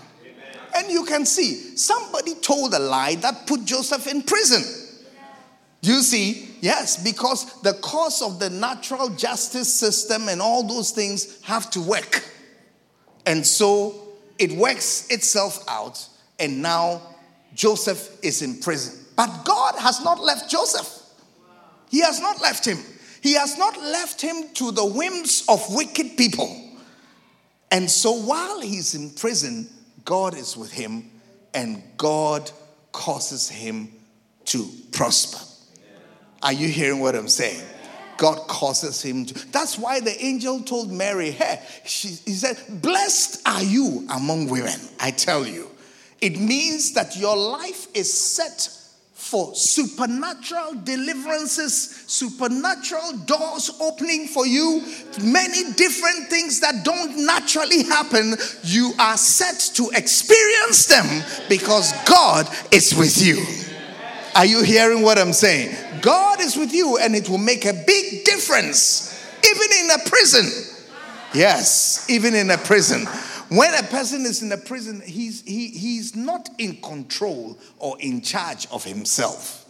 And 0.74 0.90
you 0.90 1.04
can 1.04 1.24
see 1.24 1.76
somebody 1.76 2.34
told 2.36 2.74
a 2.74 2.78
lie 2.78 3.14
that 3.16 3.46
put 3.46 3.64
Joseph 3.64 4.06
in 4.06 4.22
prison. 4.22 4.62
You 5.80 6.02
see, 6.02 6.47
yes, 6.60 7.02
because 7.02 7.60
the 7.62 7.74
course 7.74 8.22
of 8.22 8.38
the 8.38 8.50
natural 8.50 9.08
justice 9.10 9.72
system 9.72 10.28
and 10.28 10.40
all 10.40 10.62
those 10.62 10.90
things 10.90 11.40
have 11.42 11.70
to 11.70 11.80
work. 11.80 12.24
And 13.26 13.46
so 13.46 14.08
it 14.38 14.52
works 14.52 15.08
itself 15.10 15.64
out, 15.68 16.06
and 16.38 16.62
now 16.62 17.02
Joseph 17.54 18.18
is 18.22 18.42
in 18.42 18.60
prison. 18.60 19.04
But 19.16 19.44
God 19.44 19.74
has 19.78 20.02
not 20.02 20.20
left 20.22 20.50
Joseph. 20.50 20.88
He 21.90 22.00
has 22.00 22.20
not 22.20 22.40
left 22.40 22.64
him. 22.64 22.78
He 23.20 23.34
has 23.34 23.58
not 23.58 23.76
left 23.76 24.20
him 24.20 24.44
to 24.54 24.70
the 24.70 24.84
whims 24.84 25.44
of 25.48 25.64
wicked 25.74 26.16
people. 26.16 26.64
And 27.70 27.90
so 27.90 28.12
while 28.12 28.60
he's 28.60 28.94
in 28.94 29.10
prison, 29.10 29.68
God 30.04 30.36
is 30.36 30.56
with 30.56 30.72
him 30.72 31.10
and 31.52 31.82
God 31.96 32.50
causes 32.92 33.48
him 33.48 33.92
to 34.46 34.68
prosper. 34.92 35.47
Are 36.42 36.52
you 36.52 36.68
hearing 36.68 37.00
what 37.00 37.14
I'm 37.14 37.28
saying? 37.28 37.64
God 38.16 38.48
causes 38.48 39.00
him 39.00 39.26
to. 39.26 39.48
That's 39.48 39.78
why 39.78 40.00
the 40.00 40.24
angel 40.24 40.60
told 40.60 40.90
Mary, 40.90 41.30
hey, 41.30 41.60
she, 41.84 42.08
he 42.08 42.32
said, 42.32 42.58
Blessed 42.82 43.46
are 43.46 43.62
you 43.62 44.06
among 44.10 44.48
women. 44.48 44.78
I 45.00 45.12
tell 45.12 45.46
you. 45.46 45.70
It 46.20 46.38
means 46.38 46.94
that 46.94 47.16
your 47.16 47.36
life 47.36 47.86
is 47.94 48.12
set 48.12 48.74
for 49.12 49.54
supernatural 49.54 50.74
deliverances, 50.84 52.04
supernatural 52.06 53.18
doors 53.26 53.70
opening 53.80 54.26
for 54.26 54.46
you, 54.46 54.82
many 55.22 55.72
different 55.74 56.28
things 56.28 56.60
that 56.60 56.84
don't 56.84 57.24
naturally 57.24 57.84
happen. 57.84 58.34
You 58.62 58.92
are 58.98 59.16
set 59.16 59.76
to 59.76 59.90
experience 59.94 60.86
them 60.86 61.24
because 61.48 61.92
God 62.04 62.48
is 62.72 62.94
with 62.96 63.22
you. 63.22 63.44
Are 64.38 64.46
you 64.46 64.62
hearing 64.62 65.02
what 65.02 65.18
I'm 65.18 65.32
saying? 65.32 65.76
God 66.00 66.40
is 66.40 66.56
with 66.56 66.72
you, 66.72 66.96
and 66.98 67.16
it 67.16 67.28
will 67.28 67.38
make 67.38 67.64
a 67.64 67.72
big 67.72 68.24
difference, 68.24 69.28
even 69.44 69.66
in 69.80 69.90
a 69.90 70.08
prison. 70.08 70.46
Yes, 71.34 72.08
even 72.08 72.36
in 72.36 72.48
a 72.52 72.56
prison. 72.56 73.04
When 73.48 73.74
a 73.74 73.82
person 73.82 74.20
is 74.20 74.40
in 74.40 74.52
a 74.52 74.56
prison, 74.56 75.02
he's, 75.04 75.42
he, 75.42 75.70
he's 75.70 76.14
not 76.14 76.50
in 76.58 76.76
control 76.76 77.58
or 77.80 77.98
in 77.98 78.20
charge 78.20 78.68
of 78.70 78.84
himself. 78.84 79.66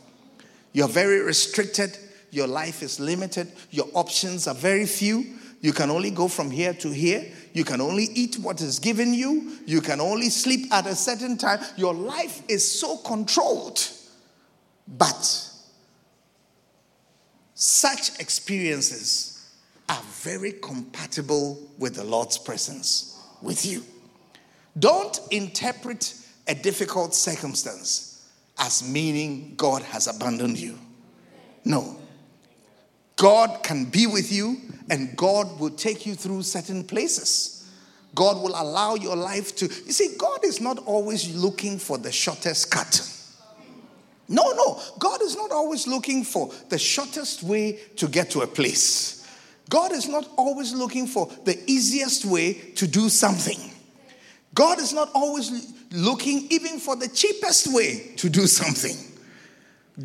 You're 0.74 0.86
very 0.86 1.22
restricted, 1.22 1.96
your 2.30 2.46
life 2.46 2.82
is 2.82 3.00
limited, 3.00 3.50
your 3.70 3.88
options 3.94 4.46
are 4.46 4.54
very 4.54 4.84
few. 4.84 5.24
You 5.62 5.72
can 5.72 5.88
only 5.88 6.10
go 6.10 6.28
from 6.28 6.50
here 6.50 6.74
to 6.74 6.90
here. 6.90 7.24
You 7.54 7.64
can 7.64 7.80
only 7.80 8.04
eat 8.12 8.36
what 8.36 8.60
is 8.60 8.78
given 8.80 9.14
you. 9.14 9.56
You 9.64 9.80
can 9.80 9.98
only 9.98 10.28
sleep 10.28 10.70
at 10.74 10.86
a 10.86 10.94
certain 10.94 11.38
time. 11.38 11.60
Your 11.78 11.94
life 11.94 12.42
is 12.48 12.70
so 12.70 12.98
controlled. 12.98 13.80
But 14.96 15.50
such 17.54 18.18
experiences 18.20 19.50
are 19.88 20.02
very 20.22 20.52
compatible 20.52 21.58
with 21.78 21.96
the 21.96 22.04
Lord's 22.04 22.38
presence 22.38 23.20
with 23.42 23.66
you. 23.66 23.82
Don't 24.78 25.18
interpret 25.30 26.14
a 26.46 26.54
difficult 26.54 27.14
circumstance 27.14 28.28
as 28.58 28.88
meaning 28.88 29.54
God 29.56 29.82
has 29.82 30.06
abandoned 30.06 30.58
you. 30.58 30.78
No. 31.64 31.96
God 33.16 33.62
can 33.62 33.86
be 33.86 34.06
with 34.06 34.32
you 34.32 34.58
and 34.90 35.16
God 35.16 35.58
will 35.58 35.70
take 35.70 36.06
you 36.06 36.14
through 36.14 36.42
certain 36.42 36.84
places. 36.84 37.68
God 38.14 38.42
will 38.42 38.54
allow 38.54 38.94
your 38.94 39.16
life 39.16 39.54
to. 39.56 39.66
You 39.66 39.92
see, 39.92 40.16
God 40.16 40.44
is 40.44 40.60
not 40.60 40.78
always 40.86 41.34
looking 41.34 41.78
for 41.78 41.98
the 41.98 42.12
shortest 42.12 42.70
cut. 42.70 43.17
No, 44.28 44.52
no. 44.52 44.80
God 44.98 45.22
is 45.22 45.36
not 45.36 45.50
always 45.50 45.86
looking 45.86 46.22
for 46.22 46.50
the 46.68 46.78
shortest 46.78 47.42
way 47.42 47.78
to 47.96 48.06
get 48.08 48.30
to 48.30 48.42
a 48.42 48.46
place. 48.46 49.26
God 49.70 49.92
is 49.92 50.08
not 50.08 50.28
always 50.36 50.72
looking 50.72 51.06
for 51.06 51.30
the 51.44 51.58
easiest 51.70 52.24
way 52.24 52.52
to 52.52 52.86
do 52.86 53.08
something. 53.08 53.58
God 54.54 54.78
is 54.80 54.92
not 54.92 55.10
always 55.14 55.72
looking 55.92 56.46
even 56.50 56.78
for 56.78 56.96
the 56.96 57.08
cheapest 57.08 57.72
way 57.74 58.12
to 58.16 58.28
do 58.28 58.46
something. 58.46 58.96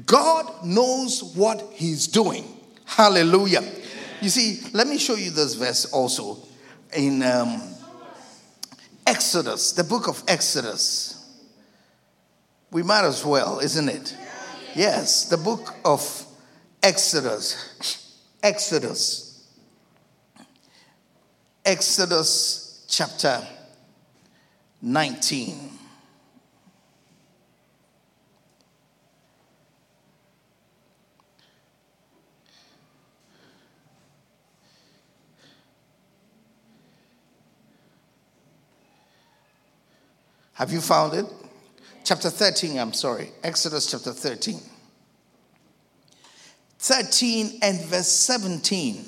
God 0.05 0.65
knows 0.65 1.23
what 1.35 1.61
He's 1.73 2.07
doing. 2.07 2.45
Hallelujah. 2.85 3.63
You 4.21 4.29
see, 4.29 4.61
let 4.73 4.87
me 4.87 4.97
show 4.97 5.15
you 5.15 5.31
this 5.31 5.55
verse 5.55 5.85
also 5.85 6.39
in 6.95 7.23
um, 7.23 7.61
Exodus, 9.05 9.73
the 9.73 9.83
book 9.83 10.07
of 10.07 10.23
Exodus. 10.27 11.12
We 12.73 12.81
might 12.81 13.05
as 13.05 13.23
well, 13.23 13.59
isn't 13.59 13.87
it? 13.87 14.17
Yes, 14.73 15.29
the 15.29 15.37
book 15.37 15.75
of 15.85 16.25
Exodus. 16.81 18.19
Exodus. 18.41 19.47
Exodus 21.63 22.83
chapter 22.89 23.47
19. 24.81 25.69
Have 40.53 40.71
you 40.71 40.81
found 40.81 41.13
it? 41.13 41.42
Chapter 42.03 42.29
13, 42.29 42.77
I'm 42.77 42.93
sorry, 42.93 43.31
Exodus 43.43 43.89
chapter 43.89 44.11
13. 44.11 44.59
13 46.79 47.59
and 47.61 47.79
verse 47.85 48.09
17. 48.09 49.05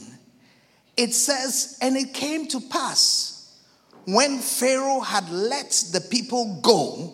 It 0.96 1.14
says, 1.14 1.78
And 1.82 1.98
it 1.98 2.14
came 2.14 2.48
to 2.48 2.62
pass 2.62 3.60
when 4.06 4.40
Pharaoh 4.40 5.02
had 5.02 5.30
let 5.30 5.72
the 5.92 6.00
people 6.00 6.60
go 6.62 7.14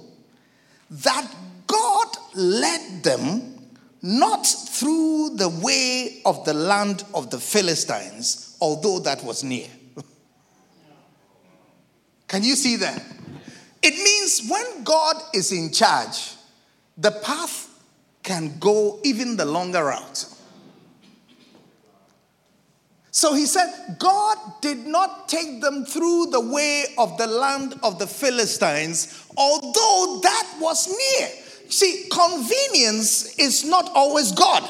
that 0.91 1.27
God 1.67 2.07
led 2.35 3.03
them 3.03 3.71
not 4.01 4.45
through 4.45 5.31
the 5.35 5.49
way 5.49 6.21
of 6.25 6.43
the 6.45 6.53
land 6.53 7.03
of 7.13 7.29
the 7.29 7.39
Philistines, 7.39 8.57
although 8.59 8.99
that 8.99 9.23
was 9.23 9.43
near. 9.43 9.67
Can 12.27 12.43
you 12.43 12.55
see 12.55 12.75
that? 12.77 13.03
It 13.83 13.95
means 13.95 14.47
when 14.47 14.83
God 14.83 15.15
is 15.33 15.51
in 15.51 15.71
charge, 15.71 16.35
the 16.97 17.11
path 17.11 17.67
can 18.21 18.59
go 18.59 18.99
even 19.03 19.37
the 19.37 19.45
longer 19.45 19.85
route. 19.85 20.25
So 23.09 23.33
he 23.33 23.45
said, 23.45 23.97
God 23.99 24.37
did 24.61 24.85
not 24.85 25.27
take 25.27 25.61
them 25.61 25.83
through 25.83 26.27
the 26.27 26.39
way 26.39 26.85
of 26.97 27.17
the 27.17 27.27
land 27.27 27.75
of 27.83 27.99
the 27.99 28.07
Philistines, 28.07 29.25
although 29.35 30.19
that 30.21 30.55
was 30.59 30.87
near. 30.87 31.27
See, 31.69 32.07
convenience 32.11 33.37
is 33.37 33.65
not 33.65 33.89
always 33.95 34.31
God. 34.31 34.63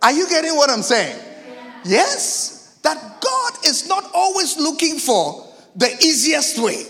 Are 0.00 0.12
you 0.12 0.28
getting 0.28 0.56
what 0.56 0.70
I'm 0.70 0.82
saying? 0.82 1.20
Yes 1.84 2.61
that 2.82 3.20
God 3.20 3.66
is 3.66 3.88
not 3.88 4.10
always 4.14 4.58
looking 4.58 4.98
for 4.98 5.46
the 5.76 5.90
easiest 6.02 6.58
way. 6.58 6.84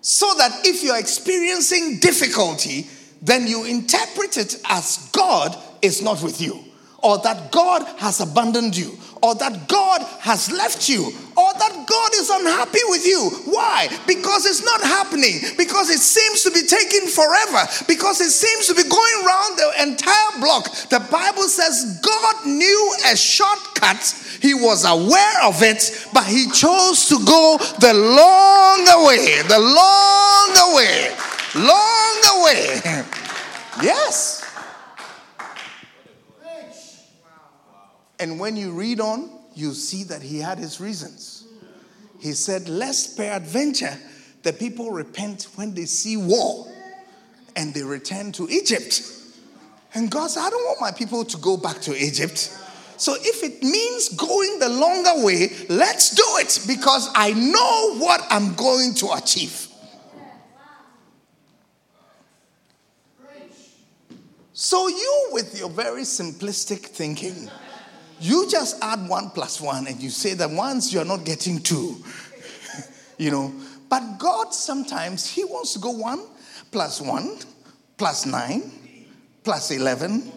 So 0.00 0.26
that 0.38 0.64
if 0.64 0.82
you're 0.82 0.98
experiencing 0.98 1.98
difficulty, 2.00 2.86
then 3.20 3.46
you 3.46 3.64
interpret 3.64 4.36
it 4.36 4.56
as 4.68 5.08
God 5.12 5.56
is 5.82 6.02
not 6.02 6.22
with 6.22 6.40
you, 6.40 6.64
or 7.00 7.18
that 7.18 7.52
God 7.52 7.82
has 7.98 8.20
abandoned 8.20 8.76
you, 8.76 8.98
or 9.22 9.34
that 9.36 9.68
God 9.68 10.02
has 10.20 10.50
left 10.50 10.88
you, 10.88 11.06
or 11.36 11.50
that 11.54 11.84
God 11.86 12.10
is 12.14 12.30
unhappy 12.30 12.82
with 12.88 13.06
you. 13.06 13.30
Why? 13.52 13.88
Because 14.06 14.46
it's 14.46 14.64
not 14.64 14.80
happening, 14.82 15.38
because 15.56 15.90
it 15.90 16.00
seems 16.00 16.42
to 16.42 16.50
be 16.50 16.66
taking 16.66 17.06
forever, 17.06 17.62
because 17.86 18.20
it 18.20 18.30
seems 18.30 18.66
to 18.66 18.74
be 18.74 18.82
going 18.82 19.14
around 19.26 19.58
the 19.58 19.70
entire 19.82 20.40
block. 20.40 20.64
The 20.90 21.00
Bible 21.10 21.44
says 21.44 22.00
God 22.02 22.46
knew 22.46 22.94
a 23.06 23.16
shortcut, 23.16 24.02
He 24.42 24.54
was 24.54 24.84
aware 24.84 25.42
of 25.44 25.62
it, 25.62 26.08
but 26.12 26.24
He 26.24 26.50
chose 26.50 27.08
to 27.10 27.18
go 27.24 27.58
the 27.78 27.94
longer 27.94 29.06
way, 29.06 29.42
the 29.46 29.60
longer 29.60 30.68
way, 30.74 31.14
longer 31.54 32.44
way. 32.44 33.04
Yes. 33.80 34.47
And 38.20 38.40
when 38.40 38.56
you 38.56 38.72
read 38.72 39.00
on, 39.00 39.30
you 39.54 39.72
see 39.74 40.04
that 40.04 40.22
he 40.22 40.38
had 40.38 40.58
his 40.58 40.80
reasons. 40.80 41.46
He 42.20 42.32
said, 42.32 42.68
Lest 42.68 43.16
peradventure 43.16 43.96
the 44.42 44.52
people 44.52 44.90
repent 44.90 45.48
when 45.54 45.74
they 45.74 45.84
see 45.84 46.16
war 46.16 46.66
and 47.56 47.74
they 47.74 47.82
return 47.82 48.32
to 48.32 48.48
Egypt. 48.48 49.02
And 49.94 50.10
God 50.10 50.28
said, 50.28 50.42
I 50.42 50.50
don't 50.50 50.64
want 50.64 50.80
my 50.80 50.92
people 50.92 51.24
to 51.24 51.36
go 51.38 51.56
back 51.56 51.80
to 51.82 51.96
Egypt. 51.96 52.56
So 52.98 53.14
if 53.18 53.44
it 53.44 53.62
means 53.62 54.08
going 54.10 54.58
the 54.58 54.68
longer 54.68 55.24
way, 55.24 55.50
let's 55.68 56.14
do 56.14 56.24
it 56.38 56.60
because 56.66 57.08
I 57.14 57.32
know 57.32 57.98
what 57.98 58.20
I'm 58.28 58.54
going 58.54 58.94
to 58.94 59.12
achieve. 59.12 59.68
So 64.52 64.88
you, 64.88 65.28
with 65.30 65.56
your 65.56 65.70
very 65.70 66.02
simplistic 66.02 66.80
thinking, 66.80 67.48
you 68.20 68.48
just 68.50 68.82
add 68.82 69.08
one 69.08 69.30
plus 69.30 69.60
one 69.60 69.86
and 69.86 70.00
you 70.00 70.10
say 70.10 70.34
that 70.34 70.50
once 70.50 70.92
you're 70.92 71.04
not 71.04 71.24
getting 71.24 71.58
two, 71.60 71.96
you 73.18 73.30
know. 73.30 73.52
But 73.88 74.18
God 74.18 74.52
sometimes, 74.52 75.26
He 75.26 75.44
wants 75.44 75.72
to 75.74 75.78
go 75.78 75.90
one 75.90 76.20
plus 76.70 77.00
one 77.00 77.38
plus 77.96 78.26
nine 78.26 78.70
plus 79.44 79.70
11 79.70 80.30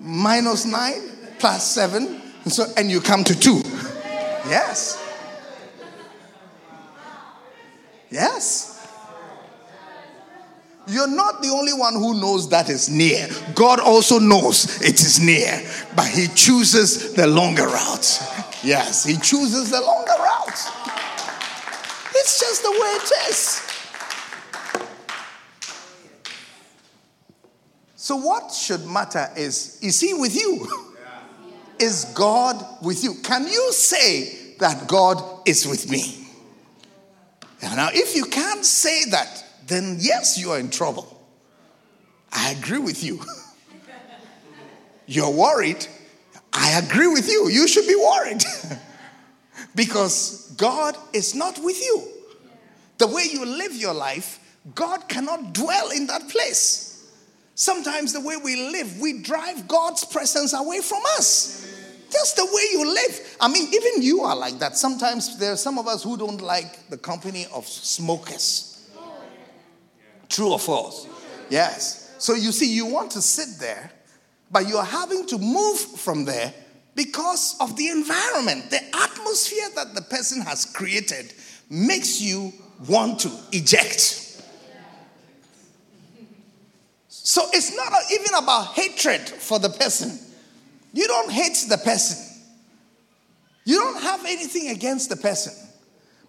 minus 0.00 0.66
nine 0.66 1.02
plus 1.38 1.66
seven. 1.66 2.20
And, 2.44 2.52
so, 2.52 2.66
and 2.76 2.90
you 2.90 3.00
come 3.00 3.24
to 3.24 3.38
two. 3.38 3.62
Yes. 4.48 5.02
Yes. 8.10 8.75
You're 10.88 11.08
not 11.08 11.42
the 11.42 11.48
only 11.48 11.72
one 11.72 11.94
who 11.94 12.20
knows 12.20 12.48
that 12.50 12.70
is 12.70 12.88
near. 12.88 13.28
God 13.54 13.80
also 13.80 14.20
knows 14.20 14.80
it 14.80 15.00
is 15.00 15.18
near, 15.20 15.60
but 15.96 16.06
He 16.06 16.28
chooses 16.28 17.12
the 17.14 17.26
longer 17.26 17.66
route. 17.66 18.20
Yes, 18.62 19.04
He 19.04 19.16
chooses 19.16 19.70
the 19.70 19.80
longer 19.80 20.12
route. 20.18 20.96
It's 22.14 22.40
just 22.40 22.62
the 22.62 22.70
way 22.70 22.76
it 22.78 23.12
is. 23.30 23.62
So, 27.96 28.16
what 28.16 28.52
should 28.52 28.86
matter 28.86 29.28
is 29.36 29.80
is 29.82 30.00
He 30.00 30.14
with 30.14 30.36
you? 30.36 30.68
Is 31.80 32.04
God 32.14 32.64
with 32.80 33.02
you? 33.02 33.14
Can 33.24 33.48
you 33.48 33.72
say 33.72 34.54
that 34.60 34.86
God 34.86 35.22
is 35.46 35.66
with 35.66 35.90
me? 35.90 36.28
Now, 37.60 37.90
if 37.92 38.14
you 38.14 38.24
can't 38.26 38.64
say 38.64 39.10
that, 39.10 39.45
then 39.66 39.96
yes, 40.00 40.38
you 40.38 40.50
are 40.50 40.58
in 40.58 40.70
trouble. 40.70 41.12
I 42.32 42.52
agree 42.52 42.78
with 42.78 43.02
you. 43.02 43.20
You're 45.06 45.30
worried. 45.30 45.86
I 46.52 46.78
agree 46.78 47.06
with 47.06 47.28
you. 47.28 47.48
You 47.48 47.68
should 47.68 47.86
be 47.86 47.94
worried 47.94 48.42
because 49.74 50.52
God 50.56 50.96
is 51.12 51.34
not 51.34 51.58
with 51.62 51.80
you. 51.80 52.02
The 52.98 53.06
way 53.06 53.24
you 53.30 53.44
live 53.44 53.74
your 53.74 53.94
life, 53.94 54.40
God 54.74 55.08
cannot 55.08 55.52
dwell 55.52 55.90
in 55.90 56.06
that 56.06 56.28
place. 56.28 57.10
Sometimes 57.54 58.12
the 58.12 58.20
way 58.20 58.36
we 58.36 58.70
live, 58.70 59.00
we 59.00 59.22
drive 59.22 59.68
God's 59.68 60.04
presence 60.04 60.52
away 60.52 60.80
from 60.80 61.02
us. 61.16 61.62
Just 62.10 62.36
the 62.36 62.44
way 62.44 62.62
you 62.72 62.86
live. 62.86 63.36
I 63.40 63.48
mean, 63.48 63.66
even 63.72 64.02
you 64.02 64.22
are 64.22 64.36
like 64.36 64.58
that. 64.58 64.76
Sometimes 64.76 65.38
there 65.38 65.52
are 65.52 65.56
some 65.56 65.78
of 65.78 65.86
us 65.86 66.02
who 66.02 66.16
don't 66.16 66.40
like 66.40 66.88
the 66.88 66.98
company 66.98 67.46
of 67.52 67.66
smokers. 67.66 68.75
True 70.28 70.52
or 70.52 70.58
false? 70.58 71.06
Yes. 71.50 72.14
So 72.18 72.34
you 72.34 72.52
see, 72.52 72.74
you 72.74 72.86
want 72.86 73.12
to 73.12 73.22
sit 73.22 73.60
there, 73.60 73.90
but 74.50 74.68
you 74.68 74.76
are 74.76 74.84
having 74.84 75.26
to 75.26 75.38
move 75.38 75.78
from 75.78 76.24
there 76.24 76.52
because 76.94 77.56
of 77.60 77.76
the 77.76 77.88
environment. 77.88 78.70
The 78.70 78.82
atmosphere 78.96 79.68
that 79.76 79.94
the 79.94 80.02
person 80.02 80.40
has 80.42 80.64
created 80.64 81.32
makes 81.70 82.20
you 82.20 82.52
want 82.88 83.20
to 83.20 83.30
eject. 83.52 84.22
So 87.08 87.42
it's 87.52 87.74
not 87.76 87.92
even 88.12 88.34
about 88.42 88.68
hatred 88.74 89.28
for 89.28 89.58
the 89.58 89.68
person. 89.68 90.18
You 90.92 91.06
don't 91.06 91.30
hate 91.30 91.66
the 91.68 91.76
person, 91.76 92.16
you 93.64 93.78
don't 93.78 94.00
have 94.02 94.20
anything 94.24 94.68
against 94.68 95.10
the 95.10 95.16
person. 95.16 95.52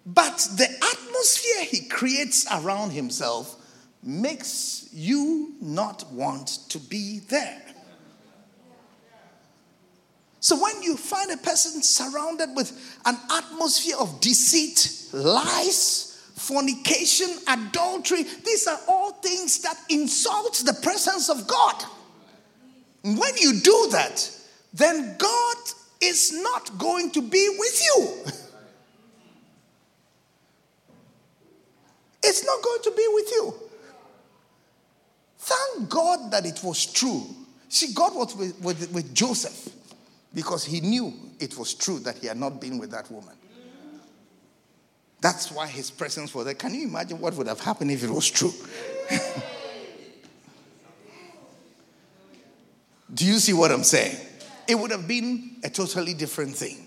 But 0.04 0.36
the 0.56 0.64
atmosphere 0.64 1.64
he 1.64 1.88
creates 1.88 2.46
around 2.50 2.90
himself 2.90 3.57
makes 4.02 4.88
you 4.92 5.54
not 5.60 6.10
want 6.12 6.48
to 6.70 6.78
be 6.78 7.20
there. 7.28 7.62
So 10.40 10.60
when 10.62 10.82
you 10.82 10.96
find 10.96 11.30
a 11.32 11.36
person 11.36 11.82
surrounded 11.82 12.50
with 12.54 12.70
an 13.04 13.16
atmosphere 13.30 13.96
of 13.98 14.20
deceit, 14.20 15.12
lies, 15.12 16.32
fornication, 16.36 17.28
adultery, 17.48 18.22
these 18.22 18.66
are 18.68 18.78
all 18.88 19.12
things 19.12 19.60
that 19.62 19.76
insult 19.90 20.62
the 20.64 20.78
presence 20.80 21.28
of 21.28 21.46
God. 21.48 21.84
When 23.02 23.36
you 23.36 23.60
do 23.60 23.88
that, 23.92 24.30
then 24.72 25.16
God 25.18 25.56
is 26.00 26.32
not 26.40 26.78
going 26.78 27.10
to 27.12 27.22
be 27.22 27.56
with 27.58 27.82
you. 27.84 28.32
It's 32.20 32.44
not 32.44 32.62
going 32.62 32.82
to 32.82 32.90
be 32.90 33.06
with 33.14 33.30
you. 33.30 33.67
Thank 35.48 35.88
God 35.88 36.30
that 36.30 36.44
it 36.44 36.60
was 36.62 36.84
true. 36.84 37.24
See, 37.70 37.94
God 37.94 38.14
was 38.14 38.36
with, 38.36 38.60
with, 38.60 38.92
with 38.92 39.14
Joseph 39.14 39.70
because 40.34 40.66
he 40.66 40.80
knew 40.80 41.10
it 41.40 41.56
was 41.56 41.72
true 41.72 42.00
that 42.00 42.18
he 42.18 42.26
had 42.26 42.36
not 42.36 42.60
been 42.60 42.78
with 42.78 42.90
that 42.90 43.10
woman. 43.10 43.34
That's 45.22 45.50
why 45.50 45.66
his 45.66 45.90
presence 45.90 46.34
was 46.34 46.44
there. 46.44 46.52
Can 46.52 46.74
you 46.74 46.86
imagine 46.86 47.18
what 47.18 47.32
would 47.34 47.46
have 47.46 47.60
happened 47.60 47.90
if 47.90 48.04
it 48.04 48.10
was 48.10 48.30
true? 48.30 48.52
Do 53.14 53.24
you 53.24 53.38
see 53.38 53.54
what 53.54 53.72
I'm 53.72 53.84
saying? 53.84 54.18
It 54.68 54.74
would 54.74 54.90
have 54.90 55.08
been 55.08 55.56
a 55.64 55.70
totally 55.70 56.12
different 56.12 56.56
thing. 56.56 56.86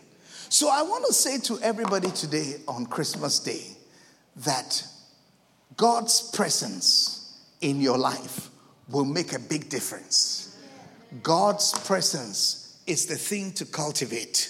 So 0.49 0.69
I 0.69 0.83
want 0.83 1.07
to 1.07 1.13
say 1.13 1.39
to 1.39 1.59
everybody 1.63 2.11
today 2.11 2.57
on 2.67 2.85
Christmas 2.85 3.39
Day 3.39 3.65
that 4.35 4.85
God's 5.77 6.29
presence 6.29 7.41
in 7.59 7.81
your 7.81 7.97
life 7.97 8.50
will 8.91 9.05
make 9.05 9.33
a 9.33 9.39
big 9.39 9.69
difference. 9.69 10.57
God's 11.23 11.73
presence 11.85 12.79
is 12.87 13.05
the 13.05 13.15
thing 13.15 13.51
to 13.53 13.65
cultivate. 13.65 14.49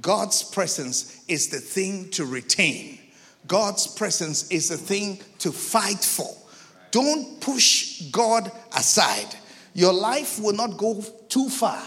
God's 0.00 0.42
presence 0.42 1.24
is 1.28 1.48
the 1.48 1.58
thing 1.58 2.10
to 2.10 2.24
retain. 2.24 2.98
God's 3.46 3.86
presence 3.86 4.50
is 4.50 4.68
the 4.68 4.76
thing 4.76 5.20
to 5.40 5.52
fight 5.52 6.02
for. 6.02 6.30
Don't 6.90 7.40
push 7.40 8.02
God 8.10 8.50
aside. 8.76 9.34
Your 9.74 9.92
life 9.92 10.38
will 10.40 10.54
not 10.54 10.76
go 10.76 11.02
too 11.28 11.48
far 11.48 11.82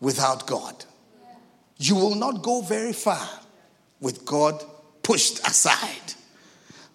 without 0.00 0.46
God. 0.46 0.84
You 1.76 1.94
will 1.96 2.14
not 2.14 2.42
go 2.42 2.62
very 2.62 2.92
far 2.92 3.28
with 4.00 4.24
God 4.24 4.62
pushed 5.02 5.46
aside 5.46 6.14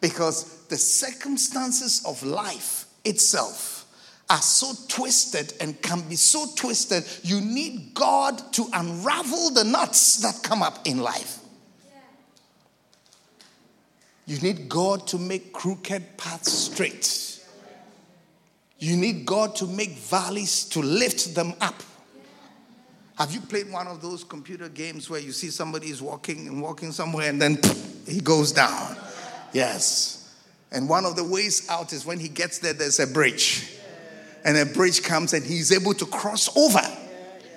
because 0.02 0.59
the 0.70 0.78
circumstances 0.78 2.04
of 2.06 2.24
life 2.24 2.86
itself 3.04 3.86
are 4.30 4.42
so 4.42 4.74
twisted 4.88 5.54
and 5.60 5.82
can 5.82 6.02
be 6.08 6.16
so 6.16 6.46
twisted, 6.56 7.04
you 7.24 7.42
need 7.42 7.94
God 7.96 8.54
to 8.54 8.68
unravel 8.74 9.50
the 9.50 9.64
knots 9.64 10.18
that 10.18 10.44
come 10.44 10.62
up 10.62 10.86
in 10.86 11.00
life. 11.00 11.40
You 14.28 14.40
need 14.42 14.70
God 14.70 15.08
to 15.08 15.18
make 15.18 15.52
crooked 15.52 16.18
paths 16.18 16.52
straight. 16.52 17.44
You 18.78 18.96
need 18.96 19.26
God 19.26 19.56
to 19.56 19.66
make 19.66 19.92
valleys 19.92 20.66
to 20.66 20.82
lift 20.82 21.34
them 21.34 21.54
up. 21.60 21.82
Have 23.18 23.32
you 23.32 23.42
played 23.42 23.70
one 23.72 23.88
of 23.88 24.02
those 24.02 24.24
computer 24.24 24.70
games 24.70 25.10
where 25.10 25.20
you 25.20 25.32
see 25.32 25.50
somebody 25.50 25.88
is 25.88 26.02
walking 26.02 26.48
and 26.48 26.62
walking 26.62 26.92
somewhere 26.92 27.30
and 27.30 27.42
then 27.42 27.60
he 28.08 28.22
goes 28.22 28.52
down? 28.52 28.96
Yes. 29.52 30.19
And 30.72 30.88
one 30.88 31.06
of 31.06 31.16
the 31.16 31.24
ways 31.24 31.68
out 31.70 31.94
is 31.94 32.06
when 32.06 32.20
he 32.20 32.28
gets 32.28 32.60
there, 32.60 32.74
there's 32.74 33.00
a 33.00 33.08
bridge. 33.08 33.76
And 34.46 34.58
a 34.58 34.66
bridge 34.66 35.04
comes 35.04 35.34
and 35.34 35.46
he's 35.46 35.72
able 35.72 35.94
to 35.96 36.06
cross 36.06 36.56
over. 36.56 36.82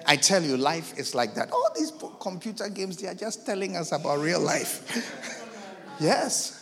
I 0.07 0.17
tell 0.17 0.43
you, 0.43 0.57
life 0.57 0.99
is 0.99 1.15
like 1.15 1.35
that. 1.35 1.53
All 1.53 1.71
these 1.77 1.93
computer 2.21 2.69
games, 2.69 2.97
they 2.97 3.09
are 3.09 3.15
just 3.15 3.47
telling 3.47 3.77
us 3.77 3.93
about 3.93 4.19
real 4.19 4.41
life. 4.41 5.61
yes. 6.01 6.59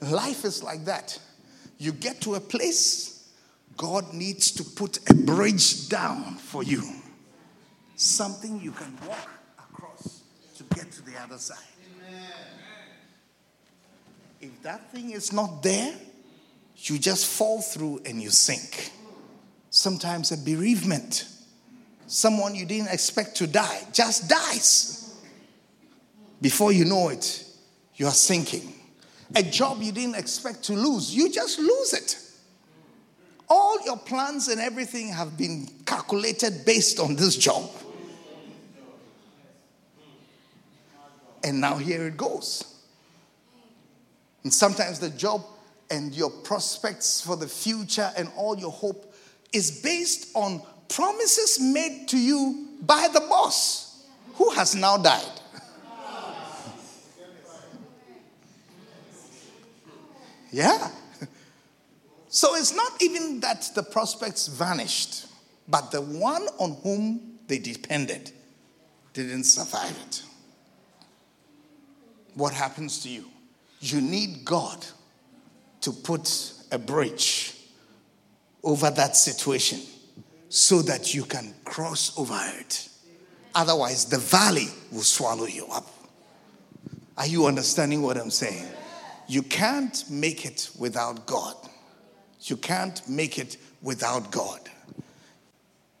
Life 0.00 0.44
is 0.44 0.62
like 0.62 0.86
that. 0.86 1.18
You 1.78 1.92
get 1.92 2.20
to 2.22 2.34
a 2.34 2.40
place, 2.40 3.28
God 3.76 4.12
needs 4.12 4.50
to 4.52 4.64
put 4.64 4.98
a 5.10 5.14
bridge 5.14 5.88
down 5.88 6.36
for 6.36 6.62
you. 6.62 6.82
Something 7.96 8.60
you 8.60 8.72
can 8.72 8.96
walk 9.06 9.28
across 9.58 10.22
to 10.56 10.64
get 10.74 10.90
to 10.92 11.02
the 11.02 11.18
other 11.20 11.38
side. 11.38 11.58
If 14.40 14.62
that 14.62 14.90
thing 14.90 15.10
is 15.10 15.32
not 15.32 15.62
there, 15.62 15.94
you 16.76 16.98
just 16.98 17.26
fall 17.26 17.60
through 17.60 18.00
and 18.06 18.22
you 18.22 18.30
sink. 18.30 18.90
Sometimes 19.68 20.32
a 20.32 20.38
bereavement, 20.38 21.28
someone 22.06 22.54
you 22.54 22.64
didn't 22.64 22.88
expect 22.88 23.36
to 23.36 23.46
die 23.46 23.82
just 23.92 24.28
dies. 24.28 25.14
Before 26.40 26.72
you 26.72 26.86
know 26.86 27.10
it, 27.10 27.44
you 27.96 28.06
are 28.06 28.12
sinking. 28.12 28.72
A 29.36 29.42
job 29.42 29.82
you 29.82 29.92
didn't 29.92 30.16
expect 30.16 30.64
to 30.64 30.72
lose, 30.72 31.14
you 31.14 31.30
just 31.30 31.58
lose 31.58 31.92
it. 31.92 32.18
All 33.46 33.84
your 33.84 33.98
plans 33.98 34.48
and 34.48 34.60
everything 34.60 35.08
have 35.08 35.36
been 35.36 35.68
calculated 35.84 36.64
based 36.64 36.98
on 36.98 37.14
this 37.14 37.36
job. 37.36 37.68
And 41.44 41.60
now 41.60 41.76
here 41.76 42.06
it 42.06 42.16
goes. 42.16 42.69
And 44.42 44.52
sometimes 44.52 44.98
the 44.98 45.10
job 45.10 45.44
and 45.90 46.14
your 46.14 46.30
prospects 46.30 47.20
for 47.20 47.36
the 47.36 47.48
future 47.48 48.10
and 48.16 48.30
all 48.36 48.58
your 48.58 48.70
hope 48.70 49.14
is 49.52 49.80
based 49.82 50.30
on 50.34 50.62
promises 50.88 51.58
made 51.60 52.08
to 52.08 52.18
you 52.18 52.68
by 52.82 53.08
the 53.12 53.20
boss 53.20 54.06
who 54.34 54.50
has 54.50 54.74
now 54.74 54.96
died. 54.96 55.40
Yeah. 60.52 60.90
So 62.28 62.54
it's 62.56 62.74
not 62.74 63.02
even 63.02 63.40
that 63.40 63.70
the 63.74 63.82
prospects 63.82 64.46
vanished, 64.46 65.26
but 65.68 65.90
the 65.90 66.00
one 66.00 66.46
on 66.58 66.76
whom 66.82 67.38
they 67.46 67.58
depended 67.58 68.32
didn't 69.12 69.44
survive 69.44 69.96
it. 70.08 70.22
What 72.34 72.54
happens 72.54 73.02
to 73.02 73.08
you? 73.08 73.24
You 73.80 74.00
need 74.00 74.44
God 74.44 74.84
to 75.80 75.92
put 75.92 76.52
a 76.70 76.78
bridge 76.78 77.56
over 78.62 78.90
that 78.90 79.16
situation 79.16 79.80
so 80.48 80.82
that 80.82 81.14
you 81.14 81.24
can 81.24 81.54
cross 81.64 82.16
over 82.18 82.38
it. 82.58 82.88
Otherwise, 83.54 84.04
the 84.04 84.18
valley 84.18 84.68
will 84.92 85.02
swallow 85.02 85.46
you 85.46 85.66
up. 85.66 85.86
Are 87.16 87.26
you 87.26 87.46
understanding 87.46 88.02
what 88.02 88.16
I'm 88.16 88.30
saying? 88.30 88.66
You 89.26 89.42
can't 89.42 90.04
make 90.10 90.44
it 90.44 90.70
without 90.78 91.26
God. 91.26 91.54
You 92.42 92.56
can't 92.56 93.06
make 93.08 93.38
it 93.38 93.56
without 93.82 94.30
God. 94.30 94.60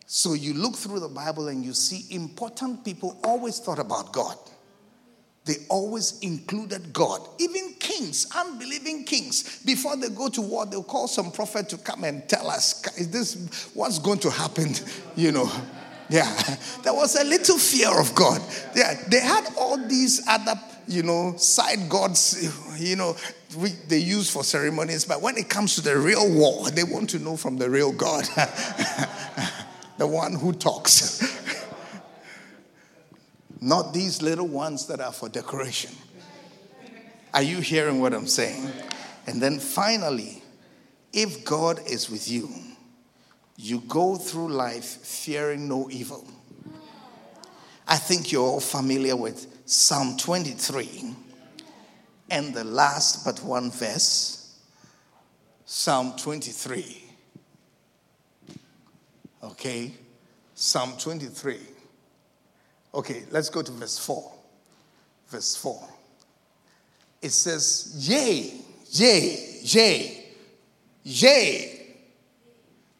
So 0.06 0.34
you 0.34 0.54
look 0.54 0.74
through 0.74 1.00
the 1.00 1.08
Bible 1.08 1.48
and 1.48 1.64
you 1.64 1.72
see 1.72 2.12
important 2.14 2.84
people 2.84 3.18
always 3.22 3.60
thought 3.60 3.78
about 3.78 4.12
God. 4.12 4.36
They 5.46 5.54
always 5.68 6.18
included 6.20 6.92
God. 6.92 7.26
Even 7.38 7.74
kings, 7.78 8.26
unbelieving 8.36 9.04
kings, 9.04 9.62
before 9.64 9.96
they 9.96 10.10
go 10.10 10.28
to 10.28 10.40
war, 10.42 10.66
they'll 10.66 10.82
call 10.82 11.08
some 11.08 11.32
prophet 11.32 11.68
to 11.70 11.78
come 11.78 12.04
and 12.04 12.28
tell 12.28 12.48
us, 12.50 12.86
is 12.98 13.10
this 13.10 13.70
what's 13.74 13.98
going 13.98 14.18
to 14.20 14.30
happen? 14.30 14.74
You 15.16 15.32
know. 15.32 15.50
Yeah. 16.08 16.32
There 16.82 16.94
was 16.94 17.14
a 17.20 17.24
little 17.24 17.58
fear 17.58 18.00
of 18.00 18.14
God. 18.14 18.40
Yeah. 18.74 18.94
They 19.08 19.20
had 19.20 19.48
all 19.58 19.76
these 19.76 20.26
other, 20.26 20.54
you 20.88 21.02
know, 21.02 21.34
side 21.36 21.88
gods, 21.88 22.50
you 22.78 22.96
know, 22.96 23.16
we, 23.56 23.70
they 23.88 23.98
use 23.98 24.30
for 24.30 24.44
ceremonies, 24.44 25.04
but 25.04 25.20
when 25.20 25.36
it 25.36 25.48
comes 25.48 25.74
to 25.74 25.80
the 25.80 25.96
real 25.96 26.32
war, 26.32 26.70
they 26.70 26.84
want 26.84 27.10
to 27.10 27.18
know 27.18 27.36
from 27.36 27.56
the 27.56 27.68
real 27.68 27.92
God, 27.92 28.24
the 29.98 30.06
one 30.06 30.34
who 30.34 30.52
talks. 30.52 31.39
Not 33.60 33.92
these 33.92 34.22
little 34.22 34.48
ones 34.48 34.86
that 34.86 35.00
are 35.00 35.12
for 35.12 35.28
decoration. 35.28 35.92
Are 37.34 37.42
you 37.42 37.60
hearing 37.60 38.00
what 38.00 38.14
I'm 38.14 38.26
saying? 38.26 38.68
And 39.26 39.40
then 39.40 39.58
finally, 39.58 40.42
if 41.12 41.44
God 41.44 41.80
is 41.86 42.10
with 42.10 42.30
you, 42.30 42.48
you 43.56 43.80
go 43.80 44.16
through 44.16 44.48
life 44.48 44.84
fearing 44.84 45.68
no 45.68 45.88
evil. 45.90 46.26
I 47.86 47.96
think 47.96 48.32
you're 48.32 48.42
all 48.46 48.60
familiar 48.60 49.16
with 49.16 49.46
Psalm 49.66 50.16
23 50.16 51.14
and 52.30 52.54
the 52.54 52.64
last 52.64 53.24
but 53.24 53.42
one 53.42 53.70
verse, 53.70 54.58
Psalm 55.66 56.14
23. 56.16 57.04
Okay, 59.42 59.92
Psalm 60.54 60.94
23. 60.98 61.58
Okay, 62.92 63.22
let's 63.30 63.48
go 63.50 63.62
to 63.62 63.72
verse 63.72 63.98
4. 63.98 64.32
Verse 65.28 65.56
4. 65.56 65.88
It 67.22 67.30
says, 67.30 67.94
Yea, 67.96 68.52
yea, 68.90 69.58
yea, 69.62 70.24
yea. 71.04 71.76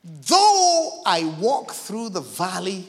Though 0.05 1.03
I 1.05 1.25
walk 1.41 1.73
through 1.73 2.11
the 2.11 2.21
valley 2.21 2.87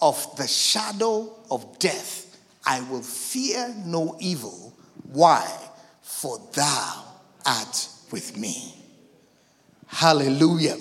of 0.00 0.36
the 0.36 0.46
shadow 0.46 1.34
of 1.50 1.78
death, 1.78 2.38
I 2.64 2.80
will 2.82 3.02
fear 3.02 3.74
no 3.84 4.16
evil. 4.20 4.72
Why? 5.12 5.46
For 6.02 6.38
thou 6.52 7.04
art 7.44 7.88
with 8.10 8.36
me. 8.36 8.74
Hallelujah. 9.86 10.76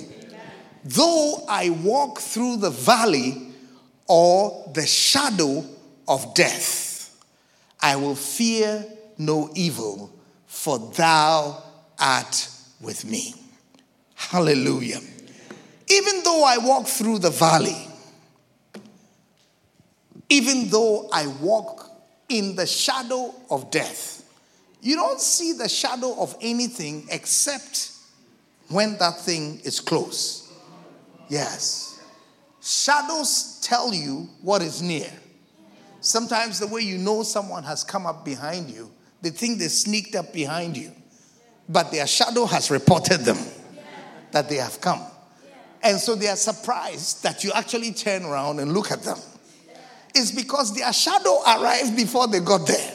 Though 0.86 1.44
I 1.50 1.72
walk 1.72 2.20
through 2.20 2.58
the 2.58 2.70
valley 2.70 3.49
or 4.10 4.70
the 4.74 4.86
shadow 4.86 5.64
of 6.08 6.34
death. 6.34 7.16
I 7.80 7.96
will 7.96 8.16
fear 8.16 8.84
no 9.18 9.52
evil, 9.54 10.12
for 10.48 10.80
thou 10.80 11.64
art 12.00 12.50
with 12.82 13.06
me. 13.06 13.36
Hallelujah. 14.16 15.00
Even 15.90 16.24
though 16.24 16.44
I 16.44 16.58
walk 16.58 16.88
through 16.88 17.20
the 17.20 17.30
valley, 17.30 17.88
even 20.30 20.70
though 20.70 21.08
I 21.14 21.28
walk 21.28 21.90
in 22.28 22.56
the 22.56 22.66
shadow 22.66 23.34
of 23.50 23.72
death, 23.72 24.24
you 24.82 24.96
don't 24.96 25.22
see 25.22 25.54
the 25.54 25.70
shadow 25.70 26.16
of 26.20 26.36
anything 26.42 27.08
except 27.12 27.92
when 28.70 28.98
that 28.98 29.20
thing 29.20 29.60
is 29.64 29.80
close. 29.80 30.52
Yes. 31.28 31.89
Shadows 32.70 33.60
tell 33.64 33.96
you 33.96 34.30
what 34.44 34.62
is 34.62 34.80
near. 34.80 35.12
Sometimes 36.02 36.60
the 36.60 36.68
way 36.68 36.82
you 36.82 37.00
know 37.00 37.24
someone 37.24 37.64
has 37.64 37.84
come 37.84 38.06
up 38.06 38.24
behind 38.24 38.70
you, 38.70 38.92
they 39.24 39.32
think 39.32 39.58
they 39.58 39.70
sneaked 39.70 40.14
up 40.14 40.32
behind 40.32 40.78
you, 40.78 40.92
but 41.68 41.92
their 41.92 42.06
shadow 42.06 42.46
has 42.46 42.70
reported 42.70 43.22
them 43.22 43.40
that 44.34 44.50
they 44.50 44.58
have 44.58 44.80
come. 44.82 45.02
And 45.82 45.98
so 45.98 46.14
they 46.14 46.28
are 46.28 46.36
surprised 46.36 47.24
that 47.24 47.44
you 47.44 47.52
actually 47.56 47.92
turn 47.92 48.24
around 48.24 48.60
and 48.60 48.72
look 48.72 48.92
at 48.92 49.02
them. 49.02 49.18
It's 50.14 50.32
because 50.32 50.76
their 50.76 50.94
shadow 50.94 51.42
arrived 51.42 51.96
before 51.96 52.28
they 52.28 52.40
got 52.40 52.68
there. 52.68 52.94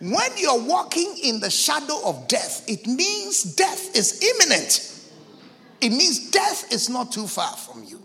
When 0.00 0.36
you're 0.36 0.64
walking 0.64 1.16
in 1.24 1.40
the 1.40 1.48
shadow 1.48 1.98
of 2.04 2.28
death, 2.28 2.68
it 2.68 2.86
means 2.86 3.54
death 3.54 3.96
is 3.96 4.22
imminent. 4.22 5.08
It 5.80 5.90
means 5.90 6.30
death 6.30 6.70
is 6.70 6.90
not 6.90 7.10
too 7.10 7.26
far 7.26 7.56
from 7.56 7.84
you. 7.84 8.02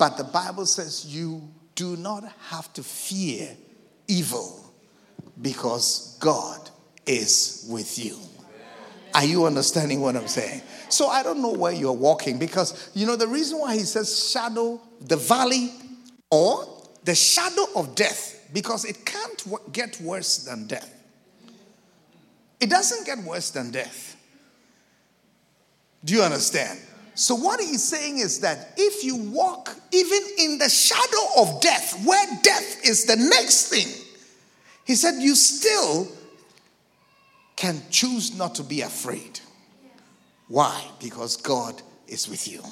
But 0.00 0.16
the 0.16 0.24
Bible 0.24 0.64
says 0.64 1.04
you 1.04 1.46
do 1.74 1.94
not 1.94 2.24
have 2.48 2.72
to 2.72 2.82
fear 2.82 3.54
evil 4.08 4.72
because 5.42 6.16
God 6.18 6.70
is 7.06 7.66
with 7.68 8.02
you. 8.02 8.16
Are 9.14 9.26
you 9.26 9.44
understanding 9.44 10.00
what 10.00 10.16
I'm 10.16 10.26
saying? 10.26 10.62
So 10.88 11.08
I 11.08 11.22
don't 11.22 11.42
know 11.42 11.52
where 11.52 11.72
you're 11.72 11.92
walking 11.92 12.38
because, 12.38 12.90
you 12.94 13.04
know, 13.04 13.14
the 13.14 13.26
reason 13.26 13.58
why 13.58 13.74
he 13.74 13.80
says 13.80 14.30
shadow, 14.30 14.80
the 15.02 15.18
valley, 15.18 15.70
or 16.30 16.82
the 17.04 17.14
shadow 17.14 17.66
of 17.76 17.94
death, 17.94 18.48
because 18.54 18.86
it 18.86 19.04
can't 19.04 19.44
get 19.70 20.00
worse 20.00 20.44
than 20.44 20.66
death. 20.66 20.94
It 22.58 22.70
doesn't 22.70 23.04
get 23.04 23.18
worse 23.18 23.50
than 23.50 23.70
death. 23.70 24.16
Do 26.02 26.14
you 26.14 26.22
understand? 26.22 26.80
So, 27.14 27.34
what 27.34 27.60
he's 27.60 27.82
saying 27.82 28.18
is 28.18 28.40
that 28.40 28.72
if 28.76 29.04
you 29.04 29.16
walk 29.16 29.74
even 29.92 30.20
in 30.38 30.58
the 30.58 30.68
shadow 30.68 31.42
of 31.42 31.60
death, 31.60 32.04
where 32.06 32.26
death 32.42 32.86
is 32.86 33.04
the 33.04 33.16
next 33.16 33.68
thing, 33.68 33.88
he 34.84 34.94
said, 34.94 35.20
you 35.20 35.34
still 35.34 36.08
can 37.56 37.82
choose 37.90 38.36
not 38.36 38.54
to 38.56 38.62
be 38.62 38.80
afraid. 38.80 39.40
Why? 40.48 40.82
Because 40.98 41.36
God 41.36 41.80
is 42.08 42.28
with 42.28 42.48
you. 42.48 42.62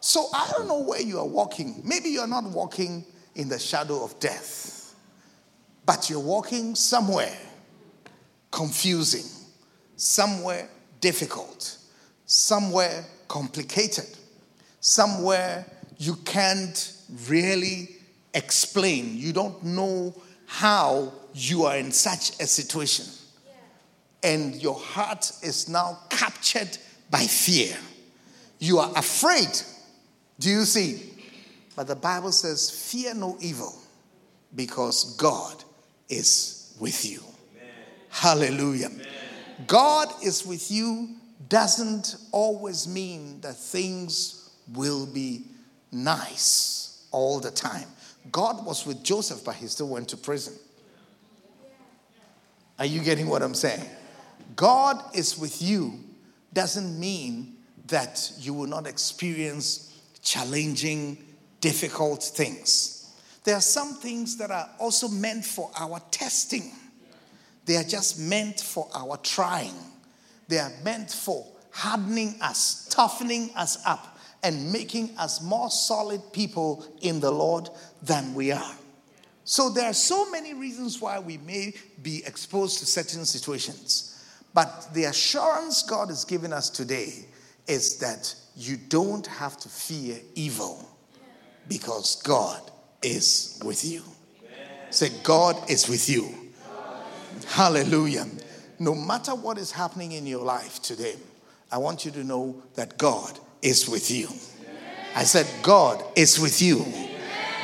So, 0.00 0.26
I 0.34 0.50
don't 0.52 0.68
know 0.68 0.82
where 0.82 1.00
you 1.00 1.18
are 1.18 1.26
walking. 1.26 1.80
Maybe 1.84 2.10
you're 2.10 2.26
not 2.26 2.44
walking 2.44 3.04
in 3.34 3.48
the 3.48 3.58
shadow 3.58 4.04
of 4.04 4.18
death, 4.20 4.94
but 5.86 6.10
you're 6.10 6.20
walking 6.20 6.74
somewhere 6.74 7.36
confusing, 8.52 9.24
somewhere 9.96 10.68
difficult, 11.00 11.78
somewhere 12.32 13.04
complicated, 13.28 14.06
somewhere 14.80 15.66
you 15.98 16.16
can't 16.24 16.96
really 17.28 17.90
explain. 18.32 19.18
You 19.18 19.34
don't 19.34 19.62
know 19.62 20.14
how 20.46 21.12
you 21.34 21.64
are 21.64 21.76
in 21.76 21.92
such 21.92 22.30
a 22.40 22.46
situation. 22.46 23.04
And 24.22 24.54
your 24.62 24.76
heart 24.76 25.30
is 25.42 25.68
now 25.68 25.98
captured 26.08 26.78
by 27.10 27.20
fear. 27.20 27.76
You 28.58 28.78
are 28.78 28.90
afraid. 28.96 29.50
Do 30.38 30.48
you 30.48 30.64
see? 30.64 31.12
But 31.76 31.86
the 31.86 31.96
Bible 31.96 32.32
says, 32.32 32.70
Fear 32.70 33.14
no 33.14 33.36
evil 33.40 33.74
because 34.54 35.16
God 35.16 35.62
is 36.08 36.74
with 36.80 37.04
you. 37.04 37.20
Amen. 37.20 37.74
Hallelujah. 38.08 38.86
Amen. 38.86 39.06
God 39.66 40.08
is 40.22 40.46
with 40.46 40.70
you 40.70 41.16
doesn't 41.52 42.16
always 42.32 42.88
mean 42.88 43.38
that 43.42 43.54
things 43.54 44.48
will 44.72 45.04
be 45.04 45.44
nice 45.92 47.06
all 47.10 47.40
the 47.40 47.50
time. 47.50 47.86
God 48.32 48.64
was 48.64 48.86
with 48.86 49.02
Joseph, 49.02 49.44
but 49.44 49.56
he 49.56 49.66
still 49.66 49.90
went 49.90 50.08
to 50.08 50.16
prison. 50.16 50.54
Are 52.78 52.86
you 52.86 53.00
getting 53.00 53.28
what 53.28 53.42
I'm 53.42 53.52
saying? 53.52 53.84
God 54.56 54.98
is 55.14 55.36
with 55.36 55.60
you 55.60 56.00
doesn't 56.54 56.98
mean 56.98 57.56
that 57.88 58.32
you 58.38 58.54
will 58.54 58.66
not 58.66 58.86
experience 58.86 60.00
challenging, 60.22 61.18
difficult 61.60 62.22
things. 62.22 63.14
There 63.44 63.56
are 63.56 63.60
some 63.60 63.92
things 63.92 64.38
that 64.38 64.50
are 64.50 64.70
also 64.80 65.06
meant 65.06 65.44
for 65.44 65.70
our 65.78 66.00
testing, 66.10 66.72
they 67.66 67.76
are 67.76 67.84
just 67.84 68.18
meant 68.18 68.58
for 68.58 68.88
our 68.94 69.18
trying, 69.18 69.74
they 70.48 70.58
are 70.58 70.72
meant 70.84 71.10
for 71.10 71.46
hardening 71.70 72.34
us, 72.40 72.86
toughening 72.90 73.50
us 73.56 73.84
up, 73.86 74.18
and 74.42 74.72
making 74.72 75.16
us 75.18 75.40
more 75.40 75.70
solid 75.70 76.20
people 76.32 76.84
in 77.00 77.20
the 77.20 77.30
Lord 77.30 77.70
than 78.02 78.34
we 78.34 78.52
are. 78.52 78.74
So 79.44 79.70
there 79.70 79.86
are 79.86 79.94
so 79.94 80.30
many 80.30 80.54
reasons 80.54 81.00
why 81.00 81.18
we 81.18 81.38
may 81.38 81.74
be 82.02 82.22
exposed 82.24 82.78
to 82.80 82.86
certain 82.86 83.24
situations. 83.24 84.08
But 84.54 84.92
the 84.92 85.04
assurance 85.04 85.82
God 85.82 86.10
is 86.10 86.24
giving 86.24 86.52
us 86.52 86.70
today 86.70 87.26
is 87.66 87.98
that 87.98 88.34
you 88.56 88.76
don't 88.76 89.26
have 89.26 89.56
to 89.58 89.68
fear 89.68 90.18
evil 90.34 90.88
because 91.68 92.16
God 92.22 92.70
is 93.02 93.60
with 93.64 93.84
you. 93.84 94.02
Say, 94.90 95.10
God 95.22 95.70
is 95.70 95.88
with 95.88 96.08
you. 96.08 96.28
Hallelujah. 97.46 98.26
No 98.82 98.96
matter 98.96 99.32
what 99.32 99.58
is 99.58 99.70
happening 99.70 100.10
in 100.10 100.26
your 100.26 100.42
life 100.42 100.82
today, 100.82 101.14
I 101.70 101.78
want 101.78 102.04
you 102.04 102.10
to 102.10 102.24
know 102.24 102.60
that 102.74 102.98
God 102.98 103.38
is 103.62 103.88
with 103.88 104.10
you. 104.10 104.26
I 105.14 105.22
said, 105.22 105.46
God 105.62 106.02
is 106.16 106.40
with 106.40 106.60
you. 106.60 106.84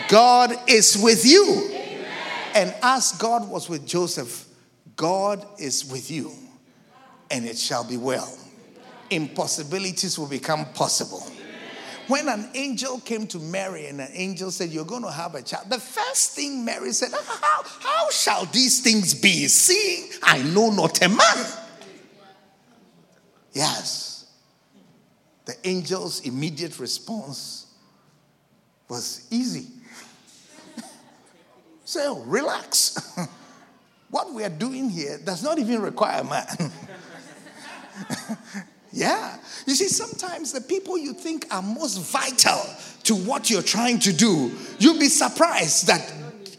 God 0.09 0.53
is 0.69 0.97
with 0.97 1.27
you. 1.27 1.73
And 2.55 2.73
as 2.85 3.11
God 3.19 3.51
was 3.51 3.69
with 3.69 3.85
Joseph, 3.85 4.47
God 4.95 5.45
is 5.59 5.85
with 5.91 6.09
you, 6.09 6.31
and 7.33 7.45
it 7.45 7.59
shall 7.59 7.83
be 7.83 7.97
well. 7.97 8.39
Impossibilities 9.11 10.21
will 10.21 10.29
become 10.29 10.67
possible. 10.67 11.27
When 12.09 12.27
an 12.29 12.49
angel 12.55 13.01
came 13.01 13.27
to 13.29 13.39
Mary 13.39 13.87
and 13.87 14.01
an 14.01 14.09
angel 14.13 14.51
said, 14.51 14.71
You're 14.71 14.87
going 14.87 15.03
to 15.03 15.11
have 15.11 15.35
a 15.35 15.43
child, 15.43 15.69
the 15.69 15.79
first 15.79 16.33
thing 16.33 16.65
Mary 16.65 16.93
said, 16.93 17.11
ah, 17.13 17.39
How, 17.43 17.63
how 17.89 18.11
shall 18.11 18.47
these 18.47 18.81
things 18.81 19.15
be, 19.15 19.47
seeing 19.47 20.11
I 20.23 20.43
know 20.43 20.71
not 20.71 21.03
a 21.03 21.09
man? 21.11 21.47
Yes. 23.53 24.27
The 25.45 25.55
angel's 25.67 26.21
immediate 26.21 26.79
response 26.79 27.67
was 28.89 29.27
easy. 29.31 29.67
So 31.85 32.19
relax. 32.27 33.19
what 34.11 34.35
we 34.35 34.45
are 34.45 34.51
doing 34.51 34.91
here 34.91 35.19
does 35.25 35.43
not 35.43 35.59
even 35.59 35.81
require 35.81 36.21
a 36.21 36.25
man. 36.25 36.71
yeah. 38.93 39.37
You 39.67 39.75
see, 39.75 39.89
sometimes 39.89 40.53
the 40.53 40.61
people 40.61 40.97
you 40.97 41.13
think 41.13 41.47
are 41.51 41.63
most 41.63 41.99
vital 41.99 42.63
to 43.05 43.15
what 43.15 43.51
you're 43.51 43.63
trying 43.63 43.99
to 44.01 44.13
do, 44.13 44.53
you'll 44.79 44.99
be 44.99 45.09
surprised 45.09 45.87
that 45.89 46.13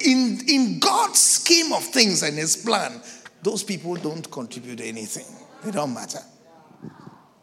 in, 0.05 0.39
in 0.47 0.79
God's 0.79 1.19
scheme 1.19 1.73
of 1.73 1.83
things 1.83 2.23
and 2.23 2.37
His 2.37 2.57
plan, 2.57 3.01
those 3.41 3.63
people 3.63 3.95
don't 3.95 4.29
contribute 4.29 4.81
anything. 4.81 5.25
They 5.63 5.71
don't 5.71 5.93
matter. 5.93 6.19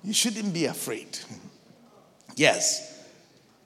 You 0.05 0.13
shouldn't 0.13 0.55
be 0.55 0.67
afraid. 0.67 1.19
Yes, 2.37 3.05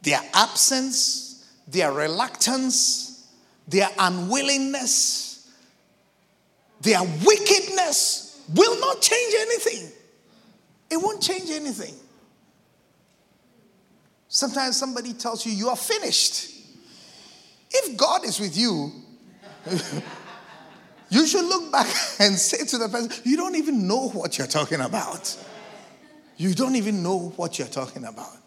their 0.03 0.21
absence, 0.33 1.47
their 1.69 1.93
reluctance, 1.93 3.29
their 3.69 3.89
unwillingness, 3.99 5.51
their 6.81 7.03
wickedness 7.03 8.43
will 8.55 8.81
not 8.81 9.03
change 9.03 9.35
anything. 9.39 9.93
It 10.91 10.97
won't 10.97 11.23
change 11.23 11.51
anything. 11.51 11.95
Sometimes 14.29 14.77
somebody 14.77 15.13
tells 15.13 15.47
you 15.47 15.53
you 15.53 15.69
are 15.69 15.77
finished. 15.77 16.51
If 17.71 17.97
God 17.97 18.25
is 18.25 18.41
with 18.41 18.57
you, 18.57 18.93
you 21.11 21.27
should 21.27 21.45
look 21.45 21.71
back 21.71 21.87
and 22.21 22.37
say 22.37 22.65
to 22.65 22.79
the 22.79 22.89
person, 22.89 23.11
You 23.25 23.37
don't 23.37 23.57
even 23.57 23.87
know 23.87 24.09
what 24.09 24.39
you're 24.39 24.47
talking 24.47 24.81
about. 24.81 25.37
You 26.37 26.55
don't 26.55 26.77
even 26.77 27.03
know 27.03 27.33
what 27.37 27.59
you're 27.59 27.69
talking 27.69 28.05
about. 28.05 28.39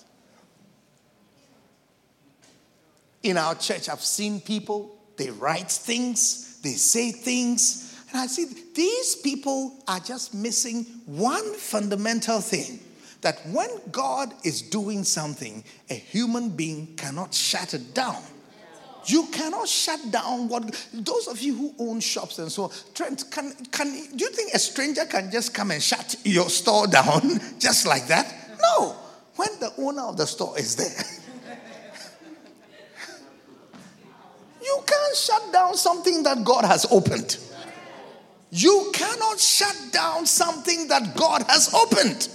In 3.21 3.37
our 3.37 3.55
church, 3.55 3.87
I've 3.87 4.01
seen 4.01 4.41
people, 4.41 4.97
they 5.15 5.29
write 5.29 5.71
things, 5.71 6.59
they 6.61 6.71
say 6.71 7.11
things, 7.11 7.92
and 8.13 8.21
I 8.21 8.27
see 8.27 8.45
these 8.75 9.15
people 9.15 9.75
are 9.87 9.99
just 9.99 10.35
missing 10.35 10.85
one 11.07 11.55
fundamental 11.55 12.41
thing 12.41 12.79
that 13.21 13.39
when 13.47 13.69
God 13.91 14.31
is 14.45 14.61
doing 14.61 15.03
something, 15.03 15.63
a 15.89 15.95
human 15.95 16.49
being 16.49 16.95
cannot 16.95 17.33
shut 17.33 17.73
it 17.73 17.95
down. 17.95 18.21
You 19.05 19.25
cannot 19.31 19.67
shut 19.67 19.99
down 20.11 20.47
what 20.47 20.87
those 20.93 21.27
of 21.27 21.41
you 21.41 21.55
who 21.55 21.73
own 21.79 21.99
shops 21.99 22.37
and 22.37 22.51
so 22.51 22.65
on. 22.65 22.71
Trent, 22.93 23.25
can 23.31 23.53
can 23.71 23.91
do 23.91 24.25
you 24.25 24.31
think 24.31 24.53
a 24.53 24.59
stranger 24.59 25.05
can 25.05 25.31
just 25.31 25.53
come 25.53 25.71
and 25.71 25.81
shut 25.81 26.15
your 26.23 26.49
store 26.49 26.87
down 26.87 27.39
just 27.59 27.85
like 27.87 28.07
that? 28.07 28.33
No. 28.61 28.95
When 29.35 29.49
the 29.59 29.73
owner 29.79 30.03
of 30.03 30.17
the 30.17 30.27
store 30.27 30.57
is 30.59 30.75
there. 30.75 31.03
you 34.61 34.83
can't 34.85 35.15
shut 35.17 35.51
down 35.51 35.75
something 35.75 36.21
that 36.23 36.43
God 36.45 36.63
has 36.63 36.85
opened. 36.91 37.37
You 38.55 38.91
cannot 38.93 39.39
shut 39.39 39.75
down 39.91 40.27
something 40.27 40.87
that 40.89 41.15
God 41.15 41.41
has 41.49 41.73
opened. 41.73 42.29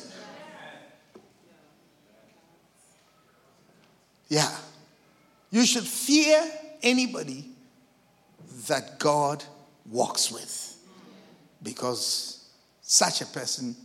Yeah. 4.27 4.53
You 5.53 5.64
should 5.64 5.85
fear 5.85 6.45
anybody 6.83 7.45
that 8.66 8.99
God 8.99 9.45
walks 9.89 10.33
with 10.33 10.77
because 11.62 12.49
such 12.83 13.21
a 13.21 13.27
person 13.27 13.77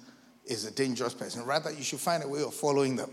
is 0.48 0.66
a 0.66 0.72
dangerous 0.72 1.14
person. 1.14 1.46
Rather, 1.46 1.72
you 1.72 1.84
should 1.84 2.00
find 2.00 2.24
a 2.24 2.28
way 2.28 2.42
of 2.42 2.56
following 2.56 2.96
them. 2.96 3.12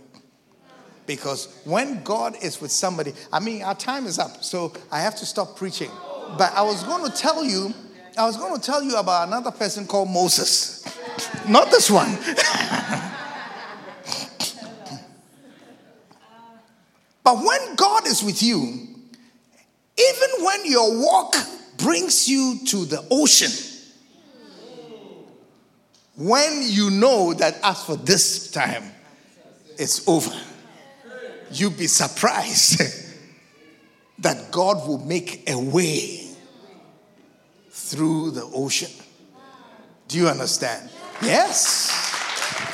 Because 1.05 1.55
when 1.65 2.03
God 2.05 2.37
is 2.43 2.59
with 2.59 2.73
somebody, 2.73 3.13
I 3.31 3.41
mean, 3.41 3.63
our 3.65 3.75
time 3.75 4.07
is 4.07 4.19
up, 4.19 4.43
so 4.43 4.73
I 4.91 5.01
have 5.01 5.17
to 5.17 5.27
stop 5.27 5.57
preaching. 5.57 5.91
But 6.39 6.55
I 6.55 6.63
was 6.63 6.83
going 6.85 7.05
to 7.11 7.15
tell 7.15 7.45
you, 7.45 7.75
I 8.19 8.27
was 8.27 8.37
going 8.37 8.55
to 8.55 8.61
tell 8.61 8.83
you 8.83 8.97
about 8.97 9.29
another 9.29 9.51
person 9.51 9.87
called 9.87 10.11
Moses. 10.11 10.85
Not 11.49 11.71
this 11.71 11.91
one. 11.91 12.11
but 17.25 17.37
when 17.37 17.77
God 17.77 18.07
is 18.07 18.23
with 18.23 18.43
you, 18.43 18.59
even 19.99 20.31
when 20.45 20.65
your 20.65 20.99
walk 21.01 21.35
brings 21.77 22.29
you 22.29 22.59
to 22.67 22.85
the 22.85 23.07
ocean, 23.11 23.51
when 26.17 26.63
you 26.65 26.91
know 26.91 27.33
that 27.35 27.59
as 27.63 27.85
for 27.85 27.97
this 27.97 28.51
time, 28.51 28.85
it's 29.79 30.07
over, 30.09 30.33
you'll 31.53 31.71
be 31.71 31.87
surprised 31.87 32.81
that 34.19 34.51
God 34.51 34.87
will 34.87 35.05
make 35.05 35.49
a 35.49 35.59
way 35.59 36.30
through 37.81 38.33
the 38.33 38.45
ocean. 38.55 38.91
Do 40.09 40.19
you 40.19 40.29
understand? 40.29 40.91
Yes. 41.23 42.11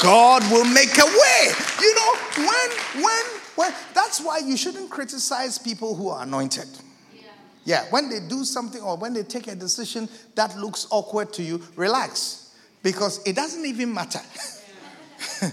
God 0.00 0.42
will 0.50 0.64
make 0.64 0.96
a 0.98 1.04
way. 1.04 1.52
You 1.80 1.94
know, 1.94 2.14
when, 2.36 3.04
when, 3.04 3.24
when, 3.57 3.72
that's 3.94 4.20
why 4.20 4.38
you 4.38 4.57
shouldn't 4.57 4.90
criticize 4.90 5.59
people 5.59 5.94
who 5.94 6.09
are 6.09 6.22
anointed. 6.22 6.68
Yeah, 7.64 7.84
when 7.90 8.09
they 8.09 8.20
do 8.20 8.44
something 8.44 8.80
or 8.80 8.96
when 8.96 9.12
they 9.12 9.24
take 9.24 9.48
a 9.48 9.57
decision 9.57 10.09
that 10.36 10.57
looks 10.57 10.86
awkward 10.90 11.32
to 11.32 11.42
you, 11.42 11.61
relax 11.74 12.54
because 12.82 13.20
it 13.26 13.34
doesn't 13.34 13.66
even 13.66 13.92
matter. 13.92 14.20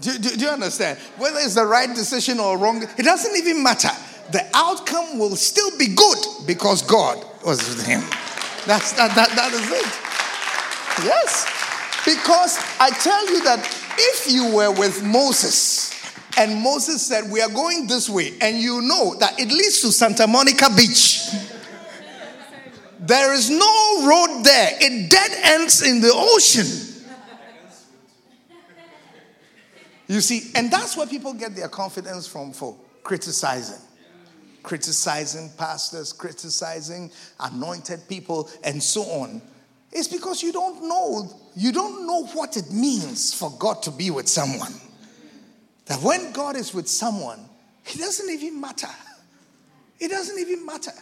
do, 0.00 0.18
do, 0.18 0.36
do, 0.36 0.44
you 0.44 0.48
understand? 0.48 0.96
Whether 1.16 1.38
it's 1.40 1.56
the 1.56 1.66
right 1.66 1.88
decision 1.88 2.38
or 2.38 2.56
wrong, 2.56 2.84
it 2.96 3.02
doesn't 3.02 3.36
even 3.36 3.64
matter. 3.64 3.90
The 4.30 4.46
outcome 4.54 5.18
will 5.18 5.34
still 5.34 5.76
be 5.76 5.88
good 5.88 6.18
because 6.46 6.82
God 6.82 7.24
was 7.44 7.58
with 7.68 7.84
him. 7.84 8.02
That's 8.68 8.92
that, 8.92 9.14
that, 9.14 9.30
that 9.30 9.52
is 9.54 9.64
it. 9.70 11.06
Yes. 11.06 11.46
Because 12.04 12.58
I 12.78 12.90
tell 12.90 13.26
you 13.30 13.42
that 13.44 13.64
if 13.96 14.30
you 14.30 14.54
were 14.54 14.70
with 14.70 15.02
Moses 15.02 15.90
and 16.36 16.62
Moses 16.62 17.00
said, 17.00 17.32
We 17.32 17.40
are 17.40 17.48
going 17.48 17.86
this 17.86 18.10
way, 18.10 18.34
and 18.42 18.58
you 18.58 18.82
know 18.82 19.14
that 19.20 19.40
it 19.40 19.48
leads 19.48 19.80
to 19.80 19.90
Santa 19.90 20.26
Monica 20.26 20.68
Beach. 20.76 21.30
There 23.00 23.32
is 23.32 23.48
no 23.48 24.06
road 24.06 24.42
there. 24.42 24.72
It 24.82 25.08
dead 25.08 25.30
ends 25.44 25.80
in 25.80 26.02
the 26.02 26.12
ocean. 26.14 26.66
You 30.08 30.20
see, 30.20 30.50
and 30.54 30.70
that's 30.70 30.94
where 30.94 31.06
people 31.06 31.32
get 31.32 31.56
their 31.56 31.68
confidence 31.68 32.26
from 32.26 32.52
for 32.52 32.76
criticizing. 33.02 33.87
Criticizing 34.62 35.50
pastors, 35.56 36.12
criticizing 36.12 37.10
anointed 37.40 38.08
people, 38.08 38.50
and 38.64 38.82
so 38.82 39.02
on. 39.02 39.40
It's 39.92 40.08
because 40.08 40.42
you 40.42 40.52
don't 40.52 40.88
know, 40.88 41.30
you 41.56 41.72
don't 41.72 42.06
know 42.06 42.26
what 42.26 42.56
it 42.56 42.70
means 42.70 43.32
for 43.32 43.50
God 43.58 43.82
to 43.84 43.90
be 43.90 44.10
with 44.10 44.28
someone. 44.28 44.72
That 45.86 46.02
when 46.02 46.32
God 46.32 46.56
is 46.56 46.74
with 46.74 46.88
someone, 46.88 47.40
it 47.86 47.98
doesn't 47.98 48.28
even 48.28 48.60
matter. 48.60 48.88
It 49.98 50.08
doesn't 50.08 50.38
even 50.38 50.66
matter. 50.66 50.92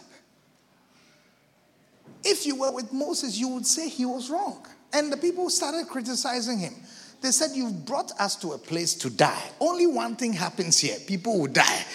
If 2.23 2.45
you 2.45 2.55
were 2.55 2.71
with 2.71 2.91
Moses, 2.91 3.37
you 3.37 3.49
would 3.49 3.65
say 3.65 3.89
he 3.89 4.05
was 4.05 4.29
wrong. 4.29 4.65
And 4.93 5.11
the 5.11 5.17
people 5.17 5.49
started 5.49 5.87
criticizing 5.87 6.59
him. 6.59 6.73
They 7.21 7.31
said, 7.31 7.51
You've 7.53 7.85
brought 7.85 8.11
us 8.19 8.35
to 8.37 8.53
a 8.53 8.57
place 8.57 8.93
to 8.95 9.09
die. 9.09 9.43
Only 9.59 9.87
one 9.87 10.15
thing 10.15 10.33
happens 10.33 10.79
here 10.79 10.97
people 11.05 11.39
will 11.39 11.51
die. 11.51 11.85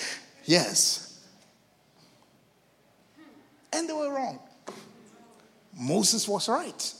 Yes. 0.44 1.01
And 3.72 3.88
they 3.88 3.92
were 3.92 4.12
wrong. 4.12 4.38
Moses 5.78 6.28
was 6.28 6.48
right. 6.48 6.94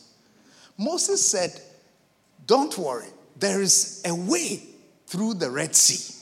Moses 0.78 1.26
said, 1.26 1.60
Don't 2.46 2.76
worry, 2.78 3.08
there 3.36 3.60
is 3.60 4.02
a 4.06 4.14
way 4.14 4.62
through 5.06 5.34
the 5.34 5.50
Red 5.50 5.74
Sea. 5.76 6.14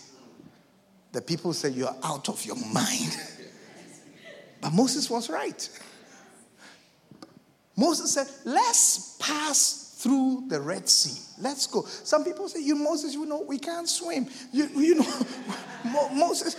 The 1.12 1.22
people 1.22 1.52
said, 1.52 1.74
You're 1.74 1.94
out 2.02 2.28
of 2.28 2.44
your 2.44 2.56
mind. 2.56 3.16
But 4.60 4.72
Moses 4.72 5.08
was 5.08 5.30
right. 5.30 5.68
Moses 7.76 8.12
said, 8.12 8.26
Let's 8.44 9.16
pass 9.18 9.96
through 9.98 10.44
the 10.48 10.60
Red 10.60 10.88
Sea. 10.88 11.20
Let's 11.40 11.66
go. 11.66 11.84
Some 11.84 12.24
people 12.24 12.48
say, 12.48 12.60
You, 12.60 12.74
Moses, 12.74 13.14
you 13.14 13.26
know, 13.26 13.42
we 13.42 13.58
can't 13.58 13.88
swim. 13.88 14.28
You, 14.52 14.68
you 14.76 14.94
know, 14.96 15.20
Moses, 16.14 16.56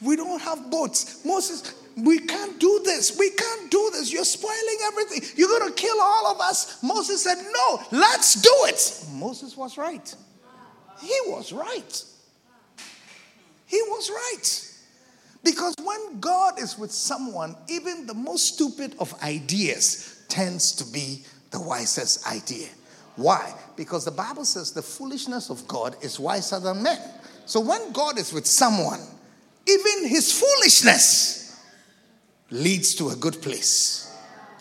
we 0.00 0.16
don't 0.16 0.40
have 0.40 0.70
boats. 0.70 1.24
Moses, 1.24 1.74
we 1.96 2.18
can't 2.18 2.58
do 2.58 2.80
this. 2.84 3.18
We 3.18 3.30
can't 3.30 3.70
do 3.70 3.90
this. 3.92 4.12
You're 4.12 4.24
spoiling 4.24 4.78
everything. 4.86 5.22
You're 5.36 5.48
going 5.48 5.72
to 5.72 5.74
kill 5.74 6.00
all 6.00 6.34
of 6.34 6.40
us. 6.40 6.82
Moses 6.82 7.22
said, 7.22 7.36
No, 7.36 7.82
let's 7.90 8.40
do 8.40 8.54
it. 8.64 9.06
Moses 9.12 9.56
was 9.56 9.76
right. 9.76 10.14
He 11.00 11.18
was 11.26 11.52
right. 11.52 12.04
He 13.66 13.80
was 13.88 14.10
right. 14.10 14.68
Because 15.44 15.74
when 15.82 16.20
God 16.20 16.60
is 16.60 16.78
with 16.78 16.92
someone, 16.92 17.56
even 17.68 18.06
the 18.06 18.14
most 18.14 18.54
stupid 18.54 18.94
of 19.00 19.12
ideas 19.22 20.24
tends 20.28 20.72
to 20.72 20.84
be 20.84 21.24
the 21.50 21.60
wisest 21.60 22.26
idea. 22.28 22.68
Why? 23.16 23.52
Because 23.76 24.04
the 24.04 24.10
Bible 24.10 24.44
says 24.44 24.72
the 24.72 24.82
foolishness 24.82 25.50
of 25.50 25.66
God 25.66 25.96
is 26.00 26.20
wiser 26.20 26.60
than 26.60 26.82
men. 26.82 27.00
So 27.44 27.60
when 27.60 27.92
God 27.92 28.18
is 28.18 28.32
with 28.32 28.46
someone, 28.46 29.00
even 29.68 30.08
his 30.08 30.32
foolishness 30.38 31.41
leads 32.52 32.94
to 32.96 33.08
a 33.08 33.16
good 33.16 33.40
place. 33.42 34.14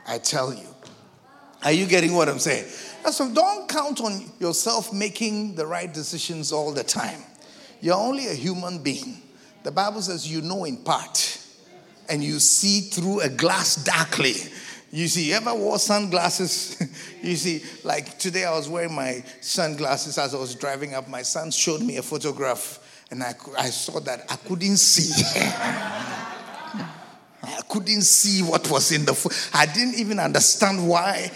I 0.08 0.18
tell 0.18 0.54
you. 0.54 0.68
Are 1.64 1.72
you 1.72 1.86
getting 1.86 2.14
what 2.14 2.28
I'm 2.28 2.39
saying? 2.39 2.66
So 3.12 3.32
don't 3.32 3.70
count 3.70 4.02
on 4.02 4.32
yourself 4.39 4.92
making 4.92 5.56
the 5.56 5.66
right 5.68 5.94
decisions 5.94 6.52
all 6.52 6.72
the 6.72 6.84
time. 6.84 7.20
You're 7.82 7.96
only 7.96 8.28
a 8.28 8.34
human 8.34 8.82
being. 8.82 9.22
The 9.64 9.72
Bible 9.72 10.02
says 10.02 10.32
you 10.32 10.42
know 10.42 10.64
in 10.64 10.78
part 10.78 11.39
and 12.10 12.24
you 12.24 12.39
see 12.39 12.82
through 12.82 13.22
a 13.22 13.30
glass 13.30 13.76
darkly. 13.76 14.36
You 14.92 15.08
see, 15.08 15.30
you 15.30 15.36
ever 15.36 15.54
wore 15.54 15.80
sunglasses? 15.80 16.82
you 17.22 17.36
see, 17.36 17.64
like 17.84 18.18
today 18.18 18.46
I 18.46 18.52
was 18.52 18.68
wearing 18.68 18.94
my 18.94 19.24
sunglasses 19.42 20.18
as 20.18 20.34
I 20.34 20.38
was 20.38 20.56
driving 20.56 20.94
up. 20.94 21.08
My 21.08 21.22
son 21.22 21.52
showed 21.52 21.82
me 21.82 21.98
a 21.98 22.02
photograph 22.02 23.06
and 23.12 23.22
I, 23.24 23.34
I 23.58 23.70
saw 23.70 24.00
that 24.00 24.26
I 24.32 24.36
couldn't 24.38 24.78
see. 24.78 25.24
I 27.44 27.62
couldn't 27.68 28.04
see 28.04 28.44
what 28.44 28.70
was 28.70 28.92
in 28.92 29.06
the 29.06 29.14
photo. 29.14 29.36
I 29.54 29.66
didn't 29.66 29.96
even 29.96 30.20
understand 30.20 30.88
why 30.88 31.32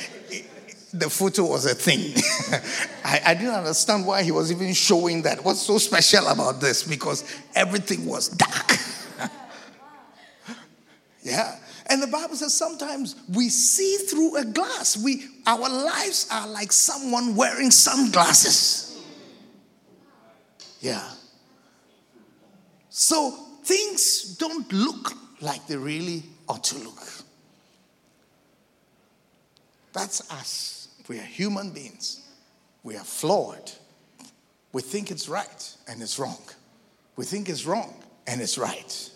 the 0.94 1.10
photo 1.10 1.46
was 1.46 1.66
a 1.66 1.76
thing. 1.76 2.14
I, 3.04 3.22
I, 3.26 3.34
didn't 3.34 3.56
understand 3.56 4.06
why 4.06 4.24
he 4.24 4.32
was 4.32 4.52
even 4.52 4.74
showing 4.74 5.24
that. 5.24 5.44
What's 5.44 5.62
so 5.62 5.78
special 5.78 6.28
about 6.28 6.62
this? 6.62 6.84
Because 6.84 7.24
everything 7.54 8.06
was 8.06 8.30
dark. 8.30 8.78
yeah. 11.24 11.58
And 11.88 12.02
the 12.02 12.08
Bible 12.08 12.36
says 12.36 12.54
sometimes 12.54 13.16
we 13.34 13.50
see 13.50 13.98
through 14.10 14.38
a 14.38 14.46
glass. 14.46 14.98
We 14.98 15.26
our 15.46 15.70
lives 15.70 16.28
are 16.32 16.48
like 16.48 16.72
someone 16.72 17.36
wearing 17.36 17.72
sunglasses. 17.72 19.04
Yeah. 20.80 21.04
So 22.90 23.32
things 23.64 24.36
don't 24.38 24.72
look 24.72 25.14
like 25.46 25.68
they 25.68 25.78
really 25.78 26.24
ought 26.50 26.64
to 26.66 26.78
look. 26.80 27.02
That's 29.94 30.30
us. 30.32 30.90
We 31.08 31.20
are 31.20 31.24
human 31.24 31.72
beings. 31.72 32.22
We 32.84 32.98
are 32.98 33.04
flawed. 33.04 33.72
We 34.74 34.82
think 34.82 35.12
it's 35.12 35.30
right 35.30 35.76
and 35.88 36.02
it's 36.02 36.20
wrong. 36.20 36.42
We 37.16 37.24
think 37.24 37.48
it's 37.48 37.66
wrong 37.66 37.94
and 38.28 38.42
it's 38.42 38.58
right. 38.58 39.10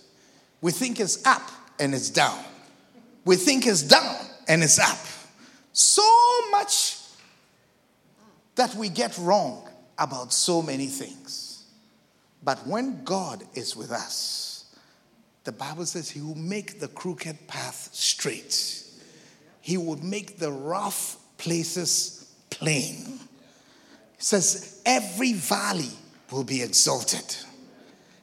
We 0.61 0.71
think 0.71 0.99
it's 0.99 1.25
up 1.25 1.49
and 1.79 1.93
it's 1.93 2.09
down. 2.09 2.43
We 3.25 3.35
think 3.35 3.67
it's 3.67 3.83
down 3.83 4.15
and 4.47 4.63
it's 4.63 4.79
up. 4.79 4.99
So 5.73 6.03
much 6.51 6.97
that 8.55 8.73
we 8.75 8.89
get 8.89 9.17
wrong 9.17 9.67
about 9.97 10.31
so 10.31 10.61
many 10.61 10.87
things. 10.87 11.63
But 12.43 12.65
when 12.65 13.03
God 13.03 13.43
is 13.53 13.75
with 13.75 13.91
us, 13.91 14.48
the 15.43 15.51
Bible 15.51 15.85
says 15.85 16.09
He 16.09 16.21
will 16.21 16.35
make 16.35 16.79
the 16.79 16.87
crooked 16.87 17.47
path 17.47 17.89
straight. 17.91 18.83
He 19.61 19.77
will 19.77 20.03
make 20.03 20.37
the 20.37 20.51
rough 20.51 21.17
places 21.37 22.33
plain. 22.49 23.19
It 24.17 24.23
says, 24.23 24.81
Every 24.85 25.33
valley 25.33 25.91
will 26.31 26.43
be 26.43 26.61
exalted, 26.61 27.35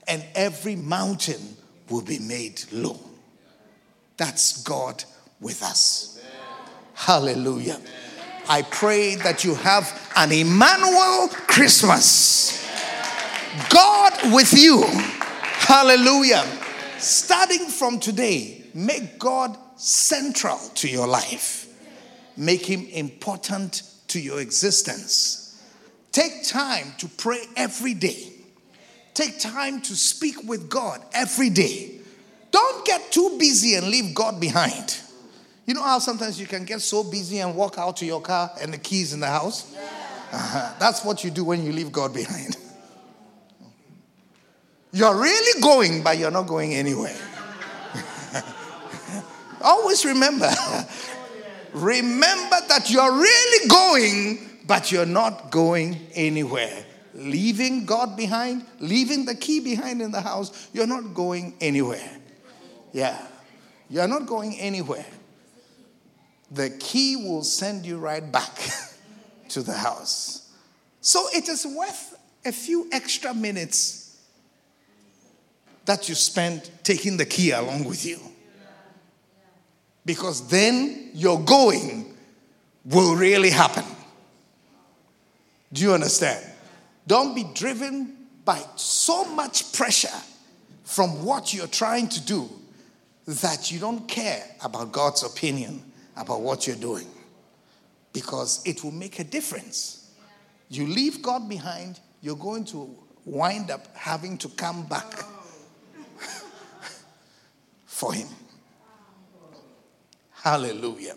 and 0.07 0.25
every 0.35 0.77
mountain 0.77 1.57
will 1.89 2.03
be 2.03 2.19
made 2.19 2.63
low. 2.73 2.99
That's 4.17 4.63
God 4.63 5.05
with 5.41 5.63
us. 5.63 6.21
Amen. 6.21 6.73
Hallelujah. 6.95 7.77
Amen. 7.77 7.93
I 8.49 8.63
pray 8.63 9.17
that 9.17 9.45
you 9.45 9.55
have 9.57 10.11
an 10.17 10.33
Emmanuel 10.33 11.29
Christmas. 11.49 12.65
God 13.71 14.33
with 14.33 14.53
you. 14.53 14.85
Hallelujah. 14.85 16.45
Starting 16.99 17.67
from 17.67 18.01
today, 18.01 18.65
make 18.75 19.19
God 19.19 19.57
central 19.77 20.59
to 20.77 20.89
your 20.89 21.07
life 21.07 21.67
make 22.37 22.67
him 22.67 22.87
important 22.93 23.83
to 24.09 24.21
your 24.21 24.41
existence. 24.41 25.63
Take 26.13 26.45
time 26.45 26.93
to 26.99 27.09
pray 27.09 27.43
every 27.57 27.95
day. 27.95 28.33
Take 29.15 29.39
time 29.39 29.81
to 29.83 29.97
speak 29.97 30.37
with 30.47 30.69
God 30.69 31.03
every 31.13 31.51
day. 31.51 31.99
Don't 32.51 32.87
get 32.87 33.11
too 33.11 33.37
busy 33.39 33.75
and 33.75 33.89
leave 33.89 34.15
God 34.15 34.41
behind. 34.41 35.01
You 35.67 35.75
know 35.75 35.83
how 35.83 35.99
sometimes 35.99 36.39
you 36.39 36.47
can 36.47 36.65
get 36.65 36.81
so 36.81 37.03
busy 37.03 37.39
and 37.39 37.57
walk 37.57 37.79
out 37.79 37.97
to 37.99 38.07
your 38.07 38.21
car 38.21 38.53
and 38.61 38.73
the 38.73 38.79
keys 38.79 39.13
in 39.13 39.21
the 39.21 39.27
house? 39.27 39.75
Uh-huh. 40.33 40.75
That's 40.79 41.05
what 41.05 41.25
you 41.25 41.31
do 41.31 41.45
when 41.45 41.65
you 41.65 41.73
leave 41.73 41.93
God 41.93 42.15
behind. 42.15 42.57
You're 44.97 45.21
really 45.21 45.61
going, 45.61 46.03
but 46.03 46.17
you're 46.17 46.31
not 46.31 46.47
going 46.47 46.73
anywhere. 46.73 47.15
Always 49.61 50.07
remember 50.07 50.51
remember 51.75 52.57
that 52.69 52.89
you're 52.89 53.13
really 53.13 53.69
going, 53.69 54.39
but 54.67 54.91
you're 54.91 55.05
not 55.05 55.51
going 55.51 56.01
anywhere. 56.15 56.87
Leaving 57.13 57.85
God 57.85 58.17
behind, 58.17 58.65
leaving 58.81 59.27
the 59.27 59.35
key 59.35 59.61
behind 59.61 60.01
in 60.01 60.13
the 60.13 60.23
house, 60.23 60.71
you're 60.73 60.87
not 60.87 61.13
going 61.13 61.53
anywhere. 61.61 62.11
Yeah, 62.93 63.21
you're 63.91 64.09
not 64.09 64.25
going 64.25 64.59
anywhere. 64.59 65.05
The 66.51 66.71
key 66.71 67.17
will 67.17 67.45
send 67.45 67.85
you 67.85 67.99
right 67.99 68.33
back 68.33 68.57
to 69.51 69.61
the 69.61 69.75
house. 69.75 70.51
So 71.03 71.27
it 71.35 71.51
is 71.51 71.67
worth 71.67 72.19
a 72.47 72.53
few 72.53 72.89
extra 72.93 73.35
minutes 73.35 74.06
that 75.87 76.09
you 76.09 76.15
spend 76.15 76.71
taking 76.83 77.17
the 77.17 77.25
key 77.25 77.53
along 77.53 77.85
with 77.85 78.05
you 78.05 78.19
because 80.05 80.49
then 80.49 81.11
your 81.15 81.41
going 81.41 82.15
will 82.85 83.17
really 83.17 83.51
happen. 83.51 83.85
Do 85.73 85.83
you 85.83 85.93
understand? 85.93 86.45
Don't 87.07 87.35
be 87.35 87.45
driven 87.55 88.15
by 88.45 88.63
so 88.77 89.25
much 89.25 89.73
pressure 89.73 90.09
from 90.85 91.25
what 91.25 91.53
you're 91.53 91.67
trying 91.67 92.09
to 92.09 92.21
do 92.25 92.49
that 93.27 93.73
you 93.73 93.81
don't 93.81 94.07
care 94.07 94.45
about 94.63 94.93
God's 94.93 95.25
opinion 95.25 95.83
about 96.17 96.41
what 96.41 96.67
you're 96.67 96.77
doing 96.77 97.09
because 98.13 98.63
it 98.65 98.83
will 98.85 98.93
make 98.93 99.19
a 99.19 99.25
difference. 99.25 100.11
You 100.69 100.87
leave 100.87 101.23
God 101.23 101.49
behind, 101.49 102.01
you're 102.23 102.37
going 102.37 102.65
to 102.67 102.97
wind 103.25 103.71
up 103.71 103.95
having 103.97 104.39
to 104.39 104.49
come 104.51 104.87
back 104.87 105.25
for 107.97 108.13
him. 108.13 108.29
Hallelujah. 110.31 111.17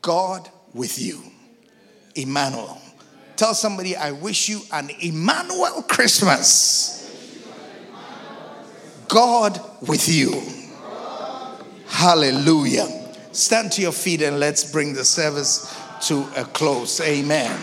God 0.00 0.48
with 0.72 1.00
you. 1.00 1.20
Emmanuel. 2.14 2.80
Tell 3.34 3.54
somebody, 3.54 3.96
I 3.96 4.12
wish 4.12 4.48
you 4.48 4.60
an 4.72 4.88
Emmanuel 5.00 5.82
Christmas. 5.82 6.94
God 9.08 9.60
with 9.82 10.08
you. 10.08 10.40
Hallelujah. 11.88 12.86
Stand 13.32 13.72
to 13.72 13.82
your 13.82 13.92
feet 13.92 14.22
and 14.22 14.38
let's 14.38 14.70
bring 14.70 14.92
the 14.92 15.04
service 15.04 15.76
to 16.02 16.28
a 16.36 16.44
close. 16.44 17.00
Amen. 17.00 17.58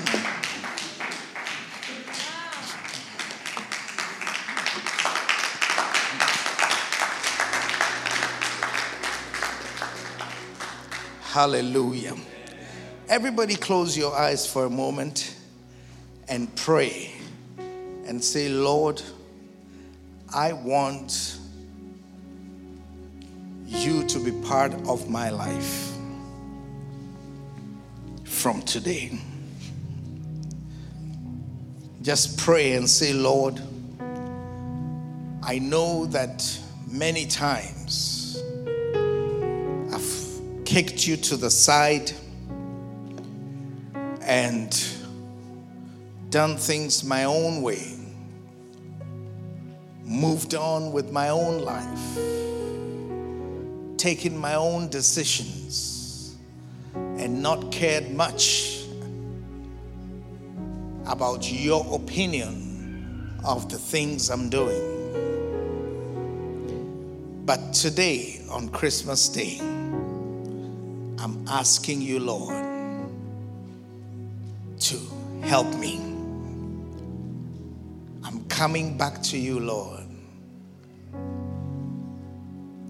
Hallelujah. 11.35 12.15
Everybody, 13.09 13.55
close 13.55 13.97
your 13.97 14.15
eyes 14.15 14.47
for 14.47 14.63
a 14.63 14.69
moment 14.69 15.35
and 16.29 16.55
pray 16.55 17.11
and 18.07 18.23
say, 18.23 18.47
Lord, 18.47 19.01
I 20.33 20.53
want 20.53 21.37
you 23.65 24.05
to 24.05 24.19
be 24.19 24.31
part 24.47 24.71
of 24.87 25.09
my 25.09 25.29
life 25.29 25.91
from 28.23 28.61
today. 28.61 29.19
Just 32.01 32.37
pray 32.37 32.75
and 32.75 32.89
say, 32.89 33.11
Lord, 33.11 33.59
I 35.43 35.59
know 35.59 36.05
that 36.05 36.57
many 36.89 37.25
times 37.25 38.14
kicked 40.75 41.07
you 41.07 41.15
to 41.15 41.37
the 41.37 41.49
side 41.49 42.11
and 44.23 44.85
done 46.29 46.57
things 46.57 47.01
my 47.01 47.23
own 47.23 47.61
way, 47.61 47.95
moved 50.03 50.53
on 50.53 50.91
with 50.91 51.13
my 51.13 51.29
own 51.29 51.59
life, 51.59 52.17
taken 53.95 54.37
my 54.37 54.55
own 54.55 54.89
decisions, 54.89 56.35
and 56.93 57.41
not 57.41 57.71
cared 57.71 58.11
much 58.11 58.83
about 61.05 61.49
your 61.49 61.85
opinion 61.95 63.39
of 63.45 63.69
the 63.69 63.77
things 63.77 64.29
I'm 64.29 64.49
doing. 64.49 64.91
But 67.45 67.71
today, 67.71 68.41
on 68.51 68.67
Christmas 68.67 69.29
Day, 69.29 69.61
I'm 71.25 71.43
asking 71.47 72.03
you, 72.03 72.19
Lord, 72.19 72.53
to 74.79 74.99
help 75.41 75.65
me. 75.77 75.95
I'm 78.23 78.45
coming 78.47 78.95
back 78.95 79.23
to 79.23 79.37
you, 79.39 79.59
Lord. 79.59 80.03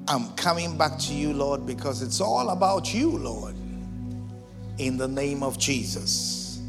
I'm 0.10 0.36
coming 0.36 0.78
back 0.78 0.99
to 0.99 1.14
you, 1.14 1.32
Lord, 1.32 1.66
because 1.66 2.02
it's 2.02 2.20
all 2.20 2.49
about 2.49 2.94
you, 2.94 3.10
Lord. 3.10 3.56
In 4.80 4.98
the 4.98 5.07
name 5.07 5.41
of 5.41 5.57
Jesus, 5.57 6.62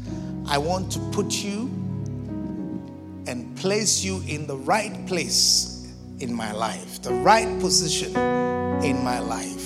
I 0.47 0.57
want 0.57 0.89
to 0.93 0.99
put 1.11 1.43
you 1.43 1.63
and 3.27 3.57
place 3.57 4.05
you 4.05 4.23
in 4.25 4.47
the 4.47 4.55
right 4.55 5.05
place 5.05 5.93
in 6.19 6.33
my 6.33 6.53
life, 6.53 7.01
the 7.01 7.13
right 7.15 7.59
position 7.59 8.15
in 8.85 9.03
my 9.03 9.19
life. 9.19 9.56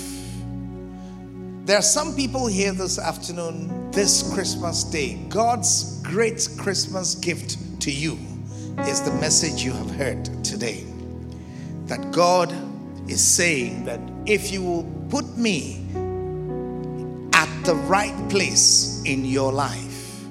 There 1.64 1.78
are 1.78 1.84
some 1.84 2.16
people 2.16 2.48
here 2.48 2.74
this 2.74 2.98
afternoon, 2.98 3.92
this 3.92 4.34
Christmas 4.34 4.84
day. 4.84 5.24
God's 5.30 6.02
great 6.02 6.50
Christmas 6.58 7.14
gift 7.14 7.82
to 7.82 7.92
you 7.92 8.18
is 8.80 9.02
the 9.02 9.12
message 9.22 9.64
you 9.64 9.72
have 9.72 9.92
heard 9.92 10.26
today. 10.44 10.84
That 11.86 12.12
God 12.12 12.52
is 13.08 13.22
saying 13.24 13.86
that 13.86 14.00
if 14.26 14.52
you 14.52 14.64
will 14.64 14.92
put 15.12 15.38
me 15.38 15.86
at 17.34 17.64
the 17.64 17.76
right 17.86 18.28
place 18.28 19.04
in 19.06 19.24
your 19.24 19.54
life, 19.54 20.26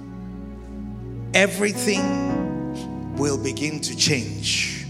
everything 1.32 3.14
will 3.14 3.38
begin 3.38 3.78
to 3.82 3.96
change. 3.96 4.84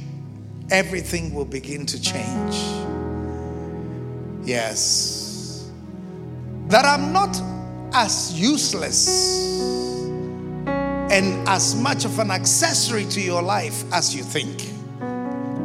Everything 0.71 1.35
will 1.35 1.45
begin 1.45 1.85
to 1.85 2.01
change. 2.01 2.57
Yes 4.43 5.20
that 6.71 6.85
I'm 6.85 7.13
not 7.13 7.37
as 7.93 8.41
useless 8.41 9.09
and 10.67 11.49
as 11.49 11.75
much 11.75 12.05
of 12.05 12.21
an 12.21 12.31
accessory 12.31 13.05
to 13.07 13.21
your 13.21 13.43
life 13.43 13.83
as 13.93 14.15
you 14.15 14.23
think. 14.23 14.71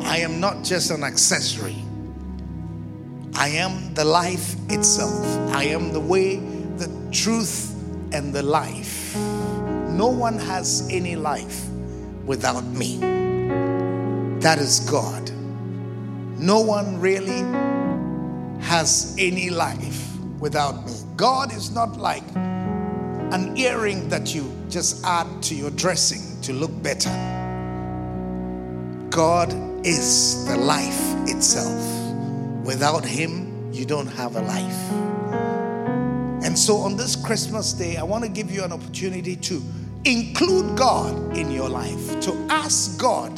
I 0.04 0.18
am 0.18 0.40
not 0.40 0.64
just 0.64 0.90
an 0.90 1.04
accessory. 1.04 1.78
I 3.36 3.50
am 3.50 3.94
the 3.94 4.04
life 4.04 4.56
itself. 4.72 5.24
I 5.54 5.66
am 5.66 5.94
the 5.94 6.00
way, 6.00 6.38
the 6.78 6.90
truth, 7.12 7.72
and 8.12 8.34
the 8.34 8.42
life. 8.42 9.16
No 9.16 10.08
one 10.08 10.40
has 10.40 10.90
any 10.92 11.16
life 11.16 11.68
without 12.26 12.66
me. 12.66 12.98
That 14.40 14.58
is 14.58 14.80
God. 14.90 15.30
No 16.40 16.62
one 16.62 17.00
really 17.00 17.44
has 18.62 19.16
any 19.20 19.52
life 19.52 20.05
without 20.46 20.86
me. 20.86 20.94
God 21.16 21.52
is 21.52 21.72
not 21.72 21.98
like 21.98 22.22
an 22.36 23.58
earring 23.58 24.08
that 24.10 24.36
you 24.36 24.56
just 24.70 25.04
add 25.04 25.26
to 25.42 25.56
your 25.56 25.72
dressing 25.72 26.40
to 26.44 26.54
look 26.54 26.70
better. 26.84 27.10
God 29.10 29.52
is 29.84 30.46
the 30.46 30.56
life 30.56 31.02
itself. 31.28 31.82
Without 32.64 33.04
Him, 33.04 33.74
you 33.74 33.86
don't 33.86 34.06
have 34.06 34.36
a 34.36 34.42
life. 34.42 34.92
And 36.46 36.56
so 36.56 36.76
on 36.76 36.96
this 36.96 37.16
Christmas 37.16 37.74
day, 37.74 37.98
I 37.98 38.04
want 38.04 38.24
to 38.24 38.30
give 38.30 38.52
you 38.52 38.64
an 38.64 38.72
opportunity 38.72 39.36
to 39.38 39.64
include 40.04 40.78
God 40.78 41.36
in 41.36 41.50
your 41.50 41.70
life, 41.70 42.20
to 42.20 42.32
ask 42.52 43.02
God 43.02 43.36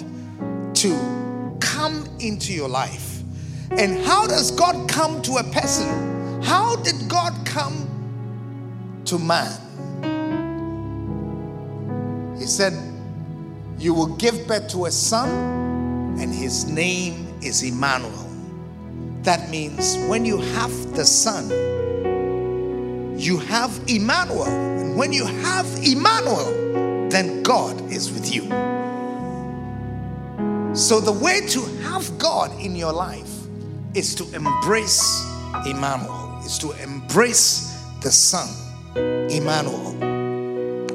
to 0.76 1.58
come 1.62 2.06
into 2.20 2.52
your 2.52 2.68
life. 2.68 3.24
And 3.72 3.98
how 4.06 4.28
does 4.28 4.52
God 4.52 4.90
come 4.90 5.22
to 5.22 5.38
a 5.38 5.44
person? 5.54 6.18
How 6.44 6.76
did 6.78 6.97
God 7.08 7.34
come 7.46 9.04
to 9.06 9.18
man? 9.18 9.52
He 12.38 12.46
said, 12.46 12.74
You 13.80 13.94
will 13.94 14.16
give 14.18 14.48
birth 14.48 14.70
to 14.70 14.86
a 14.86 14.92
son, 14.92 15.30
and 16.20 16.34
his 16.34 16.66
name 16.70 17.40
is 17.42 17.64
Emmanuel. 17.64 18.26
That 19.22 19.50
means 19.50 19.98
when 20.08 20.26
you 20.26 20.38
have 20.38 20.72
the 20.96 21.06
son, 21.06 21.50
you 23.18 23.38
have 23.38 23.80
Emmanuel. 23.88 24.46
And 24.46 24.98
when 24.98 25.14
you 25.14 25.26
have 25.26 25.66
Emmanuel, 25.84 27.10
then 27.10 27.44
God 27.44 27.92
is 27.92 28.12
with 28.12 28.34
you. 28.34 28.44
So, 30.76 31.00
the 31.00 31.12
way 31.12 31.42
to 31.48 31.62
have 31.84 32.18
God 32.20 32.52
in 32.60 32.76
your 32.76 32.94
life 32.94 33.34
is 33.96 34.14
to 34.16 34.36
embrace 34.36 35.26
Emmanuel 35.66 36.27
is 36.48 36.58
to 36.58 36.72
embrace 36.82 37.84
the 38.00 38.10
Son, 38.10 38.48
Emmanuel. 39.30 39.92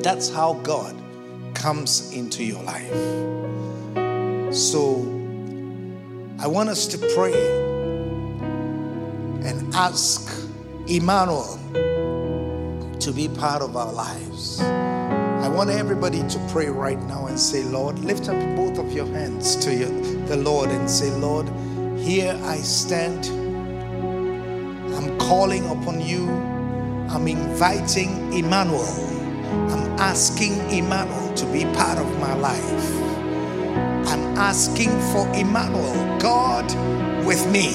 That's 0.00 0.30
how 0.30 0.54
God 0.62 0.96
comes 1.52 2.10
into 2.14 2.42
your 2.42 2.62
life. 2.62 2.90
So 4.54 5.02
I 6.38 6.46
want 6.46 6.70
us 6.70 6.86
to 6.86 6.98
pray 7.14 7.34
and 9.46 9.74
ask 9.74 10.48
Emmanuel 10.88 11.58
to 12.98 13.12
be 13.12 13.28
part 13.28 13.60
of 13.60 13.76
our 13.76 13.92
lives. 13.92 14.58
I 14.62 15.48
want 15.48 15.68
everybody 15.68 16.26
to 16.28 16.48
pray 16.50 16.68
right 16.68 16.98
now 17.02 17.26
and 17.26 17.38
say, 17.38 17.62
Lord, 17.62 17.98
lift 17.98 18.30
up 18.30 18.56
both 18.56 18.78
of 18.78 18.90
your 18.94 19.06
hands 19.06 19.56
to 19.56 19.74
you, 19.74 20.24
the 20.28 20.36
Lord 20.38 20.70
and 20.70 20.88
say, 20.88 21.10
Lord, 21.10 21.46
here 21.98 22.40
I 22.42 22.56
stand 22.56 23.41
calling 25.28 25.66
upon 25.70 26.00
you. 26.00 26.28
I'm 27.10 27.28
inviting 27.28 28.32
Emmanuel. 28.32 28.86
I'm 29.72 29.86
asking 30.00 30.54
Emmanuel 30.70 31.34
to 31.34 31.46
be 31.46 31.64
part 31.74 31.98
of 31.98 32.20
my 32.20 32.34
life. 32.34 33.02
I'm 34.08 34.36
asking 34.38 34.90
for 35.12 35.28
Emmanuel, 35.34 35.94
God 36.20 36.66
with 37.26 37.46
me. 37.52 37.74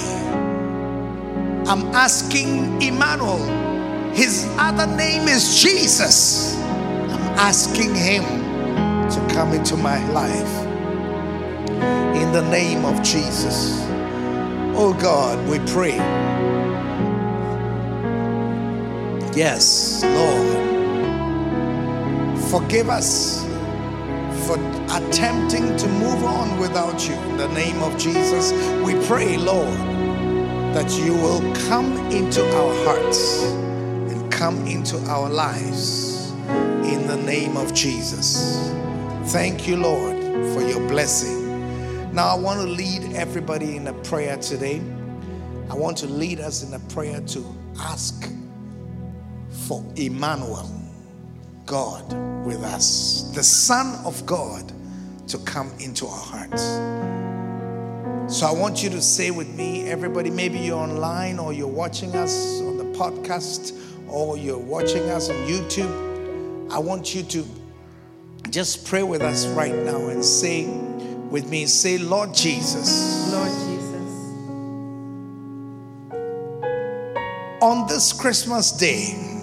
I'm 1.68 1.84
asking 1.96 2.82
Emmanuel, 2.82 3.40
his 4.14 4.48
other 4.60 4.88
name 4.98 5.28
is 5.28 5.62
Jesus. 5.62 6.56
I'm 6.58 7.28
asking 7.40 7.96
him 7.96 8.24
to 9.10 9.34
come 9.34 9.54
into 9.54 9.78
my 9.78 10.00
life. 10.12 10.64
in 12.16 12.32
the 12.34 12.42
name 12.50 12.86
of 12.86 13.02
Jesus. 13.04 13.82
Oh 14.76 14.98
God, 15.02 15.48
we 15.50 15.60
pray. 15.72 16.37
Yes, 19.38 20.02
Lord. 20.04 20.58
Forgive 22.50 22.90
us 22.90 23.46
for 24.48 24.56
attempting 24.90 25.78
to 25.78 25.88
move 25.90 26.24
on 26.24 26.58
without 26.58 27.08
you. 27.08 27.14
In 27.14 27.38
the 27.38 27.48
name 27.50 27.80
of 27.84 27.96
Jesus, 28.00 28.52
we 28.84 28.96
pray, 29.06 29.38
Lord, 29.38 29.78
that 30.74 30.90
you 30.98 31.14
will 31.14 31.42
come 31.68 31.96
into 32.10 32.44
our 32.58 32.74
hearts 32.84 33.44
and 33.44 34.32
come 34.32 34.66
into 34.66 34.98
our 35.02 35.30
lives 35.30 36.32
in 36.92 37.06
the 37.06 37.22
name 37.24 37.58
of 37.58 37.76
Jesus. 37.76 38.72
Thank 39.26 39.68
you, 39.68 39.78
Lord, 39.78 40.18
for 40.56 40.68
your 40.68 40.82
blessing. 40.88 42.12
Now, 42.12 42.30
I 42.30 42.40
want 42.40 42.60
to 42.62 42.66
lead 42.66 43.14
everybody 43.14 43.76
in 43.76 43.86
a 43.86 43.94
prayer 43.94 44.38
today. 44.38 44.82
I 45.70 45.76
want 45.76 45.96
to 45.98 46.08
lead 46.08 46.40
us 46.40 46.64
in 46.68 46.74
a 46.74 46.80
prayer 46.92 47.22
to 47.22 47.56
ask 47.80 48.32
for 49.68 49.84
Emmanuel, 49.98 50.72
God 51.66 52.14
with 52.46 52.64
us, 52.64 53.30
the 53.36 53.44
Son 53.44 54.00
of 54.06 54.26
God, 54.26 54.72
to 55.28 55.38
come 55.40 55.70
into 55.80 56.08
our 56.08 56.18
hearts. 56.18 56.64
So 58.34 58.46
I 58.48 58.52
want 58.52 58.82
you 58.82 58.90
to 58.92 59.02
say 59.02 59.30
with 59.30 59.54
me, 59.56 59.90
everybody, 59.90 60.30
maybe 60.30 60.58
you're 60.58 60.78
online 60.78 61.38
or 61.38 61.52
you're 61.52 61.68
watching 61.68 62.16
us 62.16 62.62
on 62.62 62.78
the 62.78 62.86
podcast 62.98 63.78
or 64.08 64.38
you're 64.38 64.58
watching 64.58 65.10
us 65.10 65.30
on 65.30 65.36
YouTube. 65.48 66.72
I 66.72 66.80
want 66.80 67.14
you 67.14 67.24
to 67.24 67.46
just 68.50 68.88
pray 68.88 69.04
with 69.04 69.22
us 69.22 69.48
right 69.48 69.76
now 69.76 70.08
and 70.08 70.24
say 70.24 70.66
with 71.30 71.50
me, 71.50 71.66
say, 71.66 71.98
Lord 71.98 72.34
Jesus. 72.34 73.34
Lord 73.34 73.50
Jesus. 73.50 73.98
On 77.62 77.86
this 77.88 78.14
Christmas 78.14 78.72
day, 78.72 79.37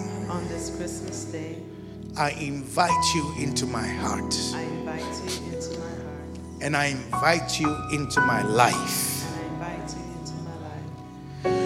I 2.17 2.31
invite 2.39 3.13
you 3.13 3.33
into 3.37 3.65
my 3.65 3.85
heart 3.85 4.33
I 4.53 4.61
invite 4.61 5.01
you 5.01 5.53
into 5.53 5.77
my 5.79 5.85
heart 5.85 6.61
and 6.61 6.77
I 6.77 6.85
invite 6.85 7.59
you 7.59 7.75
into 7.91 8.21
my 8.21 8.41
life. 8.43 9.25
and 9.25 9.35
I 9.35 9.73
invite 9.75 9.95
you 9.97 10.03
into 10.19 10.33
my 10.47 10.55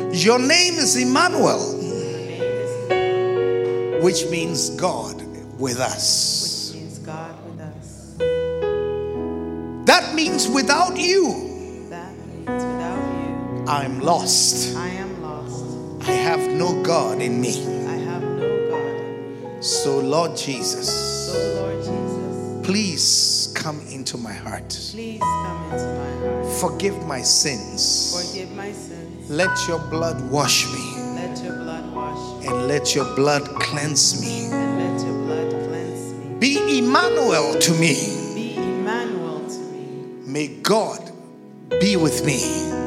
life. 0.09 0.25
Your 0.25 0.39
name 0.39 0.73
is 0.79 0.95
Emmanuel, 0.95 1.77
name 1.77 2.41
is 2.41 4.03
which 4.03 4.27
means 4.31 4.71
God 4.71 5.21
with 5.59 5.79
us. 5.79 6.71
which 6.73 6.81
means 6.81 6.97
God 6.99 7.35
with 7.45 7.59
us. 7.59 8.15
That 9.85 10.15
means 10.15 10.47
without 10.47 10.97
you, 10.97 11.87
That 11.89 12.11
means 12.27 12.47
without 12.47 12.97
you, 13.19 13.65
I'm 13.67 13.99
lost. 13.99 14.75
I 14.75 14.87
am 14.89 15.21
lost. 15.21 16.07
I 16.09 16.13
have 16.13 16.39
no 16.49 16.81
God 16.81 17.21
in 17.21 17.39
me. 17.39 17.78
So, 19.61 19.99
Lord 19.99 20.37
Jesus, 20.37 20.87
So, 21.27 21.61
Lord 21.61 21.83
Jesus, 21.83 22.65
please 22.65 23.51
come 23.55 23.81
into 23.91 24.17
my 24.17 24.31
heart. 24.33 24.69
please 24.91 25.19
come 25.19 25.63
into 25.71 25.85
my 25.85 26.27
heart. 26.29 26.59
Forgive 26.61 27.05
my 27.05 27.21
sins. 27.21 28.31
Forgive 28.31 28.51
my 28.55 28.71
sins. 28.71 29.29
Let 29.29 29.49
your 29.67 29.79
blood 29.89 30.31
wash 30.31 30.65
me 30.73 30.95
Let 31.15 31.43
your 31.43 31.55
blood 31.57 31.93
wash 31.93 32.41
me 32.41 32.47
and 32.47 32.67
let 32.67 32.95
your 32.95 33.05
blood 33.15 33.43
cleanse 33.59 34.21
me. 34.21 34.45
and 34.51 34.77
let 34.79 35.05
your 35.05 35.17
blood 35.25 35.67
cleanse 35.67 36.13
me. 36.13 36.35
Be 36.39 36.79
Emmanuel 36.79 37.59
to 37.59 37.71
me. 37.73 38.33
Be 38.33 38.55
Emmanuel 38.55 39.45
to 39.47 39.59
me. 39.59 40.23
May 40.25 40.47
God 40.63 41.11
be 41.81 41.95
with 41.97 42.25
me 42.25 42.39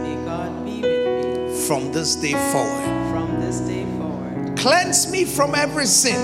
May 0.02 0.24
God 0.24 0.64
be 0.64 0.80
with 0.80 1.50
me 1.50 1.66
from 1.66 1.92
this 1.92 2.16
day 2.16 2.32
forward. 2.50 3.12
from 3.12 3.40
this 3.40 3.60
day 3.60 3.84
forward. 3.98 4.56
Cleanse 4.58 5.10
me 5.12 5.24
from 5.24 5.54
every 5.54 5.86
sin 5.86 6.18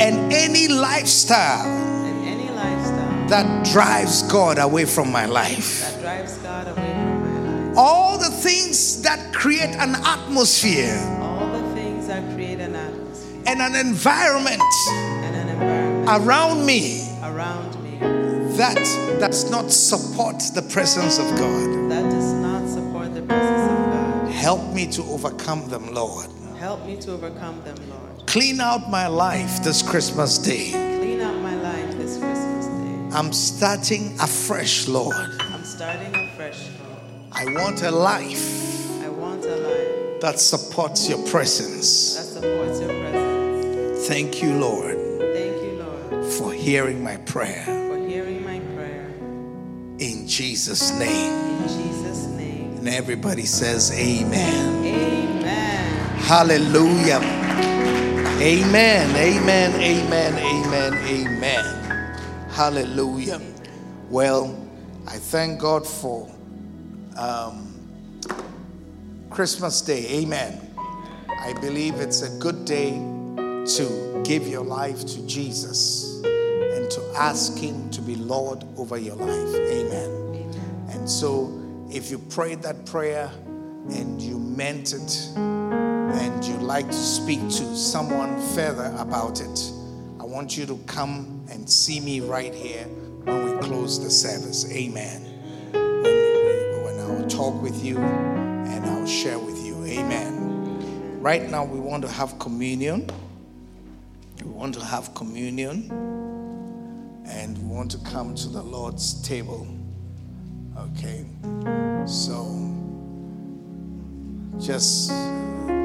and 0.00 0.32
any 0.32 0.68
lifestyle 0.68 1.66
and 1.66 2.26
any 2.26 2.50
lifestyle 2.50 3.28
that 3.28 3.66
drives 3.72 4.22
God 4.24 4.58
away 4.58 4.84
from 4.84 5.10
my 5.10 5.26
life. 5.26 5.80
that 5.80 6.00
drives 6.00 6.36
God 6.38 6.66
away 6.68 6.92
from 6.92 7.44
my 7.44 7.64
life. 7.68 7.78
All 7.78 8.18
the 8.18 8.30
things 8.30 9.02
that 9.02 9.32
create 9.34 9.74
an 9.76 9.94
atmosphere 10.04 10.96
All 11.20 11.46
the 11.52 11.74
things 11.74 12.06
that 12.08 12.22
create 12.34 12.60
an 12.60 12.74
atmosphere 12.74 13.42
and 13.46 13.60
an 13.60 13.74
environment 13.74 14.62
and 14.90 15.36
an 15.36 15.48
environment 15.48 16.08
around 16.08 16.64
me 16.66 17.08
around 17.22 17.82
me 17.82 17.98
that 18.56 18.76
does 19.20 19.50
not 19.50 19.70
support 19.70 20.38
the 20.54 20.62
presence 20.62 21.18
of 21.18 21.26
God. 21.38 21.90
that 21.90 22.02
does 22.10 22.32
not 22.34 22.66
support 22.68 23.14
the 23.14 23.22
presence 23.22 23.70
of 23.72 23.78
God. 23.92 24.30
Help 24.32 24.72
me 24.74 24.86
to 24.92 25.02
overcome 25.04 25.68
them, 25.68 25.92
Lord. 25.92 26.26
Help 26.58 26.84
me 26.86 26.96
to 26.98 27.12
overcome 27.12 27.62
them, 27.64 27.76
Lord. 27.90 28.05
Clean 28.36 28.60
out 28.60 28.90
my 28.90 29.06
life 29.06 29.64
this 29.64 29.80
Christmas 29.80 30.36
day. 30.36 30.72
Clean 30.72 31.22
up 31.22 31.40
my 31.40 31.54
life 31.54 31.96
this 31.96 32.18
Christmas 32.18 32.66
day. 32.66 33.16
I'm 33.16 33.32
starting 33.32 34.14
afresh, 34.20 34.86
Lord. 34.86 35.16
I'm 35.40 35.64
starting 35.64 36.14
afresh, 36.14 36.68
Lord. 36.78 36.98
I 37.32 37.46
want 37.46 37.80
a 37.82 37.90
life 37.90 39.02
I 39.02 39.08
want 39.08 39.42
a 39.46 39.56
life 39.56 40.20
that 40.20 40.38
supports 40.38 41.08
your 41.08 41.26
presence. 41.26 42.16
that 42.16 42.24
supports 42.24 42.78
your 42.78 42.90
presence. 42.90 44.06
Thank 44.06 44.42
you, 44.42 44.52
Lord, 44.58 44.98
Thank 45.32 45.62
you, 45.62 45.82
Lord, 45.82 46.26
for 46.34 46.52
hearing 46.52 47.02
my 47.02 47.16
prayer. 47.16 47.64
for 47.64 48.06
hearing 48.06 48.44
my 48.44 48.60
prayer. 48.76 49.14
In 49.98 50.28
Jesus' 50.28 50.92
name. 50.98 51.32
In 51.32 51.68
Jesus' 51.68 52.26
name. 52.26 52.76
And 52.76 52.88
everybody 52.90 53.46
says, 53.46 53.98
Amen. 53.98 54.84
Amen. 54.84 56.18
Hallelujah. 56.18 57.45
Amen. 58.38 59.16
Amen. 59.16 59.80
Amen. 59.80 60.34
Amen. 60.34 60.94
Amen. 61.08 62.48
Hallelujah. 62.50 63.40
Well, 64.10 64.54
I 65.08 65.16
thank 65.16 65.58
God 65.58 65.86
for 65.86 66.30
um, 67.16 67.74
Christmas 69.30 69.80
Day. 69.80 70.20
Amen. 70.20 70.60
I 71.30 71.54
believe 71.62 71.94
it's 71.94 72.20
a 72.20 72.38
good 72.38 72.66
day 72.66 72.90
to 72.90 74.22
give 74.22 74.46
your 74.46 74.64
life 74.64 75.06
to 75.06 75.26
Jesus 75.26 76.22
and 76.24 76.90
to 76.90 77.12
ask 77.16 77.56
Him 77.56 77.88
to 77.88 78.02
be 78.02 78.16
Lord 78.16 78.64
over 78.76 78.98
your 78.98 79.16
life. 79.16 79.54
Amen. 79.54 80.52
And 80.90 81.08
so, 81.08 81.58
if 81.90 82.10
you 82.10 82.18
prayed 82.18 82.60
that 82.64 82.84
prayer 82.84 83.30
and 83.88 84.20
you 84.20 84.38
meant 84.38 84.92
it, 84.92 85.85
and 86.16 86.44
you'd 86.44 86.62
like 86.62 86.86
to 86.86 86.92
speak 86.92 87.40
to 87.40 87.76
someone 87.76 88.40
further 88.54 88.94
about 88.98 89.40
it, 89.40 89.72
I 90.18 90.24
want 90.24 90.56
you 90.56 90.66
to 90.66 90.76
come 90.86 91.44
and 91.50 91.68
see 91.68 92.00
me 92.00 92.20
right 92.20 92.54
here 92.54 92.84
when 93.24 93.44
we 93.44 93.58
close 93.66 94.02
the 94.02 94.10
service. 94.10 94.70
Amen. 94.72 95.22
When, 95.72 96.84
when 96.84 97.00
I'll 97.00 97.28
talk 97.28 97.60
with 97.62 97.84
you 97.84 97.98
and 97.98 98.84
I'll 98.86 99.06
share 99.06 99.38
with 99.38 99.58
you. 99.64 99.84
Amen. 99.84 101.20
Right 101.20 101.48
now, 101.50 101.64
we 101.64 101.80
want 101.80 102.02
to 102.04 102.08
have 102.08 102.38
communion. 102.38 103.10
We 104.42 104.50
want 104.50 104.74
to 104.74 104.84
have 104.84 105.14
communion 105.14 105.90
and 107.26 107.58
we 107.58 107.64
want 107.64 107.90
to 107.90 107.98
come 107.98 108.34
to 108.36 108.48
the 108.48 108.62
Lord's 108.62 109.20
table. 109.22 109.66
Okay. 110.78 111.24
So 112.06 112.44
just 114.58 115.10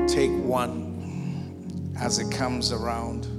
take 0.07 0.31
one 0.43 1.93
as 1.99 2.19
it 2.19 2.31
comes 2.31 2.71
around. 2.71 3.30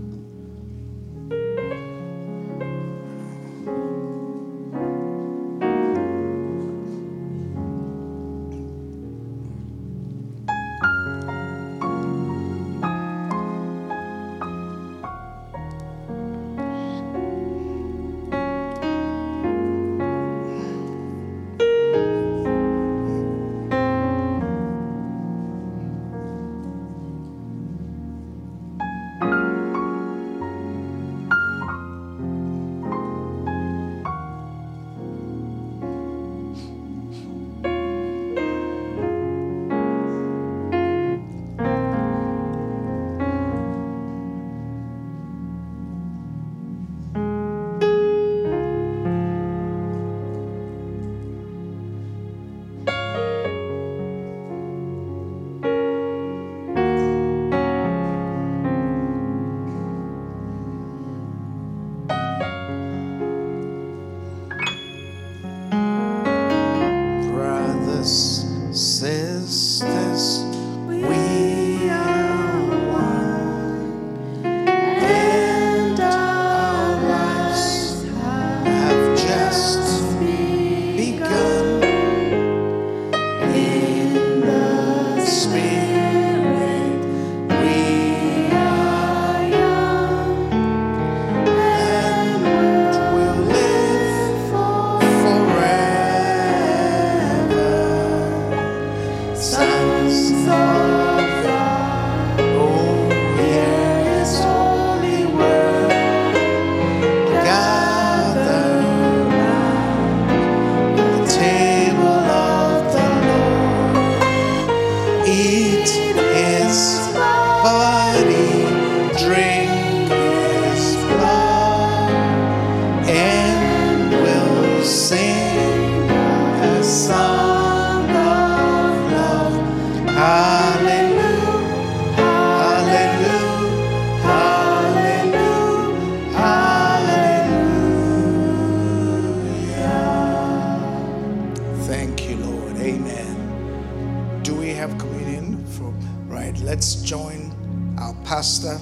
Join 147.33 147.99
our 147.99 148.15
pastor, 148.25 148.79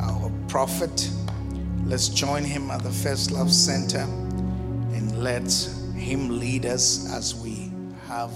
our 0.00 0.30
prophet. 0.48 1.10
Let's 1.84 2.08
join 2.08 2.44
him 2.44 2.70
at 2.70 2.82
the 2.82 2.90
First 2.90 3.30
Love 3.30 3.52
Center 3.52 4.00
and 4.00 5.22
let 5.22 5.50
him 5.94 6.38
lead 6.38 6.66
us 6.66 7.12
as 7.12 7.34
we 7.34 7.70
have 8.06 8.30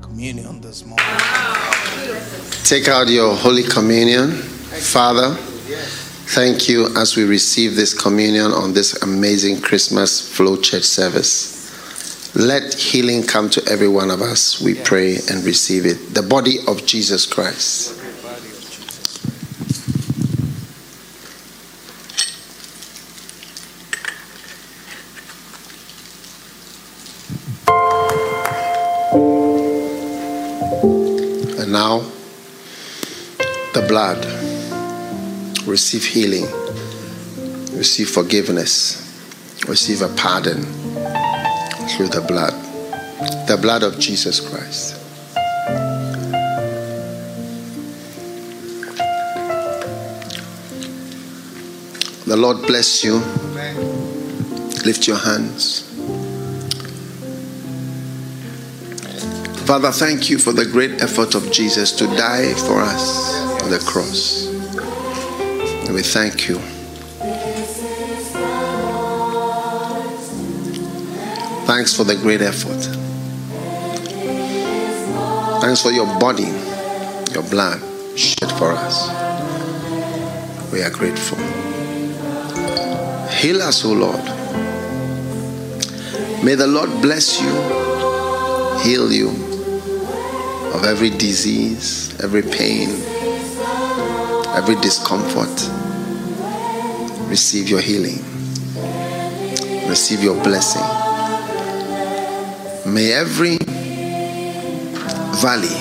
communion 0.00 0.60
this 0.60 0.84
morning. 0.84 1.06
Take 2.64 2.88
out 2.88 3.08
your 3.08 3.34
Holy 3.34 3.62
Communion. 3.62 4.30
Father, 4.30 5.34
thank 6.34 6.68
you 6.68 6.86
as 6.96 7.16
we 7.16 7.24
receive 7.24 7.76
this 7.76 8.00
communion 8.00 8.52
on 8.52 8.72
this 8.72 9.02
amazing 9.02 9.60
Christmas 9.60 10.34
Flow 10.36 10.56
Church 10.56 10.84
service. 10.84 11.60
Let 12.34 12.72
healing 12.74 13.24
come 13.24 13.50
to 13.50 13.62
every 13.68 13.88
one 13.88 14.10
of 14.10 14.22
us, 14.22 14.60
we 14.62 14.74
pray 14.74 15.16
and 15.30 15.44
receive 15.44 15.84
it. 15.84 16.14
The 16.14 16.22
body 16.22 16.58
of 16.66 16.86
Jesus 16.86 17.26
Christ. 17.26 18.01
Blood. 34.02 34.26
Receive 35.64 36.04
healing, 36.04 36.46
receive 37.76 38.08
forgiveness, 38.10 38.98
receive 39.68 40.02
a 40.02 40.08
pardon 40.16 40.60
through 41.90 42.08
the 42.08 42.24
blood. 42.26 42.52
The 43.46 43.56
blood 43.62 43.84
of 43.84 44.00
Jesus 44.00 44.40
Christ. 44.40 44.98
The 52.26 52.36
Lord 52.36 52.62
bless 52.66 53.04
you. 53.04 53.18
Lift 54.84 55.06
your 55.06 55.18
hands. 55.18 55.88
Father, 59.64 59.92
thank 59.92 60.28
you 60.28 60.38
for 60.38 60.52
the 60.52 60.66
great 60.66 61.00
effort 61.00 61.36
of 61.36 61.52
Jesus 61.52 61.92
to 61.92 62.06
die 62.06 62.52
for 62.54 62.80
us 62.80 63.41
the 63.72 63.78
cross. 63.86 64.48
And 65.86 65.94
we 65.94 66.02
thank 66.02 66.46
you. 66.46 66.58
Thanks 71.64 71.96
for 71.96 72.04
the 72.04 72.16
great 72.16 72.42
effort. 72.42 72.82
Thanks 75.62 75.80
for 75.80 75.90
your 75.90 76.04
body, 76.18 76.52
your 77.32 77.44
blood 77.44 77.80
shed 78.14 78.52
for 78.58 78.72
us. 78.72 79.08
We 80.70 80.82
are 80.82 80.90
grateful. 80.90 81.38
Heal 83.28 83.62
us, 83.62 83.86
O 83.86 83.92
Lord. 83.94 84.24
May 86.44 86.56
the 86.56 86.66
Lord 86.66 86.90
bless 87.00 87.40
you, 87.40 87.52
heal 88.82 89.10
you 89.10 89.30
of 90.74 90.84
every 90.84 91.08
disease, 91.08 92.14
every 92.22 92.42
pain, 92.42 93.21
every 94.54 94.74
discomfort. 94.76 95.70
Receive 97.28 97.68
your 97.68 97.80
healing, 97.80 98.18
receive 99.88 100.22
your 100.22 100.42
blessing. 100.42 100.82
May 102.92 103.12
every 103.12 103.56
valley 105.40 105.78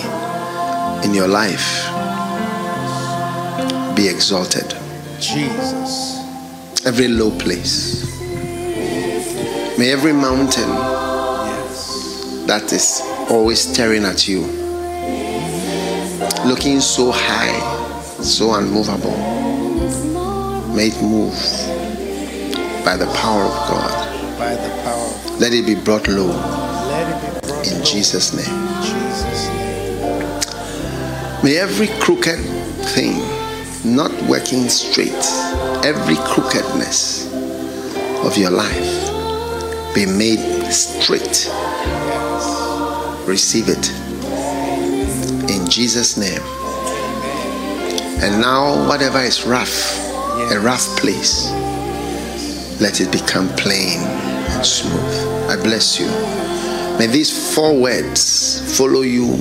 in 1.05 1.13
your 1.13 1.27
life 1.27 1.87
be 3.95 4.07
exalted, 4.07 4.73
Jesus. 5.19 6.19
every 6.85 7.07
low 7.09 7.31
place. 7.37 8.05
May 9.77 9.91
every 9.91 10.13
mountain 10.13 10.69
Yes. 10.69 12.45
that 12.47 12.71
is 12.71 13.01
always 13.29 13.59
staring 13.61 14.05
at 14.05 14.27
you, 14.27 14.41
looking 16.45 16.79
so 16.79 17.11
high, 17.11 17.60
so 18.23 18.53
unmovable, 18.53 19.17
may 20.73 20.87
it 20.87 21.01
move 21.01 21.33
by 22.85 22.95
the 22.95 23.07
power 23.17 23.43
of 23.43 23.53
God. 23.69 24.37
By 24.37 24.55
the 24.55 24.69
power 24.83 25.05
of 25.05 25.39
Let 25.39 25.53
it 25.53 25.65
be 25.65 25.75
brought 25.75 26.07
low 26.07 26.27
let 26.27 27.07
it 27.07 27.33
be 27.33 27.47
brought 27.47 27.67
in 27.67 27.79
low. 27.79 27.83
Jesus' 27.83 28.33
name. 28.33 28.45
In 28.45 28.83
Jesus' 28.83 29.47
name. 29.49 31.43
May 31.43 31.57
every 31.57 31.87
crooked 31.99 32.39
thing 32.93 33.17
not 33.83 34.11
working 34.29 34.69
straight, 34.69 35.25
every 35.83 36.15
crookedness 36.27 37.31
of 38.23 38.37
your 38.37 38.51
life 38.51 39.11
be 39.95 40.05
made 40.05 40.71
straight. 40.71 41.49
Receive 43.27 43.69
it 43.69 43.89
in 45.49 45.67
Jesus' 45.69 46.17
name. 46.17 46.60
And 48.23 48.39
now, 48.39 48.87
whatever 48.87 49.19
is 49.19 49.45
rough, 49.45 49.97
a 50.51 50.59
rough 50.59 50.85
place, 50.97 51.49
let 52.79 53.01
it 53.01 53.11
become 53.11 53.49
plain 53.55 53.99
and 53.99 54.65
smooth. 54.65 55.49
I 55.49 55.55
bless 55.55 55.99
you. 55.99 56.05
May 56.99 57.07
these 57.07 57.55
four 57.55 57.75
words 57.75 58.77
follow 58.77 59.01
you 59.01 59.37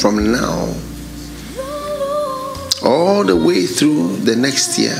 from 0.00 0.32
now 0.32 0.74
all 2.82 3.24
the 3.24 3.36
way 3.36 3.66
through 3.66 4.16
the 4.18 4.34
next 4.34 4.78
year 4.78 4.96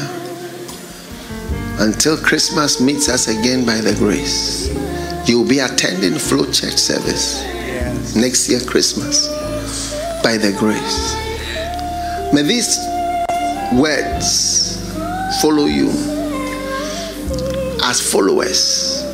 until 1.79 2.19
Christmas 2.19 2.79
meets 2.79 3.09
us 3.09 3.29
again 3.29 3.65
by 3.65 3.81
the 3.81 3.95
grace. 3.95 4.69
You'll 5.27 5.49
be 5.49 5.61
attending 5.61 6.19
Flow 6.19 6.45
Church 6.45 6.77
service 6.77 7.43
next 8.15 8.51
year, 8.51 8.61
Christmas, 8.61 9.29
by 10.23 10.37
the 10.37 10.55
grace. 10.59 11.30
May 12.41 12.47
these 12.47 12.79
words 13.75 14.81
follow 15.43 15.67
you 15.67 15.91
as 17.85 18.01
followers. 18.01 19.05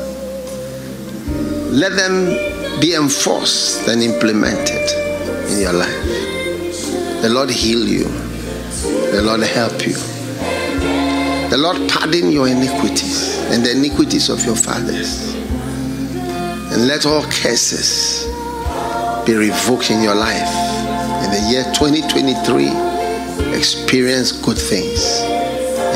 Let 1.72 1.96
them 1.96 2.80
be 2.80 2.94
enforced 2.94 3.88
and 3.88 4.00
implemented 4.00 4.90
in 5.50 5.58
your 5.58 5.72
life. 5.72 6.04
The 7.22 7.28
Lord 7.28 7.50
heal 7.50 7.84
you. 7.84 8.04
The 9.10 9.22
Lord 9.24 9.40
help 9.40 9.84
you. 9.84 9.94
The 11.50 11.58
Lord 11.58 11.90
pardon 11.90 12.30
your 12.30 12.46
iniquities 12.46 13.38
and 13.50 13.64
the 13.64 13.72
iniquities 13.72 14.28
of 14.28 14.44
your 14.44 14.54
fathers. 14.54 15.34
And 16.70 16.86
let 16.86 17.04
all 17.06 17.24
curses 17.24 18.24
be 19.26 19.34
revoked 19.34 19.90
in 19.90 20.00
your 20.00 20.14
life. 20.14 20.76
In 21.24 21.32
the 21.32 21.50
year 21.50 21.64
2023, 21.74 22.85
experience 23.54 24.32
good 24.32 24.58
things 24.58 25.20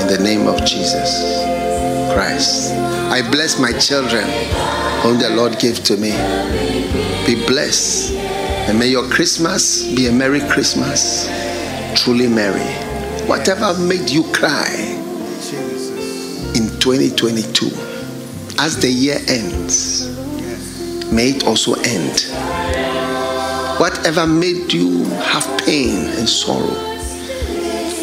in 0.01 0.07
the 0.07 0.19
name 0.23 0.47
of 0.47 0.65
Jesus 0.65 1.45
Christ. 2.13 2.73
I 3.11 3.29
bless 3.31 3.59
my 3.59 3.73
children 3.79 4.25
whom 5.03 5.19
the 5.19 5.31
Lord 5.31 5.59
gave 5.59 5.83
to 5.85 5.97
me. 5.97 6.11
Be 7.27 7.47
blessed. 7.47 8.13
And 8.69 8.79
may 8.79 8.89
your 8.89 9.09
Christmas 9.09 9.85
be 9.95 10.07
a 10.07 10.13
Merry 10.13 10.41
Christmas. 10.49 11.29
Truly 11.95 12.29
merry. 12.29 12.65
Whatever 13.27 13.79
made 13.79 14.09
you 14.09 14.23
cry 14.33 14.69
in 16.55 16.69
2022, 16.81 17.67
as 18.59 18.79
the 18.81 18.89
year 18.89 19.19
ends, 19.29 20.09
may 21.13 21.31
it 21.31 21.47
also 21.47 21.75
end. 21.83 22.27
Whatever 23.81 24.27
made 24.27 24.73
you 24.73 25.05
have 25.05 25.47
pain 25.65 26.07
and 26.19 26.29
sorrow, 26.29 26.90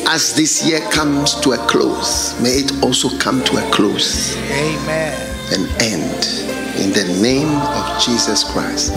as 0.10 0.34
this 0.34 0.66
year 0.66 0.80
comes 0.90 1.36
to 1.42 1.52
a 1.52 1.58
close, 1.68 2.40
may 2.42 2.60
it 2.64 2.82
also 2.82 3.10
come 3.20 3.44
to 3.44 3.58
a 3.58 3.72
close 3.72 4.38
Amen. 4.38 5.14
and 5.52 5.82
end 5.82 6.26
in 6.80 6.94
the 6.94 7.20
name 7.22 7.50
of 7.50 8.02
Jesus 8.02 8.46
Christ. 8.46 8.94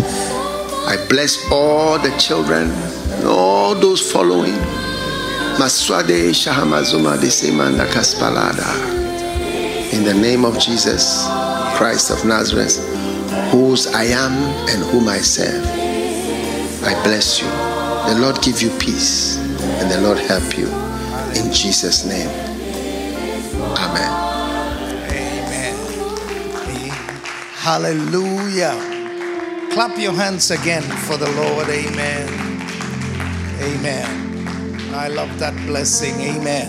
I 0.87 1.05
bless 1.09 1.51
all 1.51 1.99
the 1.99 2.17
children 2.17 2.71
and 2.71 3.27
all 3.27 3.75
those 3.75 4.01
following. 4.13 4.57
Maswade 5.59 6.33
Shahamazuma 6.33 7.21
de 7.21 7.27
Semanda 7.27 7.87
Kaspalada. 7.87 8.71
In 9.93 10.05
the 10.05 10.15
name 10.15 10.45
of 10.45 10.61
Jesus 10.61 11.27
Christ 11.77 12.13
of 12.13 12.25
Nazareth, 12.25 12.79
whose 13.51 13.89
I 13.89 14.05
am 14.05 14.33
and 14.71 14.85
whom 14.93 15.09
I 15.09 15.19
serve. 15.19 15.65
I 16.85 16.95
bless 17.03 17.41
you. 17.41 17.49
The 18.15 18.21
Lord 18.21 18.41
give 18.43 18.63
you 18.63 18.71
peace 18.79 19.39
and 19.81 19.91
the 19.91 20.01
Lord 20.03 20.19
help 20.19 20.57
you. 20.57 20.90
In 21.41 21.51
Jesus' 21.51 22.05
name. 22.05 22.29
Amen. 23.79 24.13
Amen. 25.09 25.75
Hallelujah. 27.55 28.77
Clap 29.73 29.99
your 29.99 30.13
hands 30.13 30.51
again 30.51 30.83
for 30.83 31.17
the 31.17 31.31
Lord. 31.31 31.67
Amen. 31.69 32.29
Amen. 33.63 34.95
I 34.95 35.09
love 35.09 35.39
that 35.39 35.55
blessing. 35.67 36.15
Amen. 36.21 36.69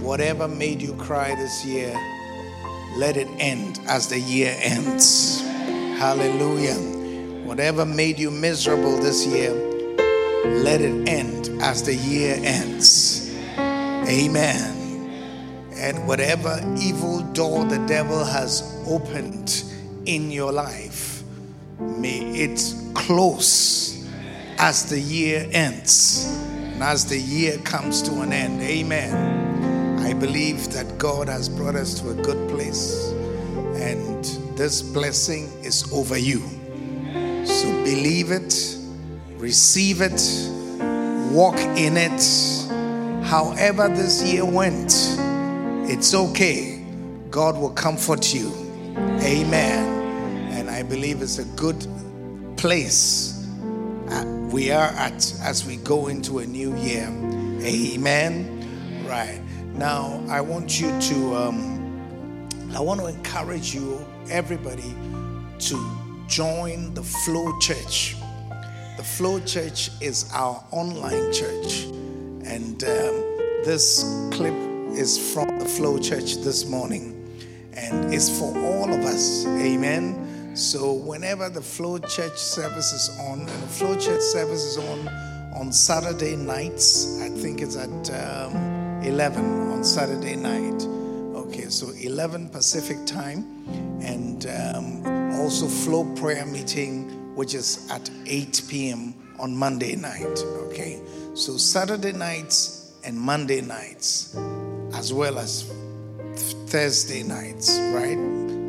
Whatever 0.00 0.48
made 0.48 0.82
you 0.82 0.94
cry 0.94 1.32
this 1.36 1.64
year, 1.64 1.94
let 2.96 3.16
it 3.16 3.28
end 3.38 3.78
as 3.86 4.08
the 4.08 4.18
year 4.18 4.56
ends. 4.58 5.40
Hallelujah. 6.00 6.74
Whatever 7.46 7.84
made 7.86 8.18
you 8.18 8.32
miserable 8.32 8.96
this 8.96 9.24
year, 9.24 9.52
let 10.64 10.80
it 10.80 11.08
end 11.08 11.48
as 11.62 11.84
the 11.84 11.94
year 11.94 12.36
ends. 12.42 13.23
Amen. 14.08 15.70
And 15.74 16.06
whatever 16.06 16.60
evil 16.78 17.20
door 17.32 17.64
the 17.64 17.78
devil 17.86 18.24
has 18.24 18.82
opened 18.86 19.64
in 20.06 20.30
your 20.30 20.52
life, 20.52 21.22
may 21.78 22.20
it 22.20 22.74
close 22.94 24.08
as 24.58 24.88
the 24.88 25.00
year 25.00 25.48
ends 25.52 26.26
and 26.74 26.82
as 26.82 27.06
the 27.06 27.18
year 27.18 27.58
comes 27.58 28.02
to 28.02 28.20
an 28.20 28.32
end. 28.32 28.60
Amen. 28.62 29.98
I 30.00 30.12
believe 30.12 30.72
that 30.72 30.98
God 30.98 31.28
has 31.28 31.48
brought 31.48 31.74
us 31.74 32.00
to 32.00 32.10
a 32.10 32.14
good 32.14 32.48
place 32.50 33.10
and 33.76 34.24
this 34.56 34.82
blessing 34.82 35.50
is 35.62 35.90
over 35.92 36.16
you. 36.16 36.40
So 37.44 37.66
believe 37.84 38.30
it, 38.30 38.76
receive 39.36 40.00
it, 40.00 40.22
walk 41.32 41.58
in 41.58 41.96
it. 41.96 42.22
However, 43.24 43.88
this 43.88 44.22
year 44.22 44.44
went, 44.44 44.92
it's 45.90 46.14
okay. 46.14 46.84
God 47.30 47.56
will 47.56 47.70
comfort 47.70 48.32
you. 48.34 48.52
Amen. 49.22 50.52
And 50.52 50.70
I 50.70 50.82
believe 50.82 51.22
it's 51.22 51.38
a 51.38 51.44
good 51.56 51.86
place 52.56 53.34
uh, 54.08 54.24
we 54.52 54.70
are 54.70 54.88
at 54.88 55.34
as 55.42 55.64
we 55.66 55.76
go 55.76 56.08
into 56.08 56.38
a 56.38 56.46
new 56.46 56.76
year. 56.76 57.08
Amen. 57.62 59.04
Right. 59.08 59.40
Now, 59.74 60.22
I 60.28 60.40
want 60.40 60.80
you 60.80 60.88
to, 61.00 61.34
um, 61.34 62.48
I 62.74 62.80
want 62.80 63.00
to 63.00 63.06
encourage 63.06 63.74
you, 63.74 64.04
everybody, 64.30 64.94
to 65.58 65.96
join 66.28 66.94
the 66.94 67.02
Flow 67.02 67.58
Church. 67.58 68.16
The 68.96 69.02
Flow 69.02 69.40
Church 69.40 69.90
is 70.00 70.30
our 70.32 70.62
online 70.70 71.32
church. 71.32 71.86
And 72.44 72.82
um, 72.84 73.14
this 73.64 74.02
clip 74.32 74.54
is 74.92 75.32
from 75.32 75.58
the 75.58 75.64
Flow 75.64 75.98
Church 75.98 76.36
this 76.36 76.68
morning. 76.68 77.10
And 77.72 78.12
it's 78.12 78.38
for 78.38 78.56
all 78.56 78.92
of 78.92 79.00
us. 79.00 79.46
Amen. 79.46 80.56
So 80.56 80.92
whenever 80.92 81.48
the 81.48 81.62
Flow 81.62 81.98
Church 81.98 82.36
service 82.36 82.92
is 82.92 83.18
on, 83.18 83.40
and 83.40 83.48
the 83.48 83.68
Flow 83.68 83.98
Church 83.98 84.20
service 84.20 84.62
is 84.62 84.78
on 84.78 85.08
on 85.54 85.72
Saturday 85.72 86.36
nights, 86.36 87.20
I 87.22 87.28
think 87.28 87.60
it's 87.60 87.76
at 87.76 87.88
um, 88.10 88.54
11 89.02 89.70
on 89.70 89.84
Saturday 89.84 90.36
night. 90.36 90.82
Okay, 91.36 91.68
so 91.68 91.90
11 91.90 92.50
Pacific 92.50 93.04
time. 93.06 93.44
And 94.00 94.46
um, 94.46 95.34
also 95.40 95.66
Flow 95.66 96.04
Prayer 96.14 96.44
Meeting, 96.44 97.34
which 97.34 97.54
is 97.54 97.88
at 97.90 98.08
8 98.26 98.62
p.m. 98.68 99.14
on 99.38 99.56
Monday 99.56 99.96
night. 99.96 100.38
Okay, 100.68 101.00
so 101.34 101.56
Saturday 101.56 102.12
nights 102.12 102.92
and 103.04 103.18
Monday 103.18 103.60
nights, 103.60 104.36
as 104.94 105.12
well 105.12 105.36
as 105.38 105.68
Thursday 106.68 107.24
nights, 107.24 107.76
right? 107.92 108.18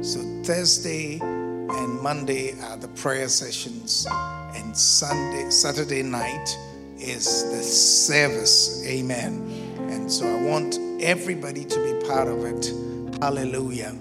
So 0.04 0.20
Thursday 0.44 1.20
and 1.20 2.02
Monday 2.02 2.60
are 2.64 2.78
the 2.78 2.88
prayer 2.90 3.28
sessions, 3.28 4.08
and 4.56 4.76
Sunday, 4.76 5.52
Saturday 5.52 6.02
night 6.02 6.58
is 6.98 7.44
the 7.52 7.62
service. 7.62 8.84
Amen. 8.88 9.48
And 9.92 10.12
so 10.12 10.26
I 10.26 10.42
want 10.42 10.80
everybody 11.02 11.66
to 11.66 11.76
be 11.84 12.08
part 12.08 12.28
of 12.28 12.44
it. 12.46 12.74
Hallelujah. 13.22 13.96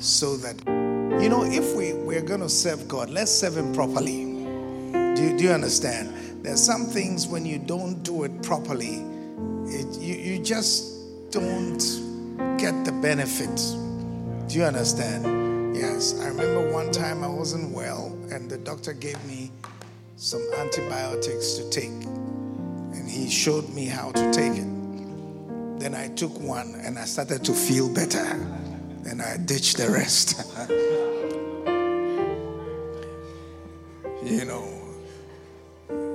So 0.00 0.36
that 0.38 0.58
you 1.22 1.28
know, 1.28 1.44
if 1.44 1.76
we, 1.76 1.92
we're 1.92 2.22
gonna 2.22 2.48
serve 2.48 2.88
God, 2.88 3.08
let's 3.08 3.30
serve 3.30 3.56
him 3.56 3.72
properly. 3.72 4.24
Do 5.14 5.38
do 5.38 5.44
you 5.44 5.52
understand? 5.52 6.19
There's 6.42 6.62
some 6.64 6.86
things 6.86 7.26
when 7.28 7.44
you 7.44 7.58
don't 7.58 8.02
do 8.02 8.24
it 8.24 8.42
properly, 8.42 9.04
it, 9.66 9.98
you, 10.00 10.14
you 10.14 10.42
just 10.42 11.30
don't 11.30 11.78
get 12.56 12.84
the 12.84 12.92
benefit. 13.02 13.54
Do 14.48 14.58
you 14.58 14.64
understand? 14.64 15.76
Yes. 15.76 16.18
I 16.20 16.28
remember 16.28 16.72
one 16.72 16.90
time 16.90 17.22
I 17.22 17.28
wasn't 17.28 17.74
well, 17.74 18.16
and 18.32 18.50
the 18.50 18.56
doctor 18.56 18.94
gave 18.94 19.22
me 19.26 19.50
some 20.16 20.42
antibiotics 20.58 21.54
to 21.54 21.70
take, 21.70 21.90
and 21.90 23.08
he 23.08 23.28
showed 23.28 23.68
me 23.70 23.84
how 23.86 24.10
to 24.12 24.32
take 24.32 24.54
it. 24.54 25.78
Then 25.78 25.94
I 25.94 26.08
took 26.08 26.38
one, 26.40 26.74
and 26.82 26.98
I 26.98 27.04
started 27.04 27.44
to 27.44 27.52
feel 27.52 27.92
better. 27.92 28.24
Then 29.02 29.20
I 29.20 29.36
ditched 29.36 29.76
the 29.76 29.90
rest. 29.90 30.40
you 34.24 34.44
know, 34.44 34.79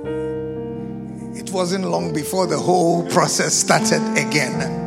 it 0.04 1.52
wasn't 1.52 1.84
long 1.84 2.12
before 2.12 2.46
the 2.46 2.58
whole 2.58 3.08
process 3.10 3.54
started 3.54 4.02
again. 4.18 4.84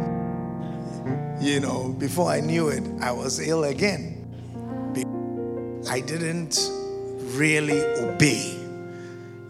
You 1.41 1.59
know, 1.61 1.95
before 1.97 2.29
I 2.29 2.41
knew 2.41 2.67
it, 2.69 2.83
I 3.01 3.11
was 3.11 3.39
ill 3.39 3.63
again. 3.63 4.15
I 5.89 6.01
didn't 6.01 6.59
really 7.37 7.81
obey. 7.81 8.57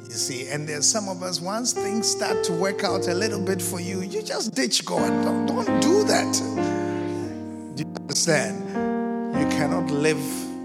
You 0.03 0.15
see, 0.15 0.47
and 0.47 0.67
there's 0.67 0.87
some 0.87 1.09
of 1.09 1.21
us, 1.21 1.41
once 1.41 1.73
things 1.73 2.07
start 2.07 2.43
to 2.45 2.53
work 2.53 2.83
out 2.83 3.07
a 3.07 3.13
little 3.13 3.41
bit 3.41 3.61
for 3.61 3.79
you, 3.79 4.01
you 4.01 4.21
just 4.21 4.55
ditch 4.55 4.85
God. 4.85 5.09
Don't, 5.23 5.45
don't 5.47 5.81
do 5.81 6.03
that. 6.05 6.33
Do 7.75 7.83
you 7.83 7.93
understand? 7.99 8.69
You 9.37 9.47
cannot 9.57 9.91
live 9.91 10.23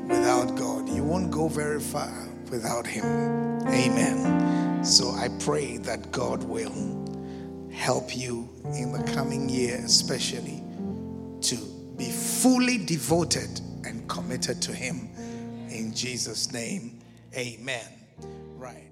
without 0.08 0.54
God. 0.56 0.88
You 0.88 1.02
won't 1.02 1.30
go 1.30 1.48
very 1.48 1.80
far 1.80 2.12
without 2.50 2.86
Him. 2.86 3.04
Amen. 3.66 4.63
So 4.84 5.12
I 5.12 5.28
pray 5.40 5.78
that 5.78 6.12
God 6.12 6.44
will 6.44 7.70
help 7.72 8.14
you 8.14 8.46
in 8.74 8.92
the 8.92 9.02
coming 9.14 9.48
year, 9.48 9.76
especially 9.82 10.62
to 11.40 11.56
be 11.96 12.10
fully 12.10 12.76
devoted 12.76 13.62
and 13.84 14.06
committed 14.10 14.60
to 14.60 14.72
Him. 14.74 15.08
In 15.70 15.94
Jesus' 15.94 16.52
name, 16.52 17.00
amen. 17.34 17.86
Right. 18.58 18.90